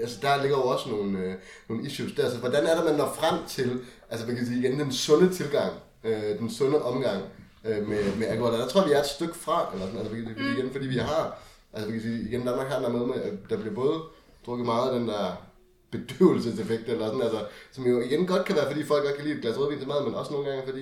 altså 0.00 0.18
der 0.22 0.42
ligger 0.42 0.56
jo 0.56 0.64
også 0.64 0.88
nogle, 0.88 1.18
øh, 1.18 1.34
nogle 1.68 1.86
issues 1.86 2.12
der, 2.12 2.24
altså 2.24 2.38
hvordan 2.38 2.66
er 2.66 2.76
det, 2.76 2.84
man 2.84 2.94
når 2.94 3.12
frem 3.12 3.46
til, 3.48 3.80
altså 4.10 4.26
hvad 4.26 4.36
kan 4.36 4.46
sige 4.46 4.58
igen, 4.58 4.80
den 4.80 4.92
sunde 4.92 5.34
tilgang, 5.34 5.72
øh, 6.04 6.38
den 6.38 6.50
sunde 6.50 6.82
omgang 6.82 7.22
øh, 7.64 7.88
med, 7.88 8.16
med 8.16 8.26
alkohol, 8.26 8.52
der 8.52 8.68
tror 8.68 8.86
vi 8.86 8.92
er 8.92 9.00
et 9.00 9.06
stykke 9.06 9.34
fra, 9.34 9.70
eller 9.72 9.86
sådan, 9.86 10.00
altså 10.00 10.14
vi 10.14 10.24
kan 10.24 10.34
sige, 10.36 10.52
igen, 10.58 10.70
fordi 10.72 10.86
vi 10.86 10.96
har, 10.96 11.38
altså 11.72 11.86
vi 11.90 11.92
kan 11.92 12.02
sige, 12.02 12.28
igen, 12.28 12.46
Danmark 12.46 12.68
har 12.68 12.74
den 12.74 12.84
der 12.84 12.92
med, 12.98 13.06
med, 13.06 13.38
der 13.50 13.56
bliver 13.56 13.74
både 13.74 14.00
drukket 14.46 14.66
meget 14.66 14.90
af 14.90 14.98
den 14.98 15.08
der 15.08 15.46
bedøvelseseffekt, 15.90 16.88
eller 16.88 17.06
sådan, 17.06 17.22
altså, 17.22 17.46
som 17.72 17.86
jo 17.86 18.00
igen 18.00 18.26
godt 18.26 18.44
kan 18.44 18.56
være, 18.56 18.66
fordi 18.66 18.84
folk 18.84 19.04
godt 19.04 19.16
kan 19.16 19.24
lide 19.24 19.36
et 19.36 19.42
glas 19.42 19.58
rødvin 19.58 19.78
til 19.78 19.88
mad, 19.88 20.04
men 20.04 20.14
også 20.14 20.32
nogle 20.32 20.48
gange, 20.48 20.62
fordi 20.66 20.80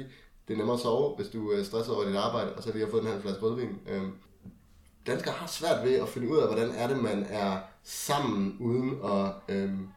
det 0.49 0.55
er 0.55 0.59
nemmere 0.59 0.77
at 0.77 0.81
sove, 0.81 1.17
hvis 1.17 1.29
du 1.29 1.51
er 1.51 1.65
stresset 1.65 1.95
over 1.95 2.05
dit 2.05 2.17
arbejde, 2.17 2.53
og 2.53 2.63
så 2.63 2.73
lige 2.73 2.85
har 2.85 2.91
fået 2.91 3.03
den 3.03 3.13
her 3.13 3.21
flaske 3.21 3.43
rødvin. 3.43 3.79
Øhm, 3.89 4.13
danskere 5.07 5.35
har 5.35 5.47
svært 5.47 5.85
ved 5.85 5.95
at 5.95 6.09
finde 6.09 6.29
ud 6.29 6.39
af, 6.39 6.47
hvordan 6.47 6.71
er 6.71 6.87
det, 6.89 7.03
man 7.03 7.27
er 7.31 7.57
sammen 7.85 8.57
uden 8.61 8.99
at, 9.05 9.57
øhm, 9.57 9.89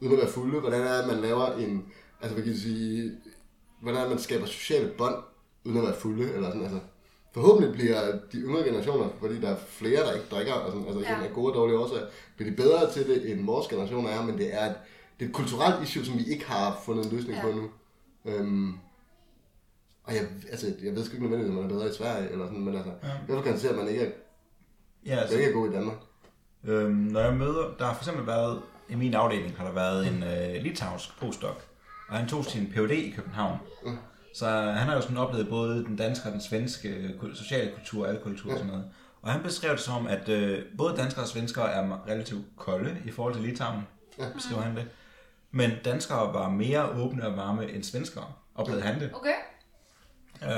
uden 0.00 0.12
at 0.12 0.18
være 0.18 0.28
fulde. 0.28 0.60
Hvordan 0.60 0.80
er 0.80 0.96
det, 0.96 1.06
man 1.06 1.22
laver 1.22 1.52
en, 1.52 1.86
altså 2.20 2.34
hvad 2.34 2.44
kan 2.44 2.52
jeg 2.52 2.60
sige, 2.60 3.12
hvordan 3.80 4.00
er 4.04 4.08
man 4.08 4.18
skaber 4.18 4.46
sociale 4.46 4.92
bånd 4.98 5.14
uden 5.64 5.76
at 5.78 5.82
være 5.84 5.94
fulde, 5.94 6.32
eller 6.32 6.48
sådan, 6.48 6.62
altså. 6.62 6.78
Forhåbentlig 7.34 7.72
bliver 7.74 8.00
de 8.32 8.36
yngre 8.38 8.62
generationer, 8.62 9.08
fordi 9.20 9.40
der 9.40 9.48
er 9.48 9.56
flere, 9.56 10.00
der 10.06 10.12
ikke 10.12 10.26
drikker, 10.30 10.52
og 10.52 10.72
sådan, 10.72 10.86
altså 10.86 11.00
Ja. 11.00 11.24
af 11.24 11.32
gode 11.32 11.52
og 11.52 11.54
dårlige 11.56 11.78
årsager, 11.78 12.06
bliver 12.36 12.50
de 12.50 12.56
bedre 12.56 12.92
til 12.92 13.06
det, 13.08 13.30
end 13.32 13.46
vores 13.46 13.66
generation 13.68 14.06
er, 14.06 14.22
men 14.22 14.38
det 14.38 14.54
er 14.54 14.64
et, 14.66 14.74
det 15.18 15.24
er 15.24 15.28
et 15.28 15.34
kulturelt 15.34 15.82
issue, 15.82 16.04
som 16.04 16.18
vi 16.18 16.24
ikke 16.24 16.46
har 16.46 16.80
fundet 16.84 17.04
en 17.06 17.16
løsning 17.16 17.36
Ja. 17.38 17.42
på 17.42 17.50
nu. 17.52 17.70
Øhm, 18.24 18.72
og 20.04 20.14
jeg, 20.14 20.26
altså, 20.50 20.66
jeg 20.82 20.94
ved 20.96 21.04
sgu 21.04 21.12
ikke 21.14 21.22
nødvendigvis, 21.26 21.50
om 21.50 21.62
man 21.62 21.64
er 21.70 21.74
bedre 21.74 21.88
i 21.90 21.92
Sverige, 21.92 22.30
eller 22.30 22.46
sådan, 22.46 22.60
men 22.64 22.74
altså, 22.74 22.92
ja. 23.02 23.08
jeg 23.08 23.36
vil 23.36 23.44
gerne 23.44 23.58
se, 23.58 23.70
at 23.70 23.76
man 23.76 23.88
ikke 23.88 24.00
er, 24.02 24.10
Ja, 25.06 25.16
altså, 25.16 25.36
ikke 25.36 25.48
er 25.50 25.54
god 25.54 25.70
i 25.70 25.72
Danmark. 25.72 25.96
øhm, 26.64 26.90
når 26.94 27.20
jeg 27.20 27.34
møder, 27.34 27.74
der 27.78 27.84
har 27.84 27.94
for 27.94 28.00
eksempel 28.02 28.26
været, 28.26 28.62
i 28.88 28.94
min 28.94 29.14
afdeling 29.14 29.56
har 29.56 29.64
der 29.64 29.72
været 29.72 30.06
en 30.06 30.22
øh, 30.22 30.62
litauisk 30.62 31.20
postdoc, 31.20 31.65
og 32.08 32.16
han 32.16 32.28
tog 32.28 32.44
sin 32.44 32.66
Ph.D. 32.72 32.90
i 32.90 33.10
København. 33.10 33.58
Så 34.34 34.46
han 34.50 34.88
har 34.88 34.94
jo 34.94 35.00
sådan 35.00 35.16
oplevet 35.16 35.48
både 35.48 35.84
den 35.84 35.96
danske 35.96 36.26
og 36.28 36.32
den 36.32 36.40
svenske 36.40 37.14
kul- 37.20 37.36
sociale 37.36 37.70
kultur, 37.74 38.06
alle 38.06 38.20
kulturer 38.20 38.52
og 38.54 38.58
sådan 38.58 38.72
noget. 38.72 38.90
Og 39.22 39.32
han 39.32 39.42
beskrev 39.42 39.70
det 39.72 39.80
som, 39.80 40.06
at 40.06 40.28
øh, 40.28 40.62
både 40.78 40.96
danskere 40.96 41.24
og 41.24 41.28
svenskere 41.28 41.72
er 41.72 42.06
relativt 42.08 42.44
kolde 42.56 42.96
i 43.04 43.10
forhold 43.10 43.34
til 43.34 43.42
Litauen, 43.42 43.82
Ja. 44.18 44.24
beskriver 44.34 44.62
han 44.62 44.76
det. 44.76 44.84
Men 45.50 45.70
danskere 45.84 46.34
var 46.34 46.48
mere 46.48 46.90
åbne 46.90 47.26
og 47.26 47.36
varme 47.36 47.70
end 47.70 47.84
svenskere, 47.84 48.24
oplevede 48.54 48.82
han 48.84 49.00
det. 49.00 49.10
Okay. 49.14 49.34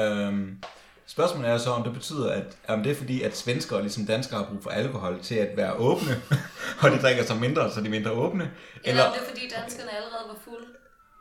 Øhm, 0.01 0.63
spørgsmålet 1.07 1.51
er 1.51 1.59
så, 1.59 1.71
om 1.71 1.83
det 1.85 1.93
betyder, 1.93 2.33
at 2.33 2.57
om 2.69 2.83
det 2.83 2.93
er 2.93 2.97
fordi, 2.97 3.23
at 3.23 3.37
svenskere 3.37 3.81
ligesom 3.81 4.07
danskere 4.07 4.39
har 4.39 4.47
brug 4.51 4.63
for 4.63 4.71
alkohol 4.71 5.21
til 5.23 5.35
at 5.35 5.57
være 5.57 5.73
åbne, 5.75 6.23
og 6.83 6.91
de 6.91 6.99
drikker 7.03 7.25
så 7.25 7.35
mindre, 7.35 7.71
så 7.73 7.81
de 7.81 7.87
er 7.87 7.91
mindre 7.91 8.11
åbne. 8.11 8.43
Eller 8.43 8.91
Eller, 8.91 9.05
om 9.05 9.13
det 9.13 9.23
er, 9.23 9.27
fordi 9.29 9.49
danskerne 9.61 9.91
allerede 9.97 10.25
var 10.29 10.37
fulde. 10.45 10.67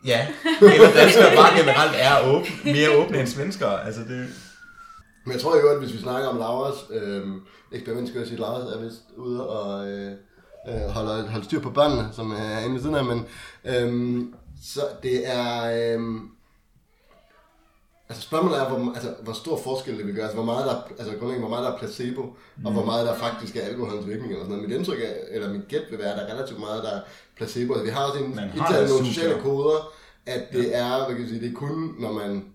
Ja, 0.08 0.28
eller 0.74 0.94
danskere 0.94 1.36
bare 1.36 1.58
generelt 1.58 1.96
er 1.96 2.28
åbne, 2.28 2.74
mere 2.74 2.90
åbne 2.98 3.20
end 3.20 3.28
svenskere. 3.28 3.86
Altså 3.86 4.02
det, 4.02 4.28
Men 5.26 5.34
jeg 5.34 5.42
tror 5.42 5.60
jo, 5.60 5.70
at 5.70 5.80
hvis 5.80 5.94
vi 5.94 5.98
snakker 5.98 6.30
om 6.30 6.38
Lauras 6.38 6.76
øh, 6.90 7.28
eksperiment, 7.72 8.08
skal 8.10 8.20
jeg 8.20 8.28
sige, 8.28 8.36
at 8.36 8.40
Lauras 8.40 8.74
er 8.74 8.80
vist 8.80 9.02
ude 9.18 9.50
og 9.50 9.90
øh, 9.90 10.12
øh, 10.70 10.82
holder, 10.90 11.30
holder 11.30 11.46
styr 11.46 11.60
på 11.60 11.70
børnene, 11.70 12.10
som 12.14 12.32
er 12.32 12.60
inde 12.60 12.74
ved 12.74 12.82
siden 12.82 12.96
af, 12.96 13.06
men 13.06 13.26
øh, 13.66 14.24
så 14.64 14.82
det 15.04 15.22
er... 15.26 15.54
Øh, 15.98 16.02
Altså 18.10 18.24
spørgsmålet 18.24 18.60
er, 18.60 18.70
hvor, 18.70 18.94
altså, 18.96 19.14
hvor 19.24 19.34
stor 19.34 19.58
forskel 19.64 19.98
det 19.98 20.08
vil 20.08 20.16
gøre. 20.16 20.24
Altså, 20.24 20.36
hvor 20.36 20.46
meget 20.46 20.66
der, 20.66 20.76
altså, 21.00 21.12
grundlæggende, 21.20 21.48
hvor 21.48 21.56
meget 21.56 21.66
der 21.66 21.74
er 21.74 21.78
placebo, 21.78 22.24
mm. 22.58 22.66
og 22.66 22.72
hvor 22.72 22.86
meget 22.86 23.08
der 23.08 23.16
faktisk 23.16 23.56
er 23.56 23.62
alkoholens 23.62 24.08
virkning. 24.08 24.32
Eller 24.32 24.44
sådan 24.44 24.56
noget. 24.56 24.70
Mit 24.70 24.78
indtryk 24.78 25.00
er, 25.02 25.14
eller 25.32 25.54
mit 25.54 25.68
gæt 25.68 25.82
vil 25.90 26.00
være, 26.00 26.12
at 26.12 26.18
der 26.18 26.24
er 26.26 26.34
relativt 26.34 26.60
meget, 26.60 26.84
der 26.84 26.90
er 26.90 27.02
placebo. 27.38 27.74
Altså, 27.74 27.86
vi 27.86 27.90
har 27.90 28.04
også 28.04 28.20
en, 28.20 28.40
indtaget 28.56 28.90
nogle 28.90 29.06
sociale 29.06 29.42
koder, 29.42 29.94
at 30.28 30.44
det 30.52 30.76
er, 30.76 30.98
hvad 31.06 31.16
kan 31.16 31.20
jeg 31.20 31.30
sige, 31.30 31.42
det 31.42 31.50
er 31.50 31.54
kun, 31.56 31.96
når 32.00 32.12
man... 32.12 32.46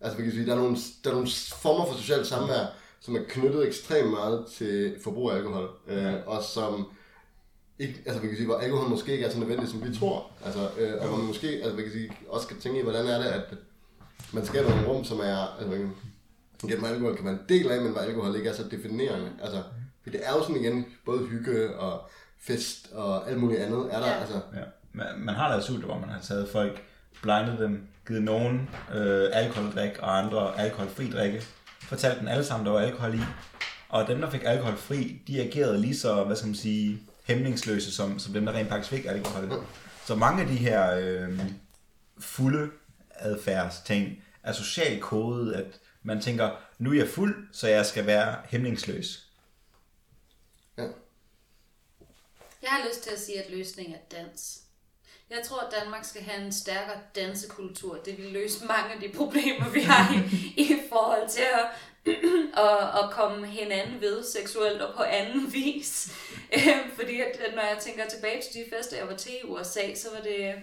Altså, 0.00 0.16
hvad 0.16 0.16
kan 0.16 0.24
jeg 0.24 0.32
sige, 0.32 0.46
der 0.46 0.52
er 0.52 0.56
nogle, 0.56 0.76
der 1.04 1.10
er 1.10 1.14
nogle 1.14 1.28
former 1.62 1.86
for 1.86 1.94
socialt 1.94 2.26
samvær, 2.26 2.66
som 3.00 3.16
er 3.16 3.20
knyttet 3.28 3.66
ekstremt 3.66 4.10
meget 4.10 4.46
til 4.56 4.96
forbrug 5.04 5.30
af 5.30 5.36
alkohol. 5.36 5.68
Øh, 5.88 6.12
og 6.26 6.42
som 6.42 6.86
ikke, 7.78 7.94
altså 8.06 8.20
man 8.20 8.28
kan 8.28 8.36
sige, 8.36 8.46
hvor 8.46 8.58
alkohol 8.58 8.88
måske 8.88 9.12
ikke 9.12 9.24
er 9.24 9.30
så 9.30 9.38
nødvendigt, 9.38 9.70
som 9.70 9.84
vi 9.84 9.96
tror. 9.98 10.30
Altså, 10.44 10.68
øh, 10.78 10.92
og 11.00 11.08
hvor 11.08 11.16
man 11.16 11.26
måske 11.26 11.48
altså, 11.48 11.74
man 11.74 11.82
kan 11.82 11.92
sige, 11.92 12.10
også 12.28 12.44
skal 12.46 12.60
tænke 12.60 12.78
i, 12.80 12.82
hvordan 12.82 13.06
er 13.06 13.18
det, 13.18 13.24
at 13.24 13.54
man 14.32 14.46
skaber 14.46 14.70
nogle 14.70 14.88
rum, 14.88 15.04
som 15.04 15.20
er, 15.20 15.56
altså 15.58 15.68
man 15.70 15.94
kan, 16.68 16.78
hvor 16.78 16.88
alkohol 16.88 17.16
kan 17.16 17.28
en 17.28 17.38
del 17.48 17.70
af, 17.70 17.82
men 17.82 17.92
hvor 17.92 18.00
alkohol 18.00 18.36
ikke 18.36 18.48
er 18.48 18.54
så 18.54 18.64
definerende. 18.70 19.30
Altså, 19.42 19.62
for 20.02 20.10
det 20.10 20.20
er 20.24 20.32
jo 20.32 20.42
sådan 20.42 20.56
igen, 20.56 20.86
både 21.04 21.26
hygge 21.26 21.76
og 21.76 22.08
fest 22.38 22.88
og 22.92 23.30
alt 23.30 23.38
muligt 23.40 23.60
andet 23.60 23.88
er 23.90 24.00
der, 24.00 24.06
Ja. 24.06 24.20
altså, 24.20 24.34
Ja. 24.54 24.60
Man, 24.92 25.06
man 25.18 25.34
har 25.34 25.48
lavet 25.48 25.64
studier, 25.64 25.86
hvor 25.86 25.98
man 25.98 26.08
har 26.08 26.20
taget 26.20 26.48
folk, 26.48 26.82
blindet 27.22 27.58
dem, 27.58 27.88
givet 28.06 28.22
nogen 28.22 28.70
øh, 28.94 29.30
alkoholdrik 29.32 29.98
og 29.98 30.18
andre 30.18 30.58
alkoholfri 30.60 31.10
drikke, 31.10 31.42
fortalt 31.82 32.20
dem 32.20 32.28
alle 32.28 32.44
sammen, 32.44 32.66
der 32.66 32.72
var 32.72 32.80
alkohol 32.80 33.14
i. 33.14 33.20
Og 33.88 34.06
dem, 34.06 34.20
der 34.20 34.30
fik 34.30 34.42
alkoholfri, 34.44 35.22
de 35.26 35.42
agerede 35.42 35.80
lige 35.80 35.96
så, 35.96 36.24
hvad 36.24 36.36
skal 36.36 36.46
man 36.46 36.54
sige, 36.54 37.02
hæmningsløse, 37.24 37.92
som, 37.92 38.18
som 38.18 38.32
dem, 38.32 38.46
der 38.46 38.52
rent 38.52 38.68
faktisk 38.68 38.90
fik 38.90 39.06
alkohol. 39.06 39.64
Så 40.06 40.14
mange 40.14 40.42
af 40.42 40.48
de 40.48 40.56
her 40.56 40.96
øh, 40.96 41.40
fulde 42.18 42.70
adfærdsting 43.10 44.22
er 44.42 44.52
socialt 44.52 45.02
kodet, 45.02 45.52
at 45.52 45.80
man 46.02 46.20
tænker, 46.20 46.50
nu 46.78 46.90
er 46.90 46.94
jeg 46.94 47.08
fuld, 47.08 47.48
så 47.52 47.68
jeg 47.68 47.86
skal 47.86 48.06
være 48.06 48.36
hæmningsløs. 48.48 49.30
ja. 50.78 50.82
Jeg 52.62 52.70
har 52.70 52.88
lyst 52.88 53.02
til 53.02 53.10
at 53.10 53.18
sige, 53.18 53.42
at 53.42 53.50
løsningen 53.50 53.94
er 53.94 54.16
dans. 54.16 54.63
Jeg 55.30 55.42
tror, 55.44 55.60
at 55.60 55.74
Danmark 55.80 56.04
skal 56.04 56.22
have 56.22 56.46
en 56.46 56.52
stærkere 56.52 57.00
dansekultur. 57.14 57.94
Det 57.96 58.18
vil 58.18 58.32
løse 58.32 58.66
mange 58.66 58.94
af 58.94 59.00
de 59.00 59.08
problemer, 59.16 59.68
vi 59.68 59.80
har 59.80 60.14
i, 60.14 60.62
i 60.62 60.76
forhold 60.88 61.28
til 61.28 61.42
at, 61.54 61.66
at, 62.64 63.04
at 63.04 63.10
komme 63.10 63.46
hinanden 63.46 64.00
ved 64.00 64.24
seksuelt 64.24 64.82
og 64.82 64.94
på 64.96 65.02
anden 65.02 65.52
vis. 65.52 66.12
Øhm, 66.52 66.90
Fordi 66.96 67.20
at, 67.20 67.54
når 67.54 67.62
jeg 67.62 67.78
tænker 67.80 68.08
tilbage 68.08 68.42
til 68.42 68.64
de 68.64 68.76
fester, 68.76 68.96
jeg 68.96 69.08
var 69.08 69.16
til 69.16 69.32
i 69.32 69.46
USA, 69.46 69.94
så 69.94 70.08
var 70.14 70.20
det... 70.20 70.54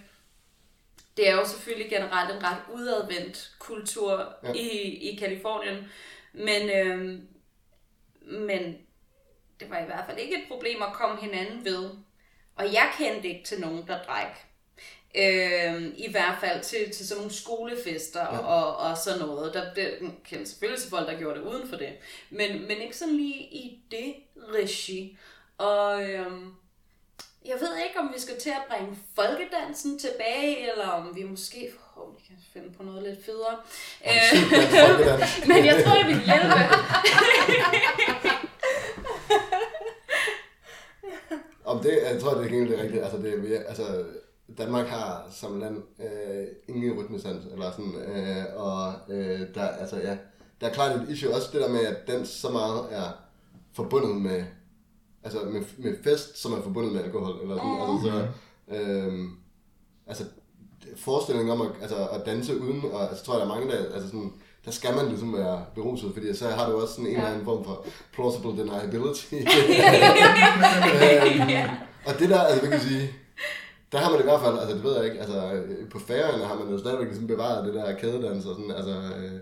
Det 1.17 1.29
er 1.29 1.35
jo 1.35 1.47
selvfølgelig 1.47 1.89
generelt 1.89 2.35
en 2.35 2.43
ret 2.43 2.61
udadvendt 2.73 3.51
kultur 3.59 4.35
ja. 4.43 4.53
i, 4.53 4.69
i 5.11 5.15
Kalifornien. 5.15 5.91
Men, 6.33 6.69
øhm, 6.69 7.27
men 8.21 8.77
det 9.59 9.69
var 9.69 9.79
i 9.79 9.85
hvert 9.85 10.05
fald 10.05 10.17
ikke 10.19 10.35
et 10.35 10.47
problem 10.47 10.81
at 10.81 10.93
komme 10.93 11.21
hinanden 11.21 11.65
ved. 11.65 11.89
Og 12.55 12.73
jeg 12.73 12.91
kendte 12.97 13.27
ikke 13.27 13.43
til 13.43 13.59
nogen, 13.59 13.87
der 13.87 14.03
drak. 14.03 14.50
Øhm, 15.15 15.93
I 15.97 16.11
hvert 16.11 16.35
fald 16.41 16.63
til, 16.63 16.91
til 16.91 17.07
sådan 17.07 17.19
nogle 17.21 17.33
skolefester 17.35 18.19
ja. 18.21 18.37
og, 18.37 18.77
og 18.77 18.97
sådan 18.97 19.19
noget. 19.19 19.53
Der, 19.53 19.73
der 19.73 19.87
kendte 20.29 20.49
selvfølgelig 20.49 20.81
til 20.81 20.89
folk, 20.89 21.07
der 21.07 21.17
gjorde 21.17 21.39
det 21.39 21.45
uden 21.45 21.67
for 21.69 21.75
det. 21.75 21.89
Men, 22.29 22.61
men 22.67 22.77
ikke 22.81 22.97
sådan 22.97 23.15
lige 23.15 23.35
i 23.41 23.79
det 23.91 24.13
regi. 24.53 25.17
Og 25.57 26.03
øhm, 26.09 26.53
jeg 27.45 27.55
ved 27.59 27.77
ikke, 27.87 27.99
om 27.99 28.11
vi 28.15 28.21
skal 28.21 28.39
til 28.39 28.49
at 28.49 28.63
bringe 28.69 28.97
folkedansen 29.15 29.99
tilbage, 29.99 30.71
eller 30.71 30.87
om 30.87 31.15
vi 31.15 31.23
måske 31.23 31.71
forhåbentlig 31.79 32.27
kan 32.27 32.37
finde 32.53 32.73
på 32.77 32.83
noget 32.83 33.03
lidt 33.03 33.25
federe. 33.25 33.57
Øh, 34.05 34.51
men 35.55 35.65
jeg 35.65 35.83
tror, 35.85 35.95
det 35.97 36.07
vil 36.07 36.21
hjælpe. 36.25 36.55
Om 41.65 41.79
det, 41.79 41.99
jeg 42.11 42.21
tror, 42.21 42.33
det 42.33 42.45
er 42.45 42.49
egentlig 42.49 42.79
rigtigt. 42.81 43.03
Altså, 43.03 43.17
det, 43.17 43.33
er- 43.33 43.37
vi 43.37 43.53
altså, 43.53 44.05
Danmark 44.57 44.87
har 44.87 45.27
som 45.31 45.59
land 45.59 45.83
øh, 45.99 46.47
ingen 46.67 46.99
rytmesans, 46.99 47.45
eller 47.51 47.71
sådan, 47.71 47.95
øh, 47.95 48.45
og 48.55 48.93
øh, 49.09 49.39
der, 49.55 49.67
altså, 49.67 49.97
ja, 49.97 50.17
der 50.61 50.67
er 50.67 50.73
klart 50.73 50.95
et 50.95 51.09
issue, 51.09 51.35
også 51.35 51.49
det 51.53 51.61
der 51.61 51.69
med, 51.69 51.85
at 51.85 52.07
dans 52.07 52.29
så 52.29 52.49
meget 52.49 52.85
er 52.91 53.11
forbundet 53.73 54.15
med, 54.15 54.43
altså 55.23 55.39
med, 55.39 55.61
med 55.77 55.95
fest, 56.03 56.41
som 56.41 56.53
er 56.53 56.61
forbundet 56.61 56.93
med 56.93 57.03
alkohol, 57.03 57.41
eller 57.41 57.55
sådan, 57.55 57.77
altså, 57.81 58.27
så, 58.69 58.77
øh, 58.77 59.29
altså, 60.07 60.23
forestillingen 60.95 61.51
om 61.51 61.61
at, 61.61 61.71
altså, 61.81 62.07
at 62.07 62.25
danse 62.25 62.61
uden, 62.61 62.83
og 62.93 63.09
altså, 63.09 63.25
tror 63.25 63.33
jeg, 63.33 63.47
der 63.47 63.53
er 63.53 63.59
mange, 63.59 63.71
der, 63.71 63.93
altså 63.93 64.07
sådan, 64.09 64.33
der 64.65 64.71
skal 64.71 64.95
man 64.95 65.07
ligesom 65.07 65.33
være 65.33 65.65
beruset, 65.75 66.13
fordi 66.13 66.35
så 66.35 66.47
har 66.49 66.69
du 66.69 66.81
også 66.81 66.93
sådan 66.93 67.07
en 67.07 67.15
eller 67.15 67.29
anden 67.29 67.45
form 67.45 67.63
for 67.63 67.85
plausible 68.13 68.51
deniability. 68.51 69.33
øhm, 71.05 71.69
og 72.05 72.19
det 72.19 72.29
der, 72.29 72.41
altså, 72.41 72.67
hvad 72.67 72.79
kan 72.79 72.87
sige, 72.87 73.09
der 73.91 73.97
har 73.97 74.11
man 74.11 74.19
i 74.19 74.23
hvert 74.23 74.41
fald, 74.41 74.59
altså 74.59 74.75
det 74.75 74.83
ved 74.83 74.95
jeg 74.95 75.05
ikke, 75.05 75.19
altså 75.19 75.53
øh, 75.53 75.89
på 75.89 75.99
færgerne 75.99 76.45
har 76.45 76.55
man 76.59 76.69
jo 76.69 76.77
stadigvæk 76.77 77.07
ligesom 77.07 77.27
bevaret 77.27 77.65
det 77.65 77.73
der 77.73 77.95
kædedans 77.97 78.45
og 78.45 78.55
sådan, 78.55 78.71
altså, 78.71 78.95
øh, 79.17 79.39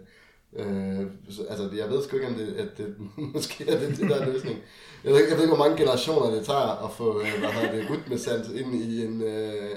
øh, 0.60 1.08
altså 1.50 1.70
jeg 1.76 1.90
ved 1.90 2.04
sgu 2.04 2.16
ikke, 2.16 2.28
om 2.28 2.34
det, 2.36 2.54
at 2.56 2.78
det 2.78 2.96
måske 3.36 3.70
er 3.70 3.80
det, 3.80 3.98
det 3.98 4.10
der 4.10 4.26
løsning. 4.26 4.58
Jeg 5.04 5.12
ved, 5.12 5.20
ikke, 5.20 5.30
jeg 5.30 5.38
ved 5.38 5.44
ikke, 5.44 5.56
hvor 5.56 5.66
mange 5.66 5.78
generationer 5.78 6.36
det 6.36 6.46
tager 6.46 6.86
at 6.86 6.92
få, 6.98 7.22
øh, 7.22 7.40
hvad 7.40 7.50
hedder 7.50 7.72
det, 7.76 7.90
rytmesans 7.90 8.50
ind 8.50 8.76
i 8.76 9.06
en, 9.06 9.22
øh, 9.22 9.76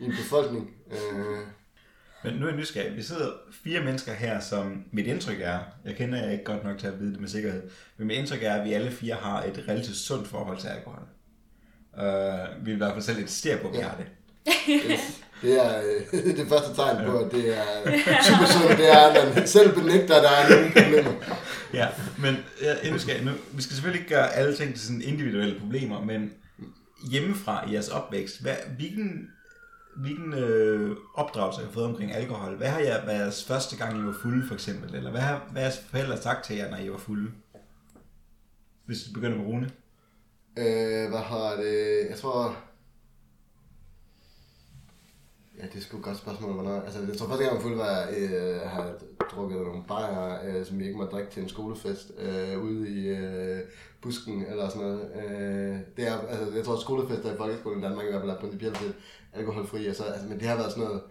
i 0.00 0.04
en 0.04 0.10
befolkning. 0.10 0.70
Øh, 0.90 1.38
Men 2.24 2.34
nu 2.34 2.46
er 2.46 2.50
jeg 2.50 2.58
nysgerrig. 2.58 2.96
Vi 2.96 3.02
sidder 3.02 3.30
fire 3.64 3.80
mennesker 3.84 4.12
her, 4.12 4.40
som 4.40 4.84
mit 4.92 5.06
indtryk 5.06 5.40
er, 5.40 5.58
jeg 5.84 5.96
kender 5.96 6.18
jer 6.18 6.30
ikke 6.30 6.44
godt 6.44 6.64
nok 6.64 6.78
til 6.78 6.86
at 6.86 7.00
vide 7.00 7.12
det 7.12 7.20
med 7.20 7.28
sikkerhed, 7.28 7.62
men 7.96 8.06
mit 8.06 8.16
indtryk 8.16 8.42
er, 8.42 8.54
at 8.54 8.64
vi 8.68 8.72
alle 8.72 8.90
fire 8.90 9.14
har 9.14 9.42
et 9.42 9.64
relativt 9.68 9.96
sundt 9.96 10.28
forhold 10.28 10.58
til 10.58 10.68
alkohol. 10.68 11.02
Uh, 11.98 12.60
vi 12.60 12.64
vil 12.64 12.74
i 12.74 12.76
hvert 12.76 12.92
fald 12.92 13.02
selv 13.02 13.18
insistere 13.18 13.58
på, 13.58 13.68
at 13.68 13.72
vi 13.74 13.78
Ja. 13.78 13.84
har 13.88 13.96
det. 13.96 14.06
Det 15.42 15.64
er 15.66 15.82
øh, 16.12 16.36
det 16.38 16.48
første 16.48 16.74
tegn 16.74 17.06
på, 17.06 17.18
at 17.18 17.32
det 17.32 17.58
er 17.58 17.62
super 18.22 18.46
sundt, 18.46 18.78
det 18.78 18.92
er, 18.92 18.98
at 18.98 19.34
man 19.34 19.46
selv 19.48 19.74
benægter, 19.74 20.14
at 20.14 20.22
der 20.22 20.30
er 20.30 20.50
nogle 20.50 20.72
problemer. 20.72 21.12
Ja, 21.72 21.88
men 22.18 22.36
jeg 22.62 22.78
er 22.82 22.92
nysgerrig. 22.94 23.24
Nu, 23.24 23.30
vi 23.52 23.62
skal 23.62 23.74
selvfølgelig 23.74 24.00
ikke 24.02 24.14
gøre 24.14 24.32
alle 24.34 24.56
ting 24.56 24.74
til 24.74 24.80
sådan 24.86 25.02
individuelle 25.02 25.60
problemer, 25.60 26.00
men 26.04 26.32
hjemmefra 27.10 27.68
i 27.68 27.72
jeres 27.72 27.88
opvækst, 27.88 28.42
hvad, 28.42 28.56
hvilken, 28.76 29.28
hvilken 29.96 30.34
øh, 30.34 30.96
opdragelse 31.14 31.60
har 31.60 31.68
I 31.68 31.72
fået 31.72 31.86
omkring 31.86 32.12
alkohol? 32.14 32.56
Hvad 32.56 32.68
har 32.68 32.78
jeg 32.80 33.02
været 33.06 33.18
jeres 33.20 33.44
første 33.44 33.76
gang, 33.76 34.00
I 34.02 34.06
var 34.06 34.14
fulde, 34.22 34.46
for 34.46 34.54
eksempel? 34.54 34.94
Eller 34.94 35.10
hvad 35.10 35.20
har, 35.20 35.42
hvad 35.52 35.62
har 35.62 35.68
jeres 35.68 35.82
forældre 35.90 36.22
sagt 36.22 36.44
til 36.44 36.56
jer, 36.56 36.70
når 36.70 36.78
I 36.78 36.90
var 36.90 36.98
fulde? 36.98 37.30
Hvis 38.86 38.98
vi 39.08 39.12
begynder 39.14 39.36
med 39.38 39.46
Rune. 39.46 39.70
Øh, 40.56 41.08
hvad 41.10 41.20
har 41.20 41.56
det? 41.56 42.06
Jeg 42.10 42.18
tror... 42.18 42.56
Ja, 45.58 45.64
det 45.64 45.74
er 45.76 45.80
sgu 45.80 45.96
et 45.96 46.02
godt 46.02 46.16
spørgsmål, 46.16 46.52
hvornår... 46.52 46.80
Altså, 46.80 47.00
jeg 47.08 47.16
tror 47.16 47.26
første 47.26 47.44
gang, 47.44 47.54
jeg 47.54 47.62
fuldt 47.62 47.76
fuld, 47.76 47.86
var, 47.86 47.98
jeg 48.00 48.30
øh, 48.32 48.60
har 48.60 48.94
drukket 49.30 49.60
nogle 49.60 49.84
bajer, 49.88 50.40
øh, 50.44 50.66
som 50.66 50.78
vi 50.78 50.84
ikke 50.84 50.96
må 50.96 51.04
drikke 51.04 51.30
til 51.30 51.42
en 51.42 51.48
skolefest, 51.48 52.12
øh, 52.18 52.62
ude 52.62 52.88
i 52.88 53.08
øh, 53.08 53.60
busken 54.02 54.46
eller 54.46 54.68
sådan 54.68 54.82
noget. 54.82 55.10
Øh, 55.14 55.78
det 55.96 56.08
er, 56.08 56.18
altså, 56.18 56.56
jeg 56.56 56.64
tror, 56.64 56.74
at 56.74 56.80
skolefester 56.80 57.34
i 57.34 57.36
folkeskolen 57.36 57.78
i 57.78 57.82
Danmark 57.82 58.06
i 58.06 58.10
hvert 58.10 58.20
fald 58.20 58.30
er 58.30 58.40
principielt 58.40 58.78
set 58.78 58.94
alkoholfri, 59.32 59.86
og 59.88 59.94
så, 59.94 60.04
altså, 60.04 60.28
men 60.28 60.40
det 60.40 60.48
har 60.48 60.56
været 60.56 60.72
sådan 60.72 60.84
noget 60.84 61.02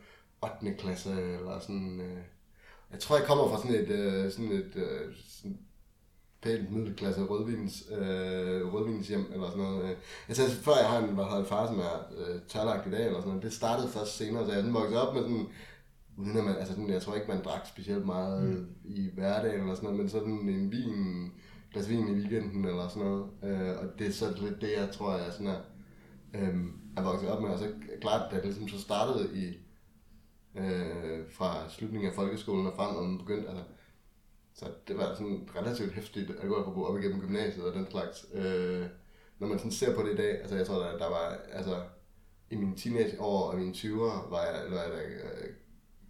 8. 0.62 0.78
klasse, 0.78 1.10
eller 1.12 1.60
sådan... 1.60 2.02
Øh, 2.02 2.18
jeg 2.92 3.00
tror, 3.00 3.18
jeg 3.18 3.28
kommer 3.28 3.48
fra 3.50 3.62
sådan 3.62 3.76
et, 3.76 3.90
øh, 3.90 4.32
sådan 4.32 4.52
et 4.52 4.72
øh, 4.76 5.14
sådan 5.28 5.58
pænt 6.44 6.72
middelklasse 6.72 7.22
rødvins, 7.24 7.84
øh, 7.92 8.74
rødvinshjem 8.74 9.26
eller 9.34 9.50
sådan 9.50 9.64
noget. 9.64 9.84
øh. 9.84 9.96
Jeg 10.28 10.36
sagde, 10.36 10.52
før 10.52 10.78
jeg 10.82 10.90
har 10.90 10.98
en, 10.98 11.14
hvad 11.14 11.24
hedder 11.24 11.38
det, 11.38 11.48
far, 11.48 11.68
som 11.68 11.80
er 11.80 11.96
øh, 12.18 12.42
tørlagt 12.48 12.88
i 12.88 12.92
dag 12.92 13.06
eller 13.06 13.20
sådan 13.20 13.30
noget, 13.30 13.44
det 13.44 13.54
startede 13.54 13.88
først 13.88 14.18
senere, 14.18 14.46
så 14.46 14.52
jeg 14.52 14.62
sådan 14.62 14.74
vokset 14.74 14.98
op 14.98 15.14
med 15.14 15.24
sådan, 15.24 15.48
uden 16.18 16.38
at 16.38 16.44
man, 16.44 16.56
altså 16.56 16.74
sådan, 16.74 16.90
jeg 16.90 17.02
tror 17.02 17.16
ikke, 17.16 17.28
man 17.28 17.44
drak 17.44 17.68
specielt 17.68 18.06
meget 18.06 18.44
mm. 18.44 18.68
i 18.86 19.10
hverdagen 19.14 19.62
eller 19.62 19.76
sådan 19.76 19.88
noget, 19.88 20.00
men 20.00 20.10
sådan 20.10 20.50
en 20.50 20.72
vin, 20.72 21.32
glas 21.74 21.90
vin 21.90 22.08
i 22.08 22.20
weekenden 22.20 22.66
eller 22.66 22.88
sådan 22.88 23.04
noget. 23.04 23.26
Øh, 23.44 23.78
og 23.80 24.00
det 24.00 24.08
er 24.08 24.12
så 24.12 24.26
lidt 24.42 24.62
det, 24.62 24.72
jeg 24.78 24.90
tror, 24.92 25.18
jeg 25.18 25.34
sådan 25.34 25.48
er, 25.48 25.60
øh, 26.34 26.56
er 26.98 27.04
vokset 27.04 27.30
op 27.30 27.42
med. 27.42 27.50
Og 27.50 27.60
så 27.60 27.68
klart, 28.02 28.32
da 28.32 28.36
det 28.36 28.46
ligesom 28.46 28.68
så 28.68 28.80
startede 28.80 29.30
i, 29.36 29.58
øh, 30.58 31.20
fra 31.32 31.70
slutningen 31.70 32.10
af 32.10 32.16
folkeskolen 32.16 32.68
og 32.68 32.74
frem, 32.76 32.96
og 32.96 33.04
man 33.04 33.18
begyndte, 33.18 33.50
altså, 33.50 33.64
så 34.54 34.66
det 34.88 34.98
var 34.98 35.16
sådan 35.16 35.50
relativt 35.56 35.94
hæftigt 35.94 36.32
alkoholforbrug 36.42 36.88
op 36.88 36.98
igennem 36.98 37.22
gymnasiet 37.22 37.66
og 37.66 37.74
den 37.74 37.88
slags. 37.92 38.26
Øh, 38.34 38.86
når 39.40 39.48
man 39.48 39.58
sådan 39.58 39.72
ser 39.72 39.96
på 39.96 40.04
det 40.04 40.14
i 40.14 40.16
dag, 40.16 40.42
altså 40.42 40.56
jeg 40.56 40.68
tror, 40.68 40.80
der, 40.80 40.98
der 40.98 41.10
var, 41.10 41.38
altså 41.52 41.84
i 42.50 42.56
mine 42.56 42.76
teenageår 42.76 43.52
og 43.52 43.58
mine 43.58 43.72
20'ere, 43.72 44.30
var 44.30 44.44
jeg, 44.46 44.66
eller, 44.66 44.84
eller, 44.84 45.00
øh, 45.00 45.50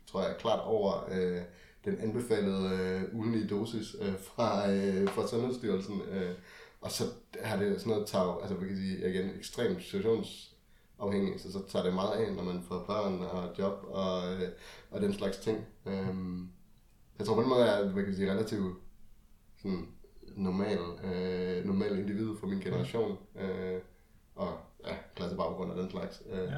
tror 0.06 0.22
jeg, 0.22 0.36
klart 0.40 0.60
over 0.64 1.10
øh, 1.12 1.42
den 1.86 2.00
anbefalede 2.00 2.80
øh, 2.80 3.16
ugenlige 3.16 3.48
dosis 3.48 3.96
øh, 4.02 4.20
fra, 4.20 4.72
øh, 4.72 5.10
fra 5.10 5.28
Sundhedsstyrelsen. 5.28 6.02
Øh, 6.02 6.36
og 6.82 6.92
så 6.92 7.04
har 7.42 7.58
det 7.58 7.82
sådan 7.82 7.92
noget 7.92 8.08
tag, 8.08 8.42
altså 8.42 8.56
vi 8.56 8.68
kan 8.68 8.78
sige, 8.78 9.10
igen, 9.10 9.30
ekstremt 9.38 9.84
situationsafhængigt, 9.84 11.42
så 11.42 11.52
så 11.52 11.68
tager 11.68 11.86
det 11.86 11.94
meget 11.94 12.12
af, 12.12 12.34
når 12.34 12.44
man 12.44 12.64
får 12.64 12.84
børn 12.88 13.22
og 13.22 13.60
job 13.60 13.84
og, 13.84 14.34
øh, 14.34 14.50
og 14.92 15.02
den 15.02 15.14
slags 15.14 15.38
ting. 15.38 15.66
Øh, 15.86 16.16
jeg 17.20 17.26
tror 17.26 17.36
på 17.36 17.42
den 17.42 17.50
måde, 17.50 17.62
at 17.62 17.68
jeg 17.68 17.80
er 17.80 17.92
hvad 17.92 18.04
kan 18.04 18.10
jeg 18.10 18.16
sige, 18.16 18.32
relativt 18.32 18.78
sådan, 19.58 19.88
normal, 20.36 20.80
øh, 21.04 21.66
normal 21.66 22.00
individ 22.00 22.30
fra 22.40 22.48
min 22.48 22.60
generation. 22.60 23.18
Øh, 23.36 23.82
og 24.36 24.60
ja, 24.88 24.96
klassebaggrund 25.16 25.72
og 25.72 25.78
den 25.78 25.90
slags. 25.90 26.24
Øh. 26.30 26.44
Ja. 26.44 26.58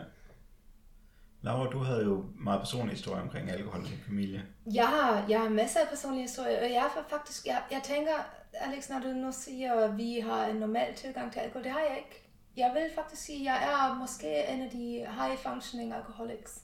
Laura, 1.42 1.70
du 1.70 1.78
havde 1.78 2.04
jo 2.04 2.24
meget 2.36 2.60
personlig 2.60 2.92
historie 2.92 3.22
omkring 3.22 3.50
alkohol 3.50 3.82
i 3.82 3.90
din 3.90 4.04
familie. 4.08 4.46
Jeg 4.74 4.88
har, 4.88 5.26
jeg 5.30 5.42
har 5.42 5.50
masser 5.50 5.80
af 5.80 5.88
personlige 5.90 6.22
historier, 6.22 6.58
og 6.58 6.70
jeg 6.70 6.92
er 6.98 7.06
faktisk, 7.10 7.46
jeg, 7.46 7.64
jeg 7.72 7.82
tænker, 7.84 8.14
Alex, 8.54 8.90
når 8.90 9.00
du 9.00 9.08
nu 9.08 9.32
siger, 9.32 9.74
at 9.74 9.98
vi 9.98 10.20
har 10.20 10.46
en 10.46 10.56
normal 10.56 10.96
tilgang 10.96 11.34
til 11.34 11.40
alkohol, 11.40 11.64
det 11.64 11.72
har 11.72 11.80
jeg 11.80 11.98
ikke. 11.98 12.30
Jeg 12.58 12.72
vil 12.74 12.96
faktisk 12.96 13.22
sige, 13.22 13.40
at 13.40 13.46
jeg 13.46 13.90
er 13.90 14.00
måske 14.00 14.48
en 14.54 14.62
af 14.62 14.70
de 14.70 15.06
high 15.20 15.38
functioning 15.38 15.94
alcoholics, 15.94 16.62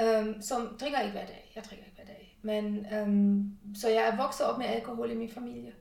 øhm, 0.00 0.42
som 0.42 0.76
drikker 0.80 1.00
ikke 1.00 1.12
hver 1.12 1.26
dag. 1.26 1.52
Jeg 1.54 1.64
drikker 1.64 1.84
ikke 1.84 1.96
hver 1.96 2.14
dag. 2.14 2.38
Men, 2.42 2.86
øhm, 2.94 3.58
så 3.74 3.88
jeg 3.88 4.08
er 4.08 4.16
vokset 4.16 4.46
op 4.46 4.58
med 4.58 4.66
alkohol 4.66 5.10
i 5.10 5.14
min 5.14 5.30
familie. 5.30 5.72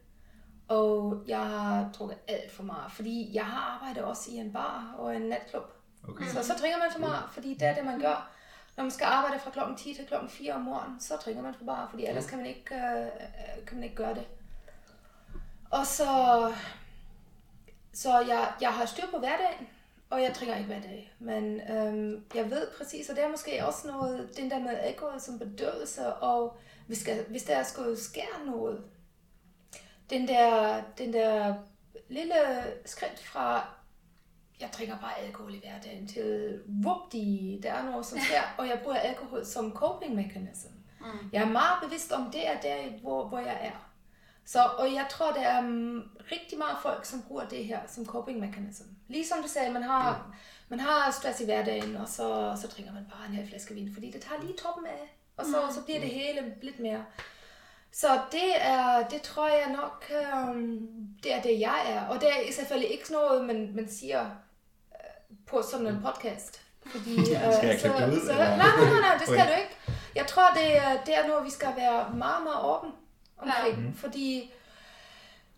Og 0.68 1.24
jeg 1.28 1.50
har 1.50 1.90
drukket 1.94 2.18
alt 2.28 2.52
for 2.52 2.64
meget, 2.64 2.92
fordi 2.92 3.30
jeg 3.34 3.46
har 3.46 3.80
arbejdet 3.80 4.04
også 4.04 4.32
i 4.32 4.36
en 4.36 4.54
bar 4.54 4.96
og 4.98 5.16
en 5.16 5.22
natklub. 5.22 5.64
Okay. 6.10 6.26
Så, 6.26 6.44
så 6.44 6.54
drikker 6.60 6.78
man 6.78 6.92
for 6.92 7.00
meget, 7.00 7.24
fordi 7.32 7.54
det 7.54 7.68
er 7.68 7.76
det, 7.76 7.86
man 7.86 8.00
gør. 8.00 8.32
Når 8.78 8.84
man 8.84 8.92
skal 8.92 9.06
arbejde 9.06 9.40
fra 9.40 9.52
klokken 9.52 9.78
10 9.78 9.94
til 9.94 10.08
klokken 10.08 10.30
4 10.30 10.54
om 10.54 10.62
morgenen, 10.62 11.00
så 11.00 11.16
drikker 11.16 11.42
man 11.42 11.54
for 11.54 11.64
meget, 11.64 11.90
fordi 11.90 12.06
ellers 12.06 12.26
kan 12.26 12.38
man 12.38 12.48
ikke, 12.48 12.76
øh, 12.76 13.66
kan 13.68 13.76
man 13.78 13.84
ikke 13.84 13.96
gøre 13.96 14.14
det. 14.14 14.28
Og 15.72 15.86
så, 15.86 16.06
så 17.94 18.20
jeg, 18.20 18.54
jeg 18.62 18.74
har 18.74 18.86
styr 18.86 19.06
på 19.12 19.18
hverdagen, 19.20 19.68
og 20.12 20.22
jeg 20.22 20.36
drikker 20.36 20.56
ikke 20.56 20.68
hver 20.68 20.82
dag. 20.82 21.14
Men 21.20 21.62
øhm, 21.72 22.24
jeg 22.36 22.52
ved 22.52 22.68
præcis, 22.78 23.10
og 23.10 23.16
det 23.16 23.24
er 23.24 23.30
måske 23.30 23.66
også 23.66 23.88
noget, 23.88 24.38
den 24.38 24.52
der 24.52 24.60
med 24.60 24.78
alkohol 24.80 25.20
som 25.20 25.40
bedøvelse, 25.40 26.14
og 26.14 26.58
hvis, 26.88 26.98
skal, 26.98 27.26
hvis 27.30 27.44
der 27.44 27.64
skulle 27.64 28.00
ske 28.00 28.24
noget, 28.46 28.84
den 30.10 30.28
der, 30.28 30.82
den 30.98 31.14
der 31.14 31.56
lille 32.10 32.34
skridt 32.86 33.20
fra, 33.20 33.66
jeg 34.60 34.70
drikker 34.78 34.98
bare 34.98 35.20
alkohol 35.20 35.54
i 35.54 35.60
hverdagen, 35.60 36.08
til 36.08 36.62
whoopdi, 36.84 37.60
der 37.64 37.74
er 37.74 37.86
noget 37.86 38.06
som 38.06 38.20
sker, 38.20 38.42
og 38.60 38.68
jeg 38.68 38.80
bruger 38.84 38.98
alkohol 38.98 39.46
som 39.46 39.74
coping 39.74 40.16
mechanism. 40.16 40.72
Mm. 41.00 41.30
Jeg 41.34 41.42
er 41.42 41.50
meget 41.50 41.84
bevidst 41.84 42.12
om, 42.12 42.32
det 42.32 42.48
er 42.48 42.62
der, 42.62 43.00
hvor, 43.02 43.28
hvor 43.28 43.40
jeg 43.40 43.60
er. 43.62 43.92
Så, 44.46 44.70
og 44.78 44.94
jeg 44.94 45.08
tror, 45.10 45.32
der 45.32 45.42
er 45.42 45.60
um, 45.60 46.10
rigtig 46.32 46.58
meget 46.58 46.78
folk, 46.82 47.06
som 47.06 47.22
bruger 47.22 47.48
det 47.48 47.66
her 47.66 47.80
som 47.88 48.06
coping 48.06 48.40
mechanism. 48.40 48.84
Ligesom 49.12 49.42
du 49.42 49.48
sagde, 49.48 49.72
man 49.72 49.84
har, 49.84 50.36
man 50.70 50.80
har 50.80 51.12
stress 51.12 51.42
i 51.42 51.46
hverdagen, 51.46 51.96
og 51.96 52.08
så, 52.08 52.58
så 52.62 52.68
drikker 52.68 52.94
man 52.94 53.06
bare 53.10 53.28
en 53.30 53.36
halv 53.36 53.48
flaske 53.48 53.74
vin, 53.74 53.94
fordi 53.94 54.12
det 54.12 54.22
tager 54.22 54.42
lige 54.42 54.58
toppen 54.58 54.86
af, 54.86 55.18
og 55.38 55.46
så, 55.46 55.76
så 55.76 55.82
bliver 55.82 56.00
det 56.00 56.10
hele 56.10 56.56
lidt 56.62 56.80
mere. 56.80 57.06
Så 57.92 58.20
det 58.32 58.52
er, 58.56 59.08
det 59.08 59.22
tror 59.22 59.48
jeg 59.48 59.76
nok, 59.76 60.12
um, 60.34 60.88
det 61.24 61.34
er 61.34 61.42
det, 61.42 61.60
jeg 61.60 61.82
er. 61.88 62.08
Og 62.08 62.22
det 62.22 62.30
er 62.30 62.54
selvfølgelig 62.54 62.92
ikke 62.92 63.12
noget, 63.12 63.46
man, 63.46 63.72
man 63.76 63.90
siger 63.90 64.22
uh, 64.22 65.38
på 65.48 65.62
sådan 65.72 65.88
en 65.88 66.02
podcast. 66.06 66.62
Fordi, 66.86 67.16
uh, 67.20 67.54
Skal 67.58 67.68
jeg 67.68 67.80
det 67.84 68.14
ud, 68.14 68.26
Så, 68.26 68.34
nej, 68.34 68.58
nej, 68.58 69.00
nej, 69.00 69.18
det 69.18 69.28
skal 69.28 69.48
du 69.48 69.62
ikke. 69.62 69.78
Jeg 70.16 70.28
tror, 70.28 70.50
det 70.54 70.78
er, 70.78 71.04
det 71.06 71.18
er 71.18 71.28
noget, 71.28 71.46
vi 71.46 71.52
skal 71.52 71.74
være 71.78 72.14
meget, 72.14 72.44
meget 72.44 72.66
åben 72.66 72.92
omkring. 73.38 73.86
Ja. 73.86 73.92
Fordi 73.96 74.54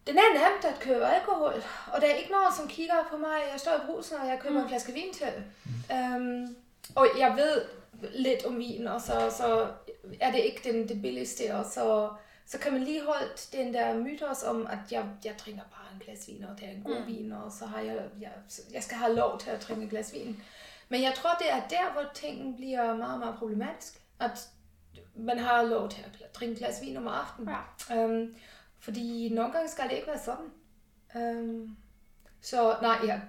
den 0.07 0.17
er 0.17 0.33
nemt 0.33 0.65
at 0.65 0.79
købe 0.79 1.05
alkohol, 1.05 1.63
og 1.93 2.01
der 2.01 2.07
er 2.07 2.13
ikke 2.13 2.31
nogen, 2.31 2.53
som 2.57 2.67
kigger 2.67 3.07
på 3.11 3.17
mig. 3.17 3.37
Jeg 3.51 3.59
står 3.59 3.71
i 3.71 3.85
brusen, 3.85 4.17
og 4.17 4.27
jeg 4.27 4.39
køber 4.39 4.55
mm. 4.55 4.63
en 4.63 4.69
flaske 4.69 4.93
vin 4.93 5.13
til. 5.13 5.33
Um, 5.93 6.55
og 6.95 7.07
jeg 7.17 7.35
ved 7.35 7.65
lidt 8.13 8.45
om 8.45 8.57
vin, 8.57 8.87
og 8.87 9.01
så, 9.01 9.33
så 9.37 9.67
er 10.19 10.31
det 10.31 10.39
ikke 10.39 10.71
den, 10.71 10.87
det 10.87 11.01
billigste, 11.01 11.55
og 11.55 11.65
så, 11.65 12.09
så 12.45 12.59
kan 12.59 12.73
man 12.73 12.83
lige 12.83 13.05
holde 13.05 13.29
den 13.51 13.73
der 13.73 13.93
mytos 13.93 14.43
om, 14.43 14.67
at 14.67 14.91
jeg, 14.91 15.05
jeg 15.25 15.35
drikker 15.45 15.61
bare 15.61 15.93
en 15.93 16.01
glas 16.05 16.27
vin, 16.27 16.43
og 16.43 16.59
det 16.59 16.67
er 16.67 16.71
en 16.71 16.83
god 16.83 16.99
mm. 16.99 17.07
vin, 17.07 17.31
og 17.31 17.51
så 17.51 17.65
har 17.65 17.79
jeg, 17.79 17.97
jeg, 18.21 18.31
jeg 18.73 18.83
skal 18.83 18.97
have 18.97 19.15
lov 19.15 19.39
til 19.39 19.49
at 19.49 19.65
drikke 19.67 19.83
et 19.83 19.89
glas 19.89 20.13
vin. 20.13 20.43
Men 20.89 21.01
jeg 21.01 21.13
tror, 21.15 21.29
det 21.39 21.51
er 21.51 21.61
der, 21.69 21.91
hvor 21.91 22.03
tingene 22.13 22.55
bliver 22.55 22.95
meget, 22.95 23.19
meget 23.19 23.35
problematisk. 23.35 23.99
At 24.19 24.47
man 25.15 25.39
har 25.39 25.63
lov 25.63 25.89
til 25.89 26.03
at 26.05 26.33
drikke 26.33 26.51
et 26.51 26.57
glas 26.57 26.81
vin 26.81 26.97
om 26.97 27.07
aftenen. 27.07 27.55
Ja. 27.89 28.05
Um, 28.05 28.35
fordi 28.83 29.29
nogle 29.29 29.53
gange 29.53 29.69
skal 29.69 29.89
det 29.89 29.95
ikke 29.95 30.07
være 30.07 30.19
sådan. 30.19 30.51
Um, 31.15 31.77
så 32.41 32.75
nej, 32.81 32.97
ja, 33.05 33.19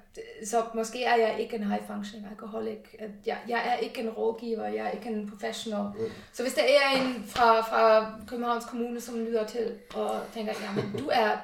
så 0.44 0.64
måske 0.74 1.04
er 1.04 1.16
jeg 1.16 1.40
ikke 1.40 1.56
en 1.56 1.64
high 1.64 1.86
functioning 1.86 2.30
alcoholic. 2.30 2.78
At 2.98 3.10
Jeg, 3.26 3.38
jeg 3.48 3.68
er 3.68 3.76
ikke 3.76 4.00
en 4.00 4.10
rådgiver, 4.10 4.66
jeg 4.66 4.86
er 4.86 4.90
ikke 4.90 5.08
en 5.08 5.30
professional. 5.30 5.84
Mm. 5.84 6.10
Så 6.32 6.42
hvis 6.42 6.54
der 6.54 6.62
er 6.62 7.00
en 7.00 7.24
fra, 7.24 7.60
fra 7.60 8.14
Københavns 8.26 8.64
Kommune, 8.64 9.00
som 9.00 9.18
lyder 9.18 9.46
til 9.46 9.78
og 9.94 10.20
tænker, 10.34 10.52
jamen 10.62 10.96
du 10.98 11.08
er, 11.12 11.36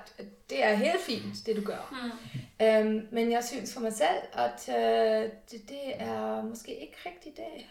det 0.50 0.64
er 0.64 0.74
helt 0.74 1.00
fint, 1.00 1.46
det 1.46 1.56
du 1.56 1.62
gør. 1.62 1.88
Mm. 1.90 2.86
Um, 2.86 3.08
men 3.11 3.32
jeg 3.32 3.44
synes 3.44 3.74
for 3.74 3.80
mig 3.80 3.92
selv, 3.92 4.22
at 4.32 4.68
uh, 4.68 5.30
det, 5.50 5.68
det 5.68 5.92
er 5.96 6.42
måske 6.42 6.80
ikke 6.80 6.96
rigtigt 7.06 7.36
det. 7.36 7.66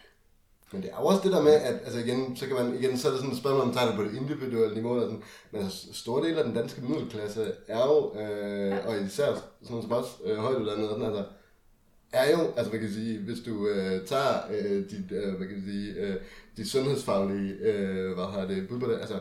Men 0.72 0.82
det 0.82 0.90
er 0.92 0.96
også 0.96 1.22
det 1.24 1.32
der 1.32 1.42
med, 1.42 1.52
at 1.54 1.74
altså 1.86 2.00
igen, 2.00 2.36
så 2.36 2.46
kan 2.48 2.56
man, 2.56 2.76
igen, 2.80 2.98
så 2.98 3.08
er 3.08 3.12
det 3.12 3.20
sådan 3.20 3.34
et 3.34 3.40
spørgsmål, 3.40 3.62
om 3.62 3.68
man 3.68 3.76
tager 3.76 3.88
det 3.88 3.96
på 3.96 4.04
det 4.04 4.16
individuelle 4.16 4.76
niveau, 4.76 4.94
eller 4.94 5.08
sådan, 5.08 5.24
men 5.52 5.62
altså, 5.64 5.88
store 5.94 6.28
dele 6.28 6.38
af 6.38 6.44
den 6.44 6.54
danske 6.54 6.82
middelklasse 6.82 7.52
er 7.68 7.86
jo, 7.86 8.14
øh, 8.22 8.68
ja. 8.70 8.88
og 8.88 9.02
især 9.02 9.26
sådan 9.64 9.82
som 9.82 9.92
os, 9.92 10.06
øh, 10.26 10.38
højtuddannede, 10.38 10.90
sådan, 10.90 11.06
altså, 11.06 11.24
er 12.14 12.32
jo, 12.32 12.40
altså 12.58 12.72
man 12.72 12.82
kan 12.82 12.94
sige, 12.94 13.20
hvis 13.20 13.38
du 13.46 13.68
øh, 13.68 14.06
tager 14.08 14.34
øh, 14.52 14.90
dit, 14.90 15.12
øh, 15.12 15.34
hvad 15.38 15.48
kan 15.48 15.56
jeg 15.56 15.64
sige, 15.66 15.94
øh, 15.94 16.16
dit 16.58 16.70
sundhedsfaglige, 16.70 17.54
øh, 17.54 18.14
hvad 18.16 18.26
har 18.26 18.46
det, 18.48 18.68
bud 18.70 18.80
på 18.80 18.86
det, 18.92 19.00
altså, 19.00 19.16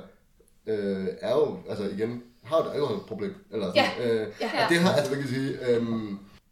øh, 0.67 1.07
er 1.21 1.35
jo, 1.35 1.57
altså 1.69 1.85
igen, 1.89 2.23
har 2.43 2.59
et 2.59 2.71
alkoholproblem, 2.75 3.35
eller 3.53 3.67
sådan, 3.67 3.85
Ja. 3.99 4.15
øh, 4.15 4.27
Ja. 4.41 4.65
og 4.65 4.71
det 4.71 4.79
har, 4.79 4.93
altså 4.93 5.13
man 5.13 5.21
kan 5.21 5.31
sige, 5.31 5.51
øh, 5.71 5.83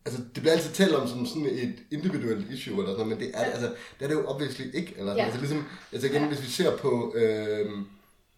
Altså, 0.07 0.21
det 0.35 0.43
bliver 0.43 0.53
altid 0.53 0.73
talt 0.73 0.95
om 0.95 1.09
som 1.09 1.27
sådan 1.27 1.47
et 1.47 1.75
individuelt 1.91 2.51
issue, 2.51 2.75
eller 2.75 2.93
sådan 2.93 3.07
noget, 3.07 3.19
men 3.19 3.29
det 3.29 3.31
er, 3.35 3.45
altså, 3.45 3.67
det 3.99 4.05
er 4.05 4.09
det 4.09 4.15
jo 4.15 4.27
obviously 4.27 4.65
ikke. 4.75 4.95
Eller 4.99 5.13
sådan. 5.13 5.17
Ja. 5.17 5.25
Altså, 5.25 5.41
ligesom, 5.41 5.65
altså 5.93 6.09
igen, 6.09 6.29
hvis 6.29 6.43
vi 6.43 6.47
ser 6.47 6.77
på, 6.77 7.15
øh, 7.17 7.71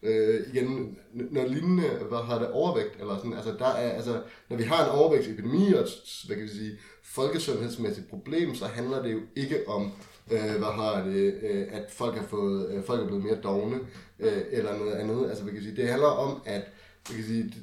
øh, 0.03 0.41
igen, 0.53 0.99
når 1.13 1.47
lignende, 1.47 1.89
hvad 2.09 2.19
har 2.19 2.39
det, 2.39 2.51
overvægt, 2.51 3.01
eller 3.01 3.17
sådan, 3.17 3.33
altså, 3.33 3.55
der 3.59 3.67
er, 3.67 3.91
altså, 3.91 4.23
når 4.49 4.57
vi 4.57 4.63
har 4.63 4.85
en 4.85 4.91
overvægtsepidemi, 4.91 5.73
og 5.73 5.87
hvad 6.27 6.37
kan 6.37 6.45
vi 6.45 6.51
sige, 6.51 6.79
folkesundhedsmæssigt 7.03 8.11
problem, 8.11 8.55
så 8.55 8.67
handler 8.67 9.03
det 9.03 9.13
jo 9.13 9.21
ikke 9.37 9.69
om, 9.69 9.93
øh, 10.31 10.57
hvad 10.59 10.73
har 10.73 11.05
det, 11.05 11.35
øh, 11.43 11.67
at 11.71 11.91
folk 11.91 12.17
har 12.17 12.27
fået, 12.27 12.71
øh, 12.71 12.85
folk 12.85 13.01
er 13.01 13.07
blevet 13.07 13.25
mere 13.25 13.41
dogne, 13.43 13.79
øh, 14.21 14.43
eller 14.51 14.79
noget 14.79 14.93
andet. 14.93 15.29
Altså, 15.29 15.43
hvad 15.43 15.53
kan 15.53 15.61
vi 15.61 15.67
sige, 15.67 15.77
det 15.77 15.89
handler 15.89 16.09
om, 16.09 16.43
at, 16.45 16.63
hvad 16.63 17.17
kan 17.17 17.17
vi 17.17 17.23
sige, 17.23 17.55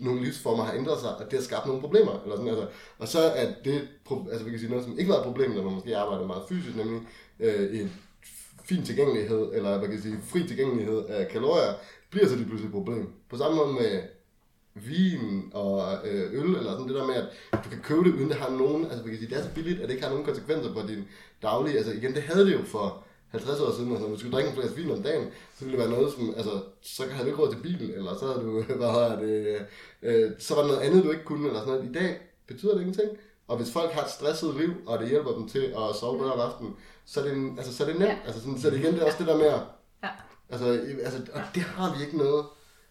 nogle 0.00 0.22
livsformer 0.24 0.64
har 0.64 0.74
ændret 0.74 1.00
sig, 1.00 1.16
og 1.16 1.24
det 1.30 1.38
har 1.38 1.44
skabt 1.44 1.66
nogle 1.66 1.80
problemer. 1.80 2.20
Eller 2.22 2.36
sådan, 2.36 2.48
altså. 2.48 2.66
Og 2.98 3.08
så 3.08 3.18
er 3.18 3.46
det 3.64 3.88
altså, 4.30 4.44
vi 4.44 4.50
kan 4.50 4.58
sige, 4.58 4.70
noget, 4.70 4.84
som 4.84 4.98
ikke 4.98 5.10
var 5.10 5.18
et 5.18 5.24
problem, 5.24 5.50
når 5.50 5.62
man 5.62 5.74
måske 5.74 5.96
arbejder 5.96 6.26
meget 6.26 6.42
fysisk, 6.48 6.76
nemlig 6.76 7.00
øh, 7.40 7.80
en 7.80 7.92
fin 8.64 8.84
tilgængelighed, 8.84 9.50
eller 9.52 9.78
hvad 9.78 9.88
kan 9.88 9.96
jeg 9.96 10.02
sige, 10.02 10.18
fri 10.24 10.46
tilgængelighed 10.48 11.04
af 11.04 11.28
kalorier, 11.28 11.74
bliver 12.10 12.28
så 12.28 12.36
lige 12.36 12.46
pludselig 12.46 12.68
et 12.68 12.72
problem. 12.72 13.12
På 13.30 13.36
samme 13.36 13.56
måde 13.56 13.72
med 13.72 14.02
vin 14.74 15.50
og 15.52 15.98
øh, 16.04 16.32
øl, 16.32 16.56
eller 16.56 16.72
sådan 16.72 16.88
det 16.88 16.94
der 16.94 17.06
med, 17.06 17.14
at 17.52 17.64
du 17.64 17.68
kan 17.70 17.80
købe 17.82 18.04
det, 18.04 18.14
uden 18.14 18.28
det 18.28 18.36
har 18.36 18.50
nogen, 18.50 18.84
altså 18.84 18.98
man 18.98 19.08
kan 19.08 19.18
sige, 19.18 19.30
det 19.30 19.38
er 19.38 19.42
så 19.42 19.54
billigt, 19.54 19.80
at 19.80 19.88
det 19.88 19.94
ikke 19.94 20.04
har 20.04 20.10
nogen 20.10 20.26
konsekvenser 20.26 20.72
for 20.72 20.82
din 20.86 21.04
daglige, 21.42 21.76
altså 21.76 21.92
igen, 21.92 22.14
det 22.14 22.22
havde 22.22 22.46
det 22.46 22.52
jo 22.52 22.64
for 22.64 23.04
50 23.32 23.60
år 23.60 23.72
siden, 23.76 23.90
altså, 23.90 24.06
når 24.06 24.14
du 24.14 24.18
skulle 24.18 24.34
drikke 24.36 24.50
en 24.50 24.56
flaske 24.56 24.76
vin 24.76 24.90
om 24.90 25.02
dagen, 25.02 25.24
så 25.58 25.64
ville 25.64 25.78
det 25.78 25.86
være 25.88 25.96
noget 25.98 26.12
som, 26.12 26.34
altså, 26.36 26.62
så 26.82 27.02
havde 27.10 27.24
du 27.24 27.30
ikke 27.30 27.42
råd 27.42 27.52
til 27.54 27.60
bilen, 27.62 27.90
eller 27.94 28.18
så 28.18 28.26
havde 28.26 28.40
du, 28.46 28.62
hvad 28.80 28.90
hedder 28.92 29.18
det, 29.20 29.66
øh, 30.02 30.30
så 30.38 30.54
var 30.54 30.62
der 30.62 30.68
noget 30.68 30.80
andet, 30.82 31.04
du 31.04 31.10
ikke 31.10 31.24
kunne, 31.24 31.46
eller 31.48 31.60
sådan 31.60 31.74
noget. 31.74 31.90
I 31.90 31.92
dag 31.92 32.20
betyder 32.46 32.72
det 32.74 32.80
ingenting. 32.80 33.10
Og 33.48 33.56
hvis 33.56 33.72
folk 33.72 33.92
har 33.92 34.02
et 34.04 34.10
stresset 34.10 34.56
liv, 34.56 34.70
og 34.86 34.98
det 34.98 35.08
hjælper 35.08 35.32
dem 35.32 35.48
til 35.48 35.58
at 35.58 35.96
sove 36.00 36.18
bedre 36.18 36.32
om 36.32 36.40
aftenen, 36.40 36.76
så 37.04 37.20
er 37.20 37.24
det, 37.24 37.32
en, 37.32 37.58
altså, 37.58 37.76
så 37.76 37.82
er 37.84 37.86
det 37.88 37.98
nemt. 37.98 38.10
Ja. 38.10 38.16
Altså, 38.26 38.40
sådan, 38.40 38.58
så 38.60 38.66
er 38.66 38.70
det 38.70 38.78
igen, 38.80 38.92
det 38.94 39.02
er 39.02 39.06
også 39.06 39.18
det 39.18 39.26
der 39.26 39.36
med, 39.36 39.46
at, 39.46 39.60
Ja. 40.02 40.08
altså, 40.50 40.66
altså, 41.04 41.18
og 41.32 41.40
det 41.54 41.62
har 41.62 41.96
vi 41.98 42.04
ikke 42.04 42.16
noget, 42.18 42.44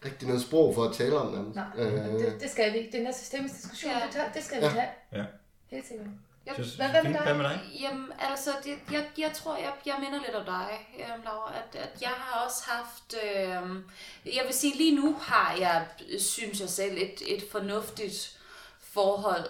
rigtig 0.06 0.28
noget 0.28 0.42
sprog 0.44 0.76
for 0.76 0.84
at 0.84 0.94
tale 0.94 1.16
om. 1.18 1.34
Nærmest. 1.34 1.56
Nej, 1.56 1.66
Øh, 1.78 1.92
det, 2.20 2.36
det 2.42 2.50
skal 2.50 2.74
vi 2.74 2.78
ikke. 2.78 2.98
Den 2.98 3.06
her 3.06 3.14
systemisk 3.14 3.54
diskussion, 3.56 3.92
Ja. 3.92 4.00
det, 4.24 4.34
det 4.36 4.44
skal 4.44 4.62
vi 4.62 4.66
Ja. 4.66 4.72
tage. 4.72 4.90
Ja. 5.14 5.24
Helt 5.72 5.88
sikkert. 5.88 6.08
Jeg, 6.46 6.54
Synes- 6.56 6.76
Hvad- 6.76 6.90
hvad 6.90 7.04
med 7.04 7.14
dig? 7.14 7.22
Hvad 7.22 7.34
med 7.34 7.44
dig? 7.44 7.60
Jamen, 7.82 8.12
altså, 8.20 8.50
det, 8.64 8.78
jeg, 8.92 9.08
jeg 9.18 9.32
tror, 9.34 9.58
jeg, 9.58 9.74
jeg 9.86 9.96
minder 10.00 10.20
lidt 10.26 10.36
om 10.36 10.46
dig, 10.46 10.88
øhm, 11.00 11.24
Laura, 11.24 11.54
at, 11.56 11.76
at 11.82 12.02
jeg 12.02 12.10
har 12.10 12.46
også 12.46 12.64
haft, 12.68 13.16
øhm, 13.26 13.90
jeg 14.26 14.44
vil 14.46 14.54
sige, 14.54 14.78
lige 14.78 14.96
nu 14.96 15.14
har 15.22 15.56
jeg, 15.60 15.88
synes 16.20 16.60
jeg 16.62 16.70
selv, 16.70 16.98
et, 16.98 17.22
et 17.36 17.44
fornuftigt 17.52 18.40
forhold 18.80 19.50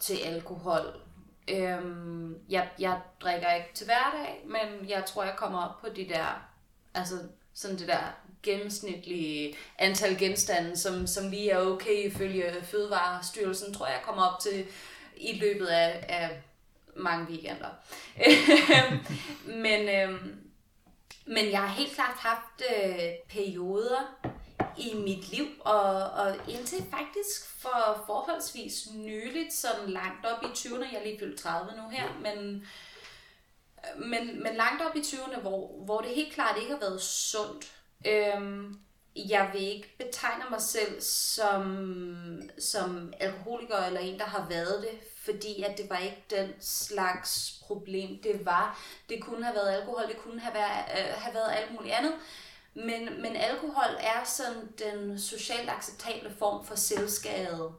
til 0.00 0.16
alkohol. 0.16 1.00
Øhm, 1.48 2.38
jeg, 2.48 2.68
jeg 2.78 3.00
drikker 3.22 3.52
ikke 3.54 3.70
til 3.74 3.84
hverdag, 3.86 4.42
men 4.46 4.88
jeg 4.88 5.04
tror, 5.04 5.22
jeg 5.24 5.34
kommer 5.36 5.64
op 5.68 5.80
på 5.80 5.88
de 5.96 6.08
der, 6.08 6.42
altså 6.94 7.14
sådan 7.54 7.78
det 7.78 7.88
der 7.88 8.00
gennemsnitlige 8.42 9.56
antal 9.78 10.18
genstande, 10.18 10.76
som, 10.76 11.06
som 11.06 11.30
lige 11.30 11.50
er 11.50 11.58
okay 11.58 12.06
ifølge 12.10 12.54
Fødevarestyrelsen, 12.62 13.74
tror 13.74 13.86
jeg 13.86 14.00
kommer 14.04 14.22
op 14.26 14.40
til 14.40 14.66
i 15.16 15.38
løbet 15.38 15.66
af, 15.66 16.04
af 16.08 16.42
mange 16.96 17.26
weekender. 17.26 17.70
men 19.64 19.88
øhm, 19.88 20.40
Men 21.26 21.50
jeg 21.50 21.60
har 21.60 21.68
helt 21.68 21.92
klart 21.92 22.16
haft 22.18 22.62
øh, 22.76 23.10
perioder 23.28 24.16
i 24.78 24.94
mit 24.94 25.28
liv, 25.28 25.46
og, 25.60 26.10
og 26.10 26.36
indtil 26.48 26.84
faktisk 26.90 27.46
for 27.58 28.04
forholdsvis 28.06 28.88
nyligt, 28.94 29.52
sådan 29.54 29.90
langt 29.90 30.26
op 30.26 30.42
i 30.42 30.46
20'erne, 30.46 30.92
jeg 30.92 31.00
er 31.00 31.04
lige 31.04 31.18
fyldt 31.18 31.40
30 31.40 31.72
nu 31.76 31.88
her, 31.88 32.04
men, 32.22 32.66
men, 33.96 34.42
men 34.42 34.56
langt 34.56 34.82
op 34.82 34.96
i 34.96 35.00
20'erne, 35.00 35.40
hvor, 35.40 35.84
hvor 35.84 36.00
det 36.00 36.10
helt 36.14 36.32
klart 36.34 36.58
ikke 36.58 36.72
har 36.72 36.80
været 36.80 37.02
sundt. 37.02 37.72
Øhm, 38.06 38.78
jeg 39.16 39.50
vil 39.52 39.62
ikke 39.62 39.94
betegne 39.98 40.44
mig 40.50 40.60
selv 40.60 41.00
som, 41.00 42.42
som 42.58 43.12
alkoholiker 43.20 43.76
eller 43.76 44.00
en, 44.00 44.18
der 44.18 44.24
har 44.24 44.46
været 44.48 44.82
det, 44.82 45.08
fordi 45.24 45.62
at 45.62 45.78
det 45.78 45.90
var 45.90 45.98
ikke 45.98 46.24
den 46.30 46.48
slags 46.60 47.60
problem, 47.62 48.18
det 48.22 48.46
var. 48.46 48.80
Det 49.08 49.22
kunne 49.22 49.44
have 49.44 49.56
været 49.56 49.80
alkohol, 49.80 50.08
det 50.08 50.16
kunne 50.16 50.40
have 50.40 50.54
været, 50.54 50.84
øh, 50.98 51.22
have 51.22 51.34
været 51.34 51.52
alt 51.52 51.72
muligt 51.74 51.94
andet. 51.94 52.12
Men, 52.74 53.22
men 53.22 53.36
alkohol 53.36 53.96
er 54.00 54.24
sådan 54.24 54.72
den 54.78 55.18
socialt 55.18 55.70
acceptable 55.70 56.30
form 56.38 56.64
for 56.64 56.74
selvskade. 56.74 57.72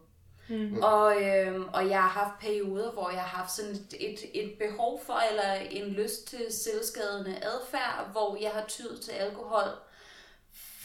Mm. 0.50 0.84
Og, 0.84 1.24
øh, 1.24 1.62
og 1.74 1.90
jeg 1.90 2.02
har 2.02 2.10
haft 2.10 2.40
perioder, 2.40 2.92
hvor 2.92 3.10
jeg 3.10 3.22
har 3.22 3.38
haft 3.38 3.52
sådan 3.52 3.72
et, 3.72 3.94
et, 4.00 4.20
et 4.34 4.58
behov 4.60 5.02
for, 5.06 5.22
eller 5.32 5.54
en 5.54 5.88
lyst 5.88 6.28
til 6.28 6.46
selvskadende 6.50 7.44
adfærd, 7.44 8.10
hvor 8.12 8.38
jeg 8.42 8.52
har 8.52 8.66
tydet 8.68 9.02
til 9.02 9.12
alkohol, 9.12 9.70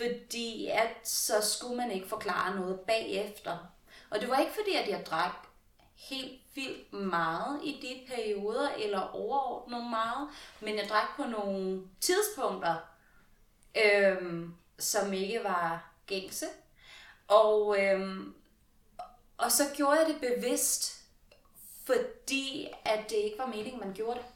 fordi 0.01 0.67
at 0.67 1.09
så 1.09 1.35
skulle 1.41 1.77
man 1.77 1.91
ikke 1.91 2.09
forklare 2.09 2.57
noget 2.57 2.81
bagefter. 2.81 3.59
Og 4.11 4.21
det 4.21 4.29
var 4.29 4.39
ikke 4.39 4.53
fordi, 4.53 4.75
at 4.75 4.89
jeg 4.89 5.07
drak 5.07 5.47
helt 5.95 6.41
vildt 6.55 6.93
meget 6.93 7.61
i 7.65 7.79
de 7.83 8.15
perioder, 8.15 8.69
eller 8.69 9.01
overordnet 9.01 9.91
meget, 9.91 10.29
men 10.61 10.77
jeg 10.77 10.89
drak 10.89 11.17
på 11.17 11.23
nogle 11.23 11.83
tidspunkter, 12.01 12.77
øhm, 13.85 14.55
som 14.79 15.13
ikke 15.13 15.45
var 15.45 15.93
gængse. 16.07 16.47
Og, 17.29 17.83
øhm, 17.83 18.35
og 19.39 19.53
så 19.53 19.63
gjorde 19.77 19.99
jeg 19.99 20.07
det 20.07 20.21
bevidst, 20.21 21.05
fordi 21.85 22.69
at 22.85 23.11
det 23.11 23.17
ikke 23.17 23.39
var 23.39 23.47
meningen, 23.47 23.81
man 23.81 23.95
gjorde 23.95 24.19
det. 24.19 24.27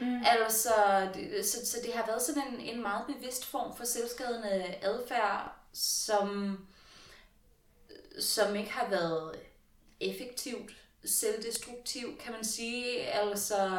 Mm. 0.00 0.22
Altså, 0.26 0.72
det, 1.14 1.46
så, 1.46 1.66
så 1.66 1.76
det 1.84 1.94
har 1.94 2.06
været 2.06 2.22
sådan 2.22 2.42
en, 2.54 2.60
en 2.60 2.82
meget 2.82 3.06
bevidst 3.06 3.44
form 3.44 3.76
for 3.76 3.84
selvskadende 3.84 4.74
adfærd, 4.82 5.56
som, 5.72 6.58
som 8.20 8.56
ikke 8.56 8.70
har 8.70 8.88
været 8.90 9.36
effektivt 10.00 10.72
selvdestruktiv, 11.04 12.18
kan 12.18 12.32
man 12.32 12.44
sige. 12.44 13.00
Altså, 13.00 13.70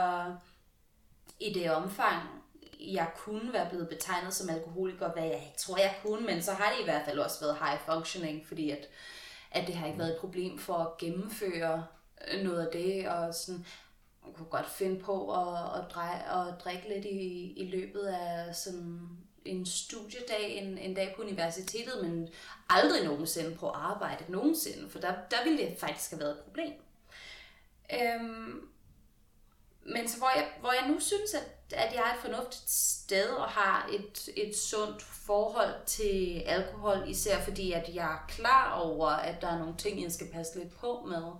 i 1.39 1.53
det 1.53 1.71
omfang, 1.71 2.21
jeg 2.79 3.11
kunne 3.17 3.53
være 3.53 3.69
blevet 3.69 3.89
betegnet 3.89 4.33
som 4.33 4.49
alkoholiker, 4.49 5.11
hvad 5.11 5.23
jeg 5.23 5.33
ikke 5.45 5.57
tror, 5.57 5.77
jeg 5.77 5.95
kunne, 6.03 6.25
men 6.25 6.43
så 6.43 6.53
har 6.53 6.71
det 6.71 6.81
i 6.81 6.83
hvert 6.83 7.05
fald 7.05 7.19
også 7.19 7.39
været 7.39 7.57
high 7.57 7.79
functioning, 7.85 8.47
fordi 8.47 8.69
at, 8.69 8.89
at 9.51 9.67
det 9.67 9.75
har 9.75 9.87
ikke 9.87 9.99
været 9.99 10.13
et 10.13 10.19
problem 10.19 10.59
for 10.59 10.73
at 10.73 10.97
gennemføre 10.97 11.85
noget 12.43 12.65
af 12.65 12.71
det, 12.73 13.09
og 13.09 13.33
sådan, 13.33 13.65
hun 14.29 14.35
kunne 14.37 14.59
godt 14.59 14.69
finde 14.69 14.99
på 14.99 15.33
at, 15.33 15.81
at, 15.81 15.91
dreje, 15.91 16.49
at 16.49 16.63
drikke 16.63 16.89
lidt 16.89 17.05
i, 17.05 17.53
i 17.57 17.69
løbet 17.71 18.01
af 18.01 18.55
sådan 18.55 19.09
en 19.45 19.65
studiedag, 19.65 20.57
en, 20.57 20.77
en 20.77 20.93
dag 20.93 21.13
på 21.15 21.21
universitetet, 21.21 22.03
men 22.03 22.29
aldrig 22.69 23.03
nogensinde 23.03 23.55
på 23.55 23.69
arbejde, 23.69 24.31
nogensinde, 24.31 24.89
for 24.89 24.99
der, 24.99 25.13
der 25.31 25.43
ville 25.43 25.59
det 25.59 25.77
faktisk 25.77 26.11
have 26.11 26.19
været 26.19 26.31
et 26.31 26.39
problem. 26.39 26.73
Øhm, 27.93 28.69
men 29.81 30.07
så 30.07 30.17
hvor 30.17 30.31
jeg, 30.35 30.47
hvor 30.59 30.71
jeg 30.71 30.91
nu 30.91 30.99
synes, 30.99 31.33
at, 31.33 31.73
at 31.73 31.93
jeg 31.93 32.01
er 32.01 32.13
et 32.13 32.21
fornuftigt 32.21 32.69
sted 32.69 33.29
og 33.29 33.49
har 33.49 33.89
et, 33.93 34.29
et 34.35 34.57
sundt 34.57 35.01
forhold 35.01 35.85
til 35.85 36.43
alkohol, 36.45 37.03
især 37.07 37.39
fordi 37.41 37.71
at 37.71 37.95
jeg 37.95 38.13
er 38.13 38.25
klar 38.27 38.79
over, 38.79 39.07
at 39.07 39.41
der 39.41 39.47
er 39.47 39.59
nogle 39.59 39.77
ting, 39.77 40.03
jeg 40.03 40.11
skal 40.11 40.31
passe 40.31 40.59
lidt 40.59 40.75
på 40.75 41.05
med, 41.09 41.31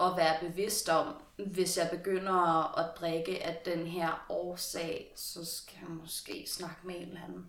og 0.00 0.16
være 0.16 0.36
bevidst 0.40 0.88
om, 0.88 1.14
hvis 1.36 1.76
jeg 1.76 1.90
begynder 1.90 2.78
at 2.78 3.00
drikke 3.00 3.44
af 3.44 3.62
den 3.64 3.86
her 3.86 4.26
årsag, 4.28 5.12
så 5.16 5.44
skal 5.44 5.78
jeg 5.80 5.90
måske 5.90 6.44
snakke 6.48 6.76
med 6.82 6.94
en 6.94 7.08
eller 7.08 7.20
anden. 7.24 7.46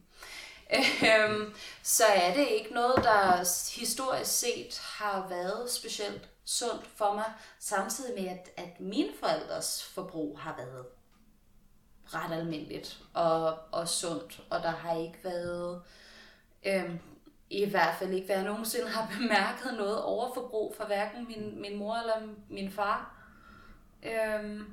Øhm, 1.10 1.54
så 1.84 2.04
er 2.06 2.34
det 2.34 2.48
ikke 2.48 2.74
noget, 2.74 2.96
der 2.96 3.38
historisk 3.80 4.32
set 4.40 4.80
har 4.80 5.28
været 5.30 5.72
specielt 5.72 6.30
sundt 6.46 6.88
for 6.96 7.14
mig, 7.14 7.34
samtidig 7.60 8.24
med, 8.24 8.32
at, 8.32 8.50
at 8.58 8.80
mine 8.80 9.10
forældres 9.20 9.84
forbrug 9.84 10.40
har 10.40 10.56
været 10.58 10.86
ret 12.06 12.38
almindeligt 12.38 13.00
og, 13.14 13.58
og 13.72 13.88
sundt, 13.88 14.42
og 14.50 14.64
der 14.64 14.70
har 14.70 14.98
ikke 14.98 15.20
været, 15.24 15.82
øhm, 16.66 17.00
i 17.52 17.70
hvert 17.70 17.96
fald 18.00 18.14
ikke 18.14 18.30
været 18.30 18.46
nogensinde 18.46 18.90
har 18.90 19.12
bemærket 19.18 19.78
noget 19.78 20.02
overforbrug 20.02 20.76
fra 20.78 20.86
hverken 20.86 21.28
min, 21.28 21.62
min 21.62 21.78
mor 21.78 21.96
eller 21.96 22.28
min 22.50 22.72
far. 22.72 23.18
Øhm, 24.04 24.64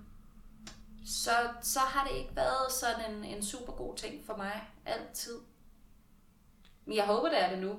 så, 1.06 1.30
så 1.62 1.78
har 1.78 2.08
det 2.08 2.16
ikke 2.16 2.36
været 2.36 2.72
sådan 2.72 3.14
en, 3.14 3.24
en 3.24 3.42
super 3.42 3.72
god 3.72 3.96
ting 3.96 4.14
for 4.26 4.36
mig 4.36 4.62
altid. 4.86 5.36
Men 6.86 6.96
jeg 6.96 7.04
håber, 7.04 7.28
det 7.28 7.42
er 7.42 7.50
det 7.50 7.58
nu. 7.58 7.74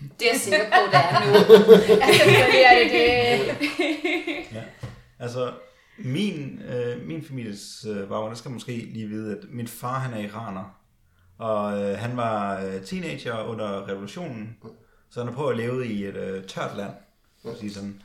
Det 0.00 0.26
er 0.28 0.32
jeg 0.32 0.40
sikker 0.40 0.64
på, 0.64 0.76
det 0.86 0.94
er 0.94 1.26
nu. 1.26 1.32
Ja, 2.02 2.12
selvfølgelig 2.12 2.62
er 2.62 2.78
det 2.78 2.92
det. 2.92 4.56
Ja. 4.56 4.64
Altså, 5.18 5.54
min, 5.98 6.62
øh, 6.62 7.06
min 7.06 7.24
families 7.24 7.86
øh, 7.88 8.08
baggrund, 8.08 8.30
der 8.30 8.36
skal 8.36 8.50
måske 8.50 8.72
lige 8.72 9.08
vide, 9.08 9.36
at 9.36 9.44
min 9.50 9.68
far 9.68 9.98
han 9.98 10.14
er 10.14 10.18
iraner. 10.18 10.80
Og 11.38 11.82
øh, 11.82 11.98
han 11.98 12.16
var 12.16 12.64
øh, 12.64 12.82
teenager 12.84 13.42
under 13.42 13.88
revolutionen, 13.88 14.56
så 15.10 15.20
han 15.20 15.28
har 15.28 15.34
prøvet 15.34 15.50
at 15.50 15.56
leve 15.56 15.86
i 15.86 16.04
et 16.04 16.16
øh, 16.16 16.44
tørt 16.44 16.76
land, 16.76 16.92
at 17.44 17.58
sige 17.58 17.72
sådan. 17.72 18.02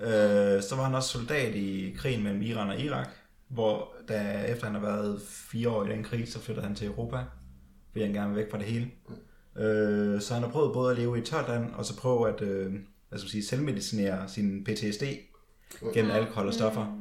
Øh, 0.00 0.62
så 0.62 0.74
var 0.76 0.84
han 0.84 0.94
også 0.94 1.08
soldat 1.08 1.54
i 1.54 1.94
krigen 1.98 2.22
mellem 2.22 2.42
Iran 2.42 2.70
og 2.70 2.80
Irak, 2.80 3.08
hvor 3.48 3.94
da, 4.08 4.44
efter 4.48 4.66
han 4.66 4.74
har 4.74 4.82
været 4.82 5.22
fire 5.28 5.68
år 5.68 5.84
i 5.84 5.90
den 5.90 6.04
krig, 6.04 6.32
så 6.32 6.40
flyttede 6.40 6.66
han 6.66 6.76
til 6.76 6.86
Europa, 6.86 7.24
fordi 7.92 8.04
han 8.04 8.14
gerne 8.14 8.34
vil 8.34 8.42
væk 8.42 8.50
fra 8.50 8.58
det 8.58 8.66
hele. 8.66 8.90
Øh, 9.56 10.20
så 10.20 10.34
han 10.34 10.42
har 10.42 10.50
prøvet 10.50 10.72
både 10.72 10.90
at 10.90 10.98
leve 10.98 11.16
i 11.16 11.20
et 11.20 11.26
tørt 11.26 11.48
land, 11.48 11.74
og 11.74 11.84
så 11.84 11.96
prøve 11.96 12.28
at 12.28 12.42
øh, 12.42 12.72
hvad 13.08 13.18
skal 13.18 13.26
man 13.26 13.30
sige, 13.30 13.44
selvmedicinere 13.44 14.28
sin 14.28 14.64
PTSD 14.64 15.02
gennem 15.94 16.10
alkohol 16.10 16.46
og 16.46 16.54
stoffer. 16.54 16.98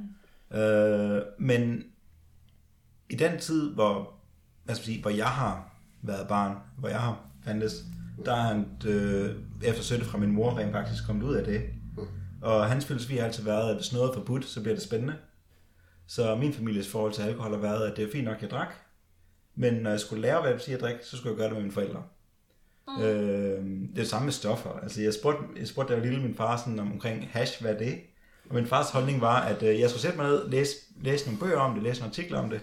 Øh, 0.53 1.21
men 1.39 1.83
i 3.09 3.15
den 3.15 3.39
tid, 3.39 3.73
hvor, 3.73 4.15
hvad 4.63 4.75
skal 4.75 4.81
man 4.81 4.85
sige, 4.85 5.01
hvor 5.01 5.11
jeg 5.11 5.27
har 5.27 5.72
været 6.03 6.27
barn, 6.27 6.57
hvor 6.77 6.89
jeg 6.89 6.99
har 6.99 7.19
fandtes, 7.45 7.83
der 8.25 8.33
er 8.33 8.41
han 8.41 8.65
øh, 8.85 9.35
efter 9.63 9.83
støtte 9.83 10.05
fra 10.05 10.17
min 10.17 10.31
mor 10.31 10.57
rent 10.57 10.71
faktisk 10.71 11.05
kommet 11.05 11.23
ud 11.23 11.35
af 11.35 11.45
det. 11.45 11.61
Og 12.41 12.65
hans 12.67 12.85
filosofi 12.85 13.17
har 13.17 13.25
altid 13.25 13.43
været, 13.43 13.69
at 13.69 13.75
hvis 13.75 13.93
noget 13.93 14.09
er 14.09 14.13
forbudt, 14.13 14.45
så 14.45 14.61
bliver 14.61 14.75
det 14.75 14.83
spændende. 14.83 15.15
Så 16.07 16.35
min 16.35 16.53
families 16.53 16.87
forhold 16.87 17.13
til 17.13 17.21
alkohol 17.21 17.51
har 17.51 17.59
været, 17.59 17.91
at 17.91 17.97
det 17.97 18.05
er 18.05 18.11
fint 18.11 18.25
nok, 18.25 18.35
at 18.35 18.41
jeg 18.41 18.49
drak. 18.49 18.73
Men 19.55 19.73
når 19.73 19.89
jeg 19.89 19.99
skulle 19.99 20.21
lære, 20.21 20.41
hvad 20.41 20.53
det 20.53 20.61
sige 20.61 20.75
at 20.75 20.81
drikke, 20.81 21.05
så 21.05 21.17
skulle 21.17 21.31
jeg 21.31 21.37
gøre 21.37 21.47
det 21.47 21.53
med 21.53 21.61
mine 21.61 21.73
forældre. 21.73 22.03
Mm. 22.87 23.03
Øh, 23.03 23.65
det 23.65 23.89
er 23.91 23.95
det 23.95 24.07
samme 24.07 24.25
med 24.25 24.33
stoffer. 24.33 24.79
Altså, 24.83 25.01
jeg 25.01 25.13
spurgte, 25.13 25.43
jeg 25.59 25.67
spurgte 25.67 25.93
da 25.93 25.97
jeg 25.97 26.03
var 26.03 26.09
lille 26.09 26.25
min 26.27 26.35
far 26.35 26.57
sådan, 26.57 26.79
om, 26.79 26.91
omkring 26.91 27.27
hash, 27.31 27.61
hvad 27.61 27.73
er 27.73 27.77
det? 27.77 27.99
Og 28.49 28.55
min 28.55 28.65
fars 28.65 28.89
holdning 28.89 29.21
var, 29.21 29.41
at 29.41 29.63
øh, 29.63 29.79
jeg 29.79 29.89
skulle 29.89 30.01
sætte 30.01 30.17
mig 30.17 30.27
ned, 30.27 30.49
læse, 30.49 30.75
læse 31.01 31.25
nogle 31.25 31.39
bøger 31.39 31.57
om 31.57 31.73
det, 31.73 31.83
læse 31.83 32.01
nogle 32.01 32.11
artikler 32.11 32.39
om 32.39 32.49
det. 32.49 32.61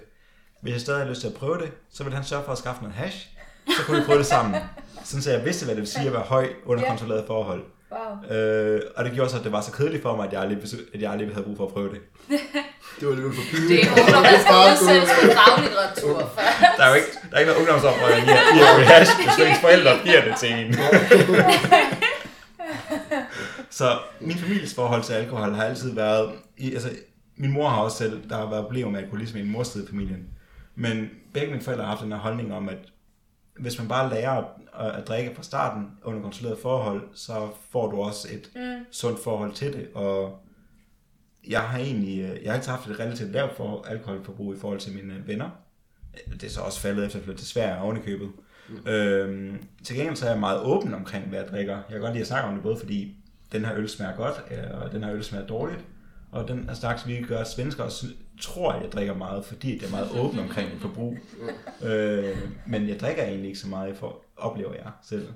Hvis 0.62 0.72
jeg 0.72 0.80
stadig 0.80 0.98
havde 1.00 1.11
lyst 1.11 1.20
til 1.20 1.28
at 1.28 1.34
prøve 1.34 1.58
det, 1.58 1.70
så 1.92 2.04
ville 2.04 2.16
han 2.16 2.24
sørge 2.24 2.44
for 2.44 2.52
at 2.52 2.58
skaffe 2.58 2.82
noget 2.82 2.96
hash. 2.96 3.28
Så 3.76 3.84
kunne 3.86 3.98
vi 4.00 4.04
prøve 4.06 4.18
det 4.18 4.26
sammen. 4.26 4.61
Sådan 5.04 5.22
så 5.22 5.30
jeg 5.30 5.44
vidste, 5.44 5.64
hvad 5.64 5.74
det 5.74 5.80
vil 5.80 5.88
sige 5.90 6.06
at 6.06 6.12
være 6.12 6.22
høj 6.22 6.48
under 6.66 6.82
Ja. 6.84 6.88
kontrolleret 6.88 7.24
forhold. 7.26 7.62
Wow. 7.92 8.36
Øh, 8.36 8.80
og 8.96 9.04
det 9.04 9.12
gjorde 9.12 9.30
så, 9.30 9.38
at 9.38 9.44
det 9.44 9.52
var 9.52 9.61
så 9.61 9.72
kedeligt 9.72 10.02
for 10.02 10.16
mig, 10.16 10.26
at 10.26 10.32
jeg 10.32 10.40
aldrig, 10.40 10.58
at 10.94 11.00
jeg 11.02 11.11
aldrig 11.12 11.28
havde 11.32 11.44
brug 11.44 11.56
for 11.56 11.66
at 11.66 11.72
prøve 11.72 11.90
det. 11.90 12.00
Det 13.00 13.06
var 13.08 13.12
alligevel 13.14 13.34
for 13.36 13.42
Det 13.42 13.50
pinligt. 13.50 13.86
er 13.86 14.72
udsættes 14.72 15.11
for 15.11 15.26
faglitteratur 15.40 16.18
for. 16.34 16.40
Der 16.76 16.84
er 16.84 16.88
jo 16.88 16.94
ikke, 16.94 17.08
der 17.30 17.36
er 17.36 17.38
ikke 17.40 17.52
noget 17.52 17.61
ungdomsoprør, 17.61 18.14
giver, 18.24 18.54
giver 18.54 18.84
hash, 18.92 19.11
hvis 19.16 19.46
ens 19.46 19.58
forældre 19.61 19.90
giver 20.04 20.24
det 20.24 20.34
til 20.40 20.50
en. 20.52 20.74
Så 23.70 23.98
min 24.20 24.36
families 24.38 24.74
forhold 24.74 25.02
til 25.02 25.12
alkohol 25.12 25.52
har 25.54 25.64
altid 25.64 25.94
været... 25.94 26.30
I, 26.58 26.72
altså, 26.74 26.90
min 27.36 27.52
mor 27.52 27.68
har 27.68 27.80
også 27.82 27.96
selv... 27.96 28.28
Der 28.30 28.36
har 28.36 28.50
været 28.50 28.64
problemer 28.64 28.90
med 28.90 29.00
alkoholisme 29.00 29.40
i 29.40 29.42
min 29.42 29.52
mors 29.52 29.68
side 29.68 29.84
af 29.84 29.88
familien. 29.90 30.18
Men 30.80 31.10
begge 31.32 31.50
mine 31.50 31.62
forældre 31.62 31.84
har 31.84 31.90
haft 31.90 32.02
den 32.02 32.12
her 32.12 32.18
holdning 32.18 32.54
om, 32.54 32.68
at 32.68 32.78
hvis 33.58 33.78
man 33.78 33.88
bare 33.88 34.10
lærer 34.10 34.44
at, 34.74 34.90
at 34.98 35.08
drikke 35.08 35.34
fra 35.34 35.42
starten 35.42 35.90
under 36.04 36.22
kontrolleret 36.22 36.58
forhold, 36.58 37.02
så 37.14 37.48
får 37.70 37.90
du 37.90 38.00
også 38.00 38.28
et 38.32 38.50
mm. 38.56 38.84
sundt 38.90 39.22
forhold 39.24 39.52
til 39.52 39.72
det. 39.72 39.88
Og 39.94 40.38
jeg 41.48 41.60
har 41.60 41.78
egentlig... 41.78 42.20
øh, 42.20 42.42
Jeg 42.42 42.52
har 42.52 42.56
altid 42.56 42.70
haft 42.70 42.88
et 42.88 43.00
relativt 43.00 43.30
lavt 43.32 43.56
for 43.56 43.84
alkoholforbrug 43.88 44.54
i 44.54 44.58
forhold 44.58 44.80
til 44.80 44.92
mine 44.94 45.22
venner. 45.26 45.50
Det 46.32 46.44
er 46.44 46.48
så 46.50 46.60
også 46.60 46.80
faldet 46.80 47.06
efter 47.06 47.18
at 47.18 47.24
flytte 47.24 47.40
til 47.40 47.48
Sverige 47.48 47.80
oven 47.80 47.96
i 47.96 48.00
købet. 48.00 48.30
Mm. 48.68 48.90
Øhm, 48.90 49.64
til 49.84 49.96
gengæld 49.96 50.16
så 50.16 50.26
er 50.26 50.30
jeg 50.30 50.40
meget 50.40 50.60
åben 50.60 50.94
omkring, 50.94 51.26
hvad 51.28 51.38
jeg 51.38 51.48
drikker. 51.48 51.74
Jeg 51.74 51.84
kan 51.90 52.00
godt 52.00 52.12
lide 52.12 52.20
at 52.20 52.26
snakke 52.28 52.48
om 52.48 52.54
det, 52.54 52.62
både 52.62 52.76
fordi 52.76 53.16
den 53.52 53.64
her 53.64 53.76
øl 53.76 53.88
smager 53.88 54.16
godt, 54.16 54.34
øh, 54.50 54.80
og 54.82 54.92
den 54.92 55.04
her 55.04 55.12
øl 55.14 55.24
smager 55.24 55.46
dårligt. 55.46 55.84
Og 56.32 56.48
den 56.48 56.70
slags 56.74 57.06
virkelig 57.06 57.28
gør, 57.28 57.38
at 57.38 57.48
svensker 57.48 57.84
også 57.84 58.06
tror, 58.40 58.72
at 58.72 58.82
jeg 58.82 58.92
drikker 58.92 59.14
meget, 59.14 59.44
fordi 59.44 59.78
det 59.78 59.86
er 59.86 59.90
meget 59.90 60.10
åben 60.20 60.38
omkring 60.38 60.72
mit 60.72 60.80
forbrug. 60.80 61.16
øh, 61.88 62.38
men 62.66 62.88
jeg 62.88 63.00
drikker 63.00 63.22
egentlig 63.22 63.46
ikke 63.46 63.58
så 63.58 63.68
meget, 63.68 63.96
for 63.96 64.22
oplever 64.36 64.74
jeg 64.74 64.90
selv. 65.02 65.28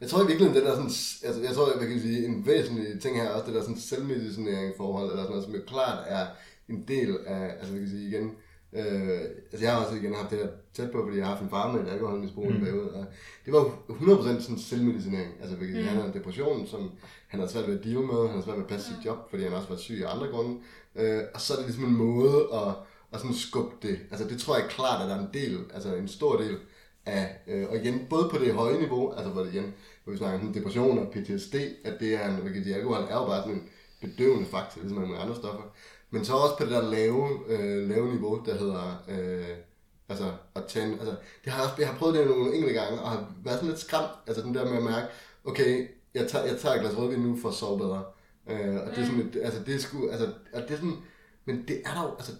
Jeg 0.00 0.08
tror 0.08 0.22
i 0.22 0.26
virkeligheden, 0.26 0.56
det 0.56 0.68
der 0.68 0.74
sådan, 0.74 0.90
altså 1.28 1.42
jeg 1.42 1.54
tror, 1.54 1.80
jeg 1.80 1.88
kan 1.88 2.00
sige, 2.00 2.26
en 2.26 2.46
væsentlig 2.46 3.00
ting 3.00 3.16
her, 3.16 3.28
også 3.28 3.46
det 3.46 3.54
der 3.54 3.60
sådan 3.60 3.78
selvmedicinering 3.78 4.74
forhold, 4.76 5.10
eller 5.10 5.22
sådan 5.22 5.30
noget, 5.30 5.44
som 5.44 5.54
jo 5.54 5.60
klart 5.66 6.04
er 6.06 6.26
en 6.68 6.84
del 6.88 7.16
af, 7.26 7.44
altså 7.58 7.72
vi 7.72 7.78
kan 7.78 7.88
sige 7.88 8.08
igen, 8.08 8.30
øh, 8.72 9.20
altså 9.52 9.64
jeg 9.64 9.72
har 9.72 9.84
også 9.84 9.96
igen 9.96 10.14
haft 10.14 10.30
det 10.30 10.38
der 10.38 10.48
tæt 10.74 10.90
på, 10.90 11.02
fordi 11.04 11.16
jeg 11.16 11.26
har 11.26 11.32
haft 11.32 11.42
en 11.42 11.50
far 11.50 11.72
med 11.72 11.80
et 11.80 11.92
alkoholmisbrug 11.92 12.44
mm. 12.44 12.52
i 12.52 12.56
en 12.56 12.64
periode, 12.64 12.92
og 12.94 13.04
det 13.44 13.52
var 13.52 13.60
jo 13.60 13.94
100% 13.94 14.40
sådan 14.40 14.58
selvmedicinering, 14.58 15.32
altså 15.40 15.56
sige, 15.58 15.80
mm. 15.80 15.86
han 15.86 15.96
havde 15.96 16.08
en 16.08 16.14
depression, 16.14 16.66
som 16.66 16.90
han 17.28 17.40
havde 17.40 17.52
svært 17.52 17.68
ved 17.68 17.78
at 17.78 17.84
deal 17.84 18.00
med, 18.00 18.20
han 18.20 18.30
havde 18.30 18.44
svært 18.44 18.56
ved 18.56 18.64
at 18.64 18.70
passe 18.70 18.86
sit 18.88 19.04
job, 19.04 19.30
fordi 19.30 19.42
han 19.42 19.52
også 19.52 19.68
var 19.68 19.76
syg 19.76 20.02
af 20.04 20.14
andre 20.14 20.26
grunde, 20.26 20.60
øh, 20.96 21.22
og 21.34 21.40
så 21.40 21.52
er 21.52 21.56
det 21.56 21.66
ligesom 21.66 21.84
en 21.84 21.96
måde 21.96 22.48
at, 22.54 22.74
at 23.12 23.20
sådan 23.20 23.36
skubbe 23.36 23.74
det, 23.82 23.98
altså 24.10 24.28
det 24.28 24.40
tror 24.40 24.56
jeg 24.56 24.68
klart, 24.68 25.02
at 25.02 25.08
der 25.08 25.16
er 25.16 25.20
en 25.20 25.34
del, 25.34 25.64
altså 25.74 25.94
en 25.94 26.08
stor 26.08 26.36
del 26.36 26.56
af, 27.06 27.36
øh, 27.46 27.68
og 27.70 27.76
igen, 27.76 28.06
både 28.10 28.28
på 28.28 28.38
det 28.38 28.54
høje 28.54 28.78
niveau, 28.78 29.12
altså 29.12 29.30
hvor 29.30 29.42
det 29.42 29.54
igen, 29.54 29.74
hvor 30.04 30.12
vi 30.12 30.18
snakker 30.18 30.40
om 30.40 30.52
depression 30.52 30.98
og 30.98 31.12
PTSD, 31.12 31.54
at 31.84 32.00
det 32.00 32.14
er 32.14 32.28
en, 32.28 32.64
sige, 32.64 32.74
alkohol 32.74 33.02
er 33.10 33.16
jo 33.16 33.26
bare 33.26 33.42
sådan 33.42 33.54
en 33.54 33.68
bedøvende 34.00 34.46
faktor, 34.46 34.80
ligesom 34.80 35.08
med 35.08 35.18
andre 35.18 35.34
stoffer. 35.34 35.62
Men 36.10 36.24
så 36.24 36.32
også 36.32 36.56
på 36.56 36.64
det 36.64 36.72
der 36.72 36.90
lave, 36.90 37.28
øh, 37.48 37.88
lave 37.88 38.08
niveau, 38.08 38.42
der 38.46 38.54
hedder, 38.54 39.04
øh, 39.08 39.56
altså 40.08 40.32
at 40.54 40.64
tænde, 40.64 40.92
altså, 40.92 41.16
det 41.44 41.52
har 41.52 41.62
jeg, 41.62 41.72
jeg 41.78 41.88
har 41.88 41.98
prøvet 41.98 42.14
det 42.14 42.26
nogle 42.26 42.54
enkelte 42.54 42.80
gange, 42.80 43.00
og 43.00 43.10
har 43.10 43.32
været 43.44 43.56
sådan 43.56 43.68
lidt 43.68 43.80
skræmt, 43.80 44.10
altså 44.26 44.42
den 44.42 44.54
der 44.54 44.64
med 44.64 44.76
at 44.76 44.82
mærke, 44.82 45.06
okay, 45.44 45.88
jeg 46.14 46.28
tager, 46.28 46.44
jeg 46.44 46.58
tager 46.58 46.74
et 46.74 46.80
glas 46.80 46.96
rødvin 46.96 47.20
nu 47.20 47.36
for 47.42 47.48
at 47.48 47.54
sove 47.54 47.78
bedre. 47.78 48.04
Øh, 48.50 48.74
og 48.74 48.90
det 48.90 48.98
er 48.98 49.06
sådan, 49.06 49.20
et, 49.20 49.40
altså 49.42 49.60
det 49.66 49.74
er 49.74 49.78
sgu, 49.78 50.08
altså, 50.10 50.26
og 50.54 50.62
det 50.62 50.70
er 50.70 50.76
sådan, 50.76 50.96
men 51.44 51.64
det 51.68 51.82
er 51.84 51.94
der 51.94 52.02
jo, 52.02 52.10
altså 52.10 52.32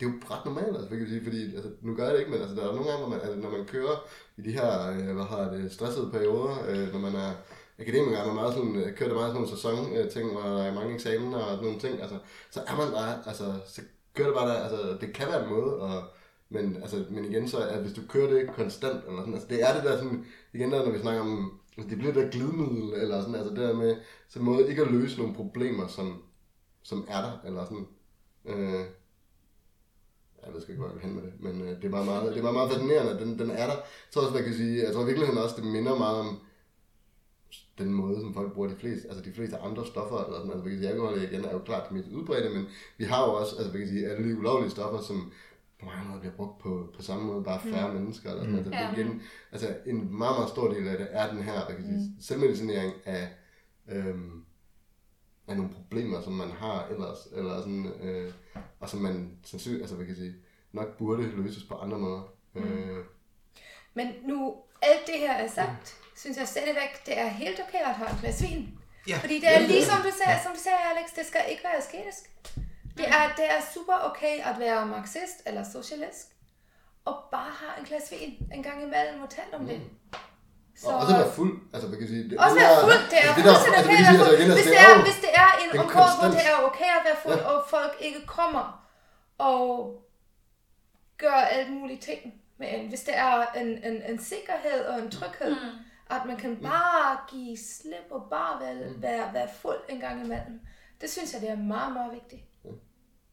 det 0.00 0.06
er 0.06 0.10
jo 0.10 0.16
ret 0.30 0.44
normalt, 0.44 0.76
altså, 0.76 0.88
kan 0.88 1.00
jeg 1.00 1.08
sige, 1.08 1.24
fordi 1.24 1.54
altså, 1.54 1.70
nu 1.82 1.94
gør 1.94 2.04
jeg 2.04 2.12
det 2.12 2.20
ikke, 2.20 2.30
men 2.30 2.40
altså, 2.40 2.56
der 2.56 2.62
er 2.62 2.74
nogle 2.74 2.90
gange, 2.90 2.98
hvor 2.98 3.08
man, 3.08 3.20
altså, 3.20 3.36
når 3.36 3.50
man 3.50 3.66
kører 3.66 3.96
i 4.36 4.42
de 4.42 4.52
her, 4.52 4.90
øh, 4.90 5.14
hvad 5.14 5.24
har 5.24 5.50
det, 5.50 5.72
stressede 5.72 6.10
perioder, 6.12 6.56
øh, 6.68 6.92
når 6.92 6.98
man 6.98 7.14
er 7.14 7.32
akademiker, 7.78 8.18
er 8.18 8.34
meget 8.34 8.54
sådan, 8.54 8.76
øh, 8.76 8.96
kører 8.96 9.08
det 9.08 9.18
meget 9.18 9.32
sådan 9.32 9.42
nogle 9.42 9.56
sæson-ting, 9.56 10.32
hvor 10.32 10.40
der 10.40 10.62
er 10.62 10.74
mange 10.74 10.94
eksamener 10.94 11.38
og 11.38 11.50
sådan 11.50 11.64
nogle 11.64 11.80
ting, 11.80 12.00
altså, 12.00 12.18
så 12.50 12.60
er 12.66 12.76
man 12.76 12.92
bare, 12.92 13.22
altså, 13.26 13.44
så 13.66 13.82
kører 14.14 14.28
det 14.28 14.36
bare 14.36 14.48
der, 14.48 14.54
altså, 14.54 14.96
det 15.00 15.12
kan 15.14 15.28
være 15.28 15.44
en 15.44 15.50
måde, 15.50 15.76
og, 15.80 16.02
men, 16.48 16.76
altså, 16.76 17.04
men 17.10 17.24
igen 17.24 17.48
så, 17.48 17.68
at 17.68 17.80
hvis 17.80 17.92
du 17.92 18.00
kører 18.08 18.30
det 18.30 18.50
konstant, 18.56 19.04
eller 19.08 19.20
sådan, 19.20 19.34
altså, 19.34 19.48
det 19.48 19.62
er 19.62 19.74
det 19.74 19.84
der 19.84 19.96
sådan, 19.96 20.26
igen 20.52 20.72
der, 20.72 20.84
når 20.84 20.92
vi 20.92 20.98
snakker 20.98 21.20
om, 21.20 21.60
altså, 21.76 21.90
det 21.90 21.98
bliver 21.98 22.12
det 22.12 22.24
der 22.24 22.30
glidemiddel, 22.30 22.94
eller 23.02 23.20
sådan, 23.20 23.34
altså 23.34 23.50
det 23.50 23.58
der 23.58 23.74
med, 23.74 23.96
så 24.28 24.38
måde 24.40 24.68
ikke 24.68 24.82
at 24.82 24.90
løse 24.90 25.18
nogle 25.18 25.34
problemer, 25.34 25.86
som, 25.86 26.22
som 26.82 27.06
er 27.08 27.20
der, 27.20 27.32
eller 27.44 27.64
sådan, 27.64 27.86
øh, 28.44 28.84
jeg 30.46 30.54
ved 30.54 30.60
ikke, 30.68 30.80
hvor 30.80 30.86
jeg 30.86 30.94
vil 30.94 31.02
hen 31.02 31.14
med 31.14 31.22
det, 31.22 31.32
men 31.40 31.62
øh, 31.62 31.76
det 31.76 31.84
er 31.84 31.90
bare 31.90 32.04
meget, 32.04 32.32
det 32.32 32.38
er 32.38 32.42
bare 32.42 32.52
meget 32.52 32.70
fascinerende, 32.70 33.12
at 33.12 33.20
den, 33.20 33.38
den 33.38 33.50
er 33.50 33.66
der. 33.66 33.76
Jeg 33.76 34.10
tror 34.12 34.22
også, 34.22 34.34
man 34.34 34.44
kan 34.44 34.54
sige, 34.54 34.84
jeg 34.84 34.92
tror 34.94 35.04
virkelig 35.04 35.42
også, 35.42 35.56
det 35.56 35.64
minder 35.64 35.98
meget 35.98 36.18
om 36.18 36.38
den 37.78 37.94
måde, 37.94 38.20
som 38.20 38.34
folk 38.34 38.52
bruger 38.52 38.68
de 38.68 38.76
fleste, 38.76 39.08
altså 39.08 39.24
de 39.24 39.32
fleste 39.32 39.56
andre 39.58 39.86
stoffer, 39.86 40.24
eller 40.24 40.38
sådan, 40.38 40.52
altså 40.52 40.68
sige, 40.68 40.88
alkohol 40.88 41.22
igen 41.22 41.44
er 41.44 41.52
jo 41.52 41.58
klart 41.58 41.88
det 41.88 41.96
mest 41.96 42.08
udbredte, 42.08 42.48
men 42.50 42.66
vi 42.98 43.04
har 43.04 43.26
jo 43.26 43.32
også, 43.32 43.56
altså 43.56 43.72
kan 43.72 43.88
sige, 43.88 44.08
alle 44.08 44.28
de 44.28 44.38
ulovlige 44.38 44.70
stoffer, 44.70 45.00
som 45.00 45.32
på 45.80 45.86
mange 45.86 46.08
måder 46.08 46.20
bliver 46.20 46.34
brugt 46.34 46.58
på, 46.58 46.88
på 46.96 47.02
samme 47.02 47.24
måde, 47.26 47.44
bare 47.44 47.60
færre 47.60 47.88
mm. 47.88 47.94
mennesker, 47.94 48.30
eller 48.30 48.44
sådan, 48.44 48.66
mm. 48.66 48.72
altså, 48.72 49.00
igen, 49.00 49.22
altså 49.52 49.76
en 49.86 50.18
meget, 50.18 50.36
meget 50.36 50.50
stor 50.50 50.72
del 50.72 50.88
af 50.88 50.98
det 50.98 51.08
er 51.10 51.30
den 51.30 51.42
her, 51.42 51.66
kan 51.66 51.84
sige, 51.84 52.14
mm. 52.16 52.20
selvmedicinering 52.20 52.92
af, 53.04 53.28
øhm, 53.88 54.44
af 55.48 55.56
nogle 55.56 55.72
problemer, 55.72 56.20
som 56.20 56.32
man 56.32 56.50
har 56.50 56.86
ellers, 56.90 57.28
eller 57.32 57.58
sådan, 57.58 57.86
øh, 58.02 58.32
og 58.80 58.88
som 58.88 59.00
man 59.00 59.38
sandsynligt, 59.42 59.82
altså 59.82 59.96
hvad 59.96 60.06
kan 60.06 60.16
sige, 60.16 60.34
nok 60.72 60.98
burde 60.98 61.30
løses 61.36 61.64
på 61.64 61.74
andre 61.74 61.98
måder. 61.98 62.22
Mm. 62.54 62.62
Øh. 62.62 63.04
Men 63.94 64.06
nu, 64.26 64.54
alt 64.82 65.06
det 65.06 65.14
her 65.18 65.32
er 65.32 65.48
sagt, 65.48 65.98
mm. 66.00 66.03
Synes 66.16 66.36
jeg 66.38 66.48
stadigvæk, 66.48 67.06
det 67.06 67.18
er 67.18 67.26
helt 67.26 67.60
okay 67.68 67.78
at 67.78 67.94
have 67.94 68.10
et 68.10 68.16
glas 68.20 68.42
vin. 68.42 68.78
Ja. 69.08 69.18
Fordi 69.18 69.40
det 69.40 69.48
er 69.48 69.60
ja, 69.60 69.66
ligesom 69.66 69.96
du 69.96 70.12
sagde, 70.24 70.38
som 70.42 70.52
du 70.52 70.60
sagde, 70.60 70.78
Alex, 70.90 71.06
det 71.16 71.26
skal 71.26 71.40
ikke 71.50 71.64
være 71.64 71.76
asketisk. 71.76 72.22
Det 72.96 73.08
er, 73.08 73.24
det 73.36 73.46
er 73.54 73.60
super 73.74 73.96
okay 74.08 74.34
at 74.48 74.54
være 74.58 74.86
marxist 74.86 75.38
eller 75.46 75.64
socialist, 75.72 76.28
og 77.04 77.14
bare 77.30 77.52
have 77.60 77.72
en 77.78 77.84
glas 77.84 78.10
vin 78.10 78.32
en 78.54 78.62
gang 78.62 78.82
imellem 78.82 79.22
og 79.22 79.30
tale 79.30 79.54
om 79.54 79.60
mm. 79.60 79.66
det. 79.66 79.80
Så... 80.76 80.88
Og 80.88 80.96
også 80.96 81.16
være 81.16 81.32
fuld, 81.32 81.52
altså 81.74 81.88
man 81.88 81.98
kan 81.98 82.08
sige... 82.08 82.30
Det, 82.30 82.38
også 82.38 82.56
være 82.56 82.80
fuld, 82.84 83.00
det 83.10 83.18
er 83.24 83.28
altså, 83.28 83.42
fuldstændig 83.42 83.80
okay 83.84 83.98
at 83.98 84.18
være 84.18 84.26
fuld. 84.26 84.52
Hvis 84.58 84.66
det 84.72 84.78
er, 84.86 85.02
hvis 85.08 85.20
det 85.26 85.32
er 85.44 85.50
en 85.62 85.70
område, 85.80 86.12
hvor 86.20 86.28
det 86.36 86.44
er 86.50 86.56
okay 86.68 86.90
at 86.98 87.02
være 87.08 87.18
fuld, 87.24 87.40
ja. 87.44 87.50
og 87.50 87.64
folk 87.68 87.94
ikke 88.00 88.26
kommer 88.26 88.64
og 89.38 89.68
gør 91.18 91.40
alt 91.56 91.70
mulige 91.72 92.00
ting 92.00 92.20
med 92.58 92.68
en. 92.70 92.88
Hvis 92.88 93.00
det 93.00 93.16
er 93.16 93.46
en, 93.60 93.68
en, 93.84 94.02
en 94.10 94.18
sikkerhed 94.18 94.84
og 94.84 94.98
en 94.98 95.10
tryghed, 95.10 95.50
mm. 95.50 95.78
At 96.10 96.20
man 96.26 96.36
kan 96.36 96.56
bare 96.62 97.18
give 97.30 97.56
slip 97.56 98.10
og 98.10 98.22
bare 98.30 98.60
være, 98.60 98.90
mm. 98.90 99.02
være, 99.02 99.34
være 99.34 99.48
fuld 99.62 99.78
en 99.88 100.00
gang 100.00 100.24
imellem. 100.24 100.60
Det 101.00 101.10
synes 101.10 101.32
jeg, 101.32 101.40
det 101.40 101.50
er 101.50 101.56
meget, 101.56 101.92
meget 101.92 102.12
vigtigt. 102.12 102.42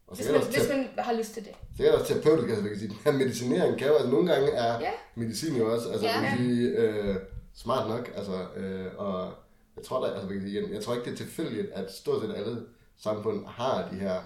Og 0.08 0.18
hvis, 0.18 0.32
man, 0.32 0.42
hvis 0.42 0.70
man 0.70 0.90
har 1.06 1.14
lyst 1.14 1.34
til 1.34 1.46
det. 1.46 1.56
Det 1.78 1.88
er 1.88 1.94
også 1.94 2.14
terapeutisk, 2.14 2.50
altså, 2.50 2.70
kan 2.70 2.80
sige, 2.80 2.94
her 3.06 3.12
medicinering 3.12 3.78
kan 3.78 3.88
jo, 3.88 3.94
altså 3.94 4.12
nogle 4.12 4.34
gange 4.34 4.52
er 4.52 4.80
ja. 4.80 4.92
medicin 5.16 5.56
jo 5.56 5.74
også, 5.74 5.90
altså 5.90 6.08
ja. 6.08 6.22
man 6.22 6.30
kan 6.30 6.38
sige, 6.38 6.68
øh, 6.68 7.16
smart 7.54 7.90
nok, 7.90 8.12
altså, 8.16 8.48
øh, 8.56 8.88
og 8.98 9.34
jeg 9.76 9.84
tror, 9.84 10.06
der, 10.06 10.14
altså, 10.14 10.28
man 10.28 10.40
kan 10.40 10.48
sige, 10.48 10.60
igen, 10.60 10.74
jeg 10.74 10.84
tror 10.84 10.94
ikke, 10.94 11.06
det 11.06 11.12
er 11.12 11.18
tilfældigt, 11.18 11.72
at 11.72 11.94
stort 11.94 12.22
set 12.22 12.36
alle 12.36 12.66
samfund 12.98 13.46
har 13.46 13.90
de 13.92 13.96
her 13.96 14.22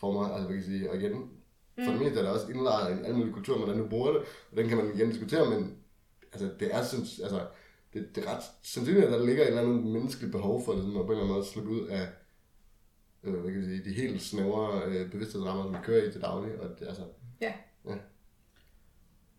former, 0.00 0.28
altså 0.28 0.48
man 0.48 0.58
kan 0.58 0.64
sige, 0.64 0.90
og 0.90 0.96
igen, 0.96 1.30
for 1.84 1.90
mm. 1.90 1.98
det 1.98 2.00
meste 2.00 2.18
er 2.18 2.22
der 2.22 2.30
også 2.30 2.46
indlejret 2.48 2.98
i 2.98 3.04
alle 3.04 3.16
mulige 3.16 3.34
kulturer, 3.34 3.58
hvordan 3.58 3.78
du 3.78 3.88
bruger 3.88 4.12
det, 4.12 4.20
og 4.50 4.56
den 4.56 4.68
kan 4.68 4.76
man 4.76 4.94
igen 4.94 5.10
diskutere, 5.10 5.50
men 5.50 5.76
altså, 6.32 6.50
det 6.60 6.74
er, 6.74 6.84
synes, 6.84 7.20
altså, 7.20 7.40
det, 7.94 8.16
det 8.16 8.24
er 8.24 8.36
ret 8.36 8.42
sandsynligt, 8.62 9.06
at 9.06 9.12
der 9.12 9.26
ligger 9.26 9.42
et 9.42 9.48
eller 9.48 9.62
andet 9.62 9.84
menneskeligt 9.84 10.32
behov 10.32 10.64
for 10.64 10.72
det, 10.72 10.82
sådan, 10.82 11.00
at 11.00 11.06
på 11.06 11.12
en 11.12 11.18
eller 11.18 11.22
anden 11.22 11.34
måde 11.34 11.46
slippe 11.46 11.70
ud 11.70 11.86
af 11.86 12.08
øh, 13.24 13.34
hvad 13.34 13.52
kan 13.52 13.60
vi 13.60 13.66
sige, 13.66 13.90
de 13.90 13.94
helt 13.94 14.22
snævre 14.22 14.82
øh, 14.86 15.10
bevidsthedsrammer, 15.10 15.64
som 15.64 15.72
vi 15.72 15.78
kører 15.84 16.08
i 16.08 16.12
til 16.12 16.20
daglig. 16.20 16.60
Og 16.60 16.68
det, 16.78 16.86
altså, 16.86 17.02
ja. 17.40 17.52
ja. 17.88 17.94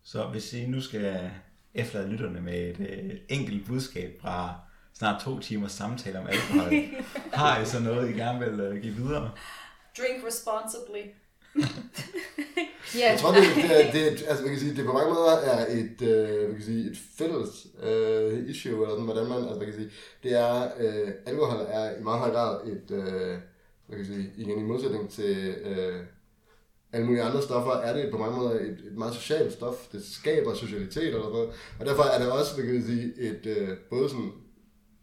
Så 0.02 0.26
hvis 0.26 0.52
I 0.52 0.66
nu 0.66 0.80
skal 0.80 1.30
efterlade 1.74 2.10
lytterne 2.10 2.40
med 2.40 2.60
et 2.60 2.80
øh, 2.80 3.20
enkelt 3.28 3.66
budskab 3.66 4.20
fra 4.20 4.60
snart 4.94 5.22
to 5.22 5.40
timers 5.40 5.72
samtale 5.72 6.18
om 6.18 6.26
alkohol, 6.26 6.72
har 7.40 7.60
I 7.60 7.66
så 7.66 7.80
noget, 7.80 8.10
I 8.10 8.12
gerne 8.12 8.38
vil 8.38 8.60
øh, 8.60 8.82
give 8.82 8.94
videre? 8.94 9.30
Drink 9.98 10.26
responsibly. 10.26 11.10
Yeah. 11.56 11.68
Jeg 13.12 13.18
tror, 13.20 13.32
det, 13.32 13.42
det, 13.56 13.86
er, 13.86 13.92
det, 13.92 14.06
er, 14.06 14.28
altså, 14.28 14.42
man 14.44 14.52
kan 14.52 14.60
sige, 14.60 14.76
det 14.76 14.86
på 14.86 14.92
mange 14.92 15.14
måder 15.14 15.36
er 15.36 15.66
et, 15.80 16.02
øh, 16.02 16.48
man 16.48 16.56
kan 16.56 16.64
sige, 16.64 16.90
et 16.90 16.98
fælles 17.18 17.66
øh, 17.82 18.50
issue, 18.50 18.72
eller 18.72 18.88
sådan, 18.88 19.04
hvordan 19.04 19.28
man, 19.28 19.38
altså 19.38 19.58
man 19.58 19.66
kan 19.66 19.74
sige, 19.74 19.90
det 20.22 20.32
er, 20.32 20.68
øh, 20.80 21.10
alkohol 21.26 21.66
er 21.68 21.98
i 22.00 22.02
meget 22.02 22.20
høj 22.20 22.30
grad 22.30 22.66
et, 22.66 22.90
øh, 22.90 23.38
hvad 23.86 23.96
kan 23.96 24.06
sige, 24.06 24.32
igen 24.36 24.58
i 24.58 24.62
modsætning 24.62 25.10
til 25.10 25.54
øh, 25.64 26.00
alle 26.92 27.06
mulige 27.06 27.22
andre 27.22 27.42
stoffer, 27.42 27.72
er 27.72 27.96
det 27.96 28.10
på 28.10 28.18
mange 28.18 28.36
måder 28.36 28.50
et, 28.50 28.78
et 28.86 28.96
meget 28.96 29.14
socialt 29.14 29.52
stof. 29.52 29.86
Det 29.92 30.04
skaber 30.04 30.54
socialitet 30.54 31.06
eller 31.06 31.28
noget. 31.28 31.50
Og 31.80 31.86
derfor 31.86 32.02
er 32.02 32.18
det 32.18 32.32
også, 32.32 32.54
hvad 32.54 32.64
kan 32.64 32.82
sige, 32.82 33.12
et 33.18 33.46
øh, 33.46 33.68
både 33.90 34.08
sådan 34.08 34.32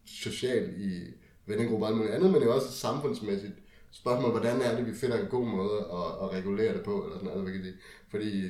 socialt 0.05 0.77
i 0.77 1.01
vennegrupper 1.45 1.85
og 1.85 1.91
alt 1.91 1.97
muligt 1.97 2.15
andet, 2.15 2.31
men 2.31 2.43
jo 2.43 2.55
også 2.55 2.67
et 2.67 2.73
samfundsmæssigt 2.73 3.53
spørgsmål, 3.91 4.31
hvordan 4.31 4.61
er 4.61 4.75
det, 4.75 4.85
vi 4.85 4.93
finder 4.93 5.17
en 5.17 5.27
god 5.27 5.45
måde 5.47 5.77
at, 5.79 6.23
at 6.23 6.31
regulere 6.37 6.73
det 6.73 6.83
på, 6.83 7.03
eller 7.03 7.17
sådan 7.17 7.27
noget, 7.27 7.43
hvad 7.43 7.53
kan 7.53 7.63
sige. 7.63 7.75
Fordi 8.09 8.43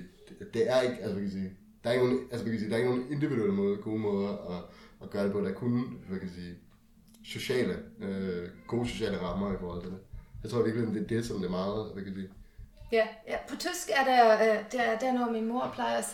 det, 0.53 0.69
er 0.69 0.81
ikke, 0.81 0.95
altså 0.95 1.13
hvad 1.13 1.23
kan 1.23 1.31
sige, 1.31 1.51
der 1.83 1.89
er 1.89 1.93
ikke 1.93 2.05
nogen, 2.05 2.21
altså, 2.31 2.43
hvad 2.43 2.51
kan 2.53 2.59
sige, 2.59 2.69
der 2.69 2.75
er 2.75 2.79
ikke 2.79 2.89
nogen 2.89 3.11
individuelle 3.11 3.53
måde, 3.53 3.77
gode 3.77 3.99
måder 3.99 4.29
at, 4.29 4.63
at 5.03 5.09
gøre 5.09 5.23
det 5.23 5.31
på. 5.31 5.41
Der 5.41 5.49
er 5.49 5.53
kun, 5.53 6.03
hvad 6.09 6.19
kan 6.19 6.29
sige, 6.29 6.55
sociale, 7.25 7.79
øh, 7.99 8.49
gode 8.67 8.87
sociale 8.87 9.21
rammer 9.21 9.53
i 9.53 9.57
forhold 9.59 9.81
til 9.81 9.91
det. 9.91 9.99
Jeg 10.43 10.51
tror 10.51 10.63
virkelig, 10.63 10.87
det 10.87 11.01
er 11.03 11.07
det, 11.07 11.25
som 11.25 11.37
det 11.37 11.45
er 11.45 11.51
meget 11.51 11.93
hvad 11.93 12.03
kan 12.03 12.29
Ja, 12.91 13.07
ja, 13.27 13.37
på 13.49 13.55
tysk 13.55 13.89
er 13.89 14.03
der, 14.03 14.33
øh, 14.33 14.63
der, 14.71 14.97
der 14.99 15.13
noget, 15.13 15.31
min 15.31 15.47
mor 15.47 15.71
plejer 15.73 15.97
at 15.97 16.05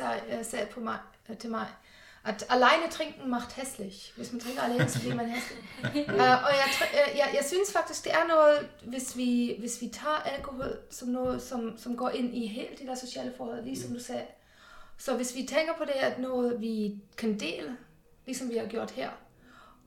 sige, 0.45 0.61
øh, 0.61 0.69
på 0.69 0.79
mig, 0.79 0.97
øh, 1.29 1.37
til 1.37 1.49
mig, 1.49 1.67
at 2.27 2.45
alene 2.49 2.91
trinken 2.91 3.29
macht 3.29 3.51
hässlich. 3.57 4.13
Hvis 4.15 4.31
man 4.31 4.41
drikker 4.41 4.61
alene, 4.61 4.89
så 4.89 4.99
bliver 4.99 5.15
man 5.15 5.29
hæslig. 5.29 5.57
uh, 6.07 6.43
og 6.47 6.53
jeg, 6.61 6.69
jeg, 6.93 7.29
jeg 7.33 7.43
synes 7.47 7.73
faktisk, 7.73 8.03
det 8.03 8.13
er 8.13 8.27
noget, 8.27 8.69
hvis 8.85 9.17
vi, 9.17 9.55
hvis 9.59 9.81
vi 9.81 9.87
tager 9.87 10.21
alkohol 10.35 10.77
som 10.89 11.07
noget, 11.07 11.41
som, 11.41 11.77
som 11.77 11.97
går 11.97 12.09
ind 12.09 12.35
i 12.35 12.47
helt 12.47 12.79
de 12.79 12.87
der 12.87 12.95
sociale 12.95 13.33
forhold, 13.37 13.63
ligesom 13.63 13.93
du 13.93 13.99
sagde. 13.99 14.25
Så 14.97 15.15
hvis 15.15 15.35
vi 15.35 15.43
tænker 15.43 15.73
på 15.77 15.85
det, 15.85 15.91
at 15.91 16.19
noget 16.19 16.61
vi 16.61 17.01
kan 17.17 17.39
dele, 17.39 17.77
ligesom 18.25 18.49
vi 18.49 18.57
har 18.57 18.65
gjort 18.65 18.91
her, 18.91 19.09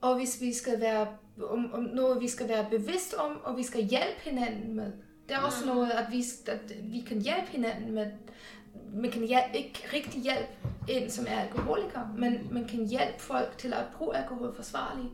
og 0.01 0.15
hvis 0.15 0.41
vi 0.41 0.53
skal 0.53 0.81
være 0.81 1.07
om, 1.49 1.73
om 1.73 1.83
noget, 1.83 2.21
vi 2.21 2.27
skal 2.27 2.47
være 2.49 2.67
bevidst 2.69 3.13
om, 3.13 3.41
og 3.43 3.57
vi 3.57 3.63
skal 3.63 3.83
hjælpe 3.83 4.21
hinanden 4.21 4.75
med. 4.75 4.91
Det 5.29 5.37
er 5.37 5.41
også 5.41 5.65
noget, 5.65 5.91
at 5.91 6.05
vi, 6.11 6.23
at 6.47 6.91
vi 6.91 6.99
kan 7.01 7.21
hjælpe 7.21 7.47
hinanden 7.47 7.91
med. 7.93 8.11
Man 8.93 9.11
kan 9.11 9.21
hjælpe, 9.21 9.57
ikke 9.57 9.83
rigtig 9.93 10.21
hjælpe 10.21 10.47
en, 10.87 11.11
som 11.11 11.25
er 11.27 11.39
alkoholiker, 11.39 11.99
men 12.17 12.47
man 12.51 12.67
kan 12.67 12.87
hjælpe 12.87 13.19
folk 13.19 13.57
til 13.57 13.73
at 13.73 13.83
bruge 13.97 14.17
alkohol 14.17 14.55
forsvarligt. 14.55 15.09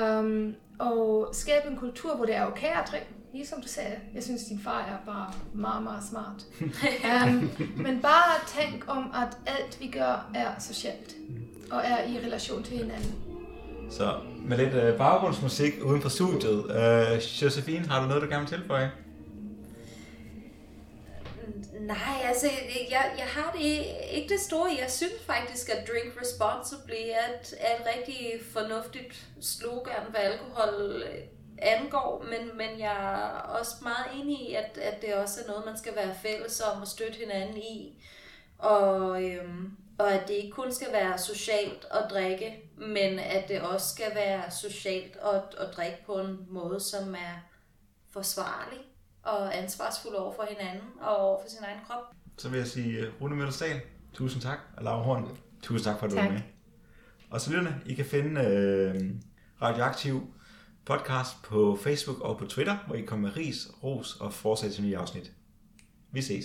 Um, 0.00 0.54
og 0.78 1.28
skabe 1.32 1.68
en 1.68 1.76
kultur, 1.76 2.16
hvor 2.16 2.24
det 2.24 2.36
er 2.36 2.46
okay 2.46 2.66
at 2.66 2.88
drikke. 2.90 3.06
Ligesom 3.32 3.60
du 3.60 3.68
sagde, 3.68 3.96
jeg 4.14 4.22
synes, 4.22 4.44
din 4.44 4.60
far 4.60 4.80
er 4.80 5.06
bare 5.06 5.32
meget, 5.54 5.82
meget 5.82 6.04
smart. 6.04 6.46
um, 7.26 7.50
men 7.76 8.02
bare 8.02 8.60
tænk 8.60 8.84
om, 8.88 9.12
at 9.14 9.38
alt 9.46 9.80
vi 9.80 9.86
gør 9.86 10.30
er 10.34 10.60
socialt 10.60 11.16
og 11.70 11.80
er 11.84 12.04
i 12.08 12.26
relation 12.26 12.62
til 12.62 12.76
hinanden. 12.76 13.14
Så 13.90 14.14
med 14.44 14.56
lidt 14.56 14.74
øh, 14.74 14.98
baggrundsmusik 14.98 15.72
uden 15.84 16.02
for 16.02 16.08
studiet. 16.08 16.64
Øh, 16.70 17.42
Josephine, 17.42 17.86
har 17.86 18.00
du 18.02 18.06
noget, 18.08 18.22
du 18.22 18.28
gerne 18.28 18.48
vil 18.48 18.58
tilføje? 18.58 18.90
Nej, 21.80 22.22
altså, 22.24 22.46
jeg, 22.90 23.14
jeg 23.18 23.26
har 23.26 23.52
det 23.52 23.86
ikke 24.10 24.28
det 24.28 24.40
store. 24.40 24.76
Jeg 24.80 24.90
synes 24.90 25.22
faktisk, 25.26 25.68
at 25.68 25.88
Drink 25.88 26.20
Responsibly 26.20 26.94
er 26.94 27.34
et, 27.40 27.54
er 27.58 27.74
et 27.76 27.86
rigtig 27.96 28.40
fornuftigt 28.52 29.26
slogan, 29.40 30.10
hvad 30.10 30.20
alkohol 30.20 31.02
øh, 31.02 31.18
angår, 31.58 32.24
men, 32.24 32.56
men 32.56 32.78
jeg 32.78 33.14
er 33.14 33.58
også 33.58 33.74
meget 33.82 34.06
enig 34.22 34.50
i, 34.50 34.54
at, 34.54 34.78
at 34.78 35.02
det 35.02 35.14
også 35.14 35.40
er 35.40 35.48
noget, 35.48 35.66
man 35.66 35.78
skal 35.78 35.96
være 35.96 36.14
fælles 36.22 36.60
om 36.60 36.80
og 36.80 36.88
støtte 36.88 37.18
hinanden 37.18 37.56
i. 37.56 38.02
Og, 38.58 39.24
øhm, 39.24 39.76
og 39.98 40.12
at 40.12 40.28
det 40.28 40.34
ikke 40.34 40.50
kun 40.50 40.72
skal 40.72 40.92
være 40.92 41.18
socialt 41.18 41.86
at 41.90 42.10
drikke, 42.10 42.70
men 42.76 43.18
at 43.18 43.48
det 43.48 43.60
også 43.60 43.94
skal 43.94 44.14
være 44.14 44.50
socialt 44.50 45.16
at, 45.16 45.66
at 45.66 45.76
drikke 45.76 45.98
på 46.06 46.14
en 46.14 46.46
måde, 46.48 46.80
som 46.80 47.14
er 47.14 47.48
forsvarlig 48.10 48.91
og 49.22 49.58
ansvarsfuld 49.58 50.14
over 50.14 50.34
for 50.34 50.46
hinanden 50.48 50.88
og 51.00 51.16
over 51.16 51.40
for 51.42 51.48
sin 51.50 51.64
egen 51.64 51.78
krop. 51.86 52.02
Så 52.38 52.48
vil 52.48 52.58
jeg 52.58 52.66
sige 52.66 53.08
uh, 53.08 53.22
Rune 53.22 53.36
Møllersdal, 53.36 53.80
tusind 54.12 54.42
tak, 54.42 54.58
og 54.76 54.84
Laura 54.84 55.02
Horn, 55.02 55.38
tusind 55.62 55.84
tak 55.84 55.98
for, 55.98 56.06
at 56.06 56.12
du 56.12 56.16
Tak. 56.16 56.24
var 56.26 56.32
med. 56.32 56.40
Og 57.30 57.40
så 57.40 57.50
lytterne, 57.50 57.80
I 57.86 57.94
kan 57.94 58.04
finde 58.04 58.40
øh, 58.40 59.10
Radioaktiv 59.62 60.34
podcast 60.84 61.42
på 61.42 61.78
Facebook 61.82 62.20
og 62.20 62.38
på 62.38 62.46
Twitter, 62.46 62.76
hvor 62.86 62.94
I 62.96 63.00
kommer 63.02 63.28
med 63.28 63.36
ris, 63.36 63.68
ros 63.82 64.16
og 64.20 64.32
forslag 64.32 64.72
til 64.72 64.84
nye 64.84 64.96
afsnit. 64.98 65.32
Vi 66.10 66.22
ses. 66.22 66.44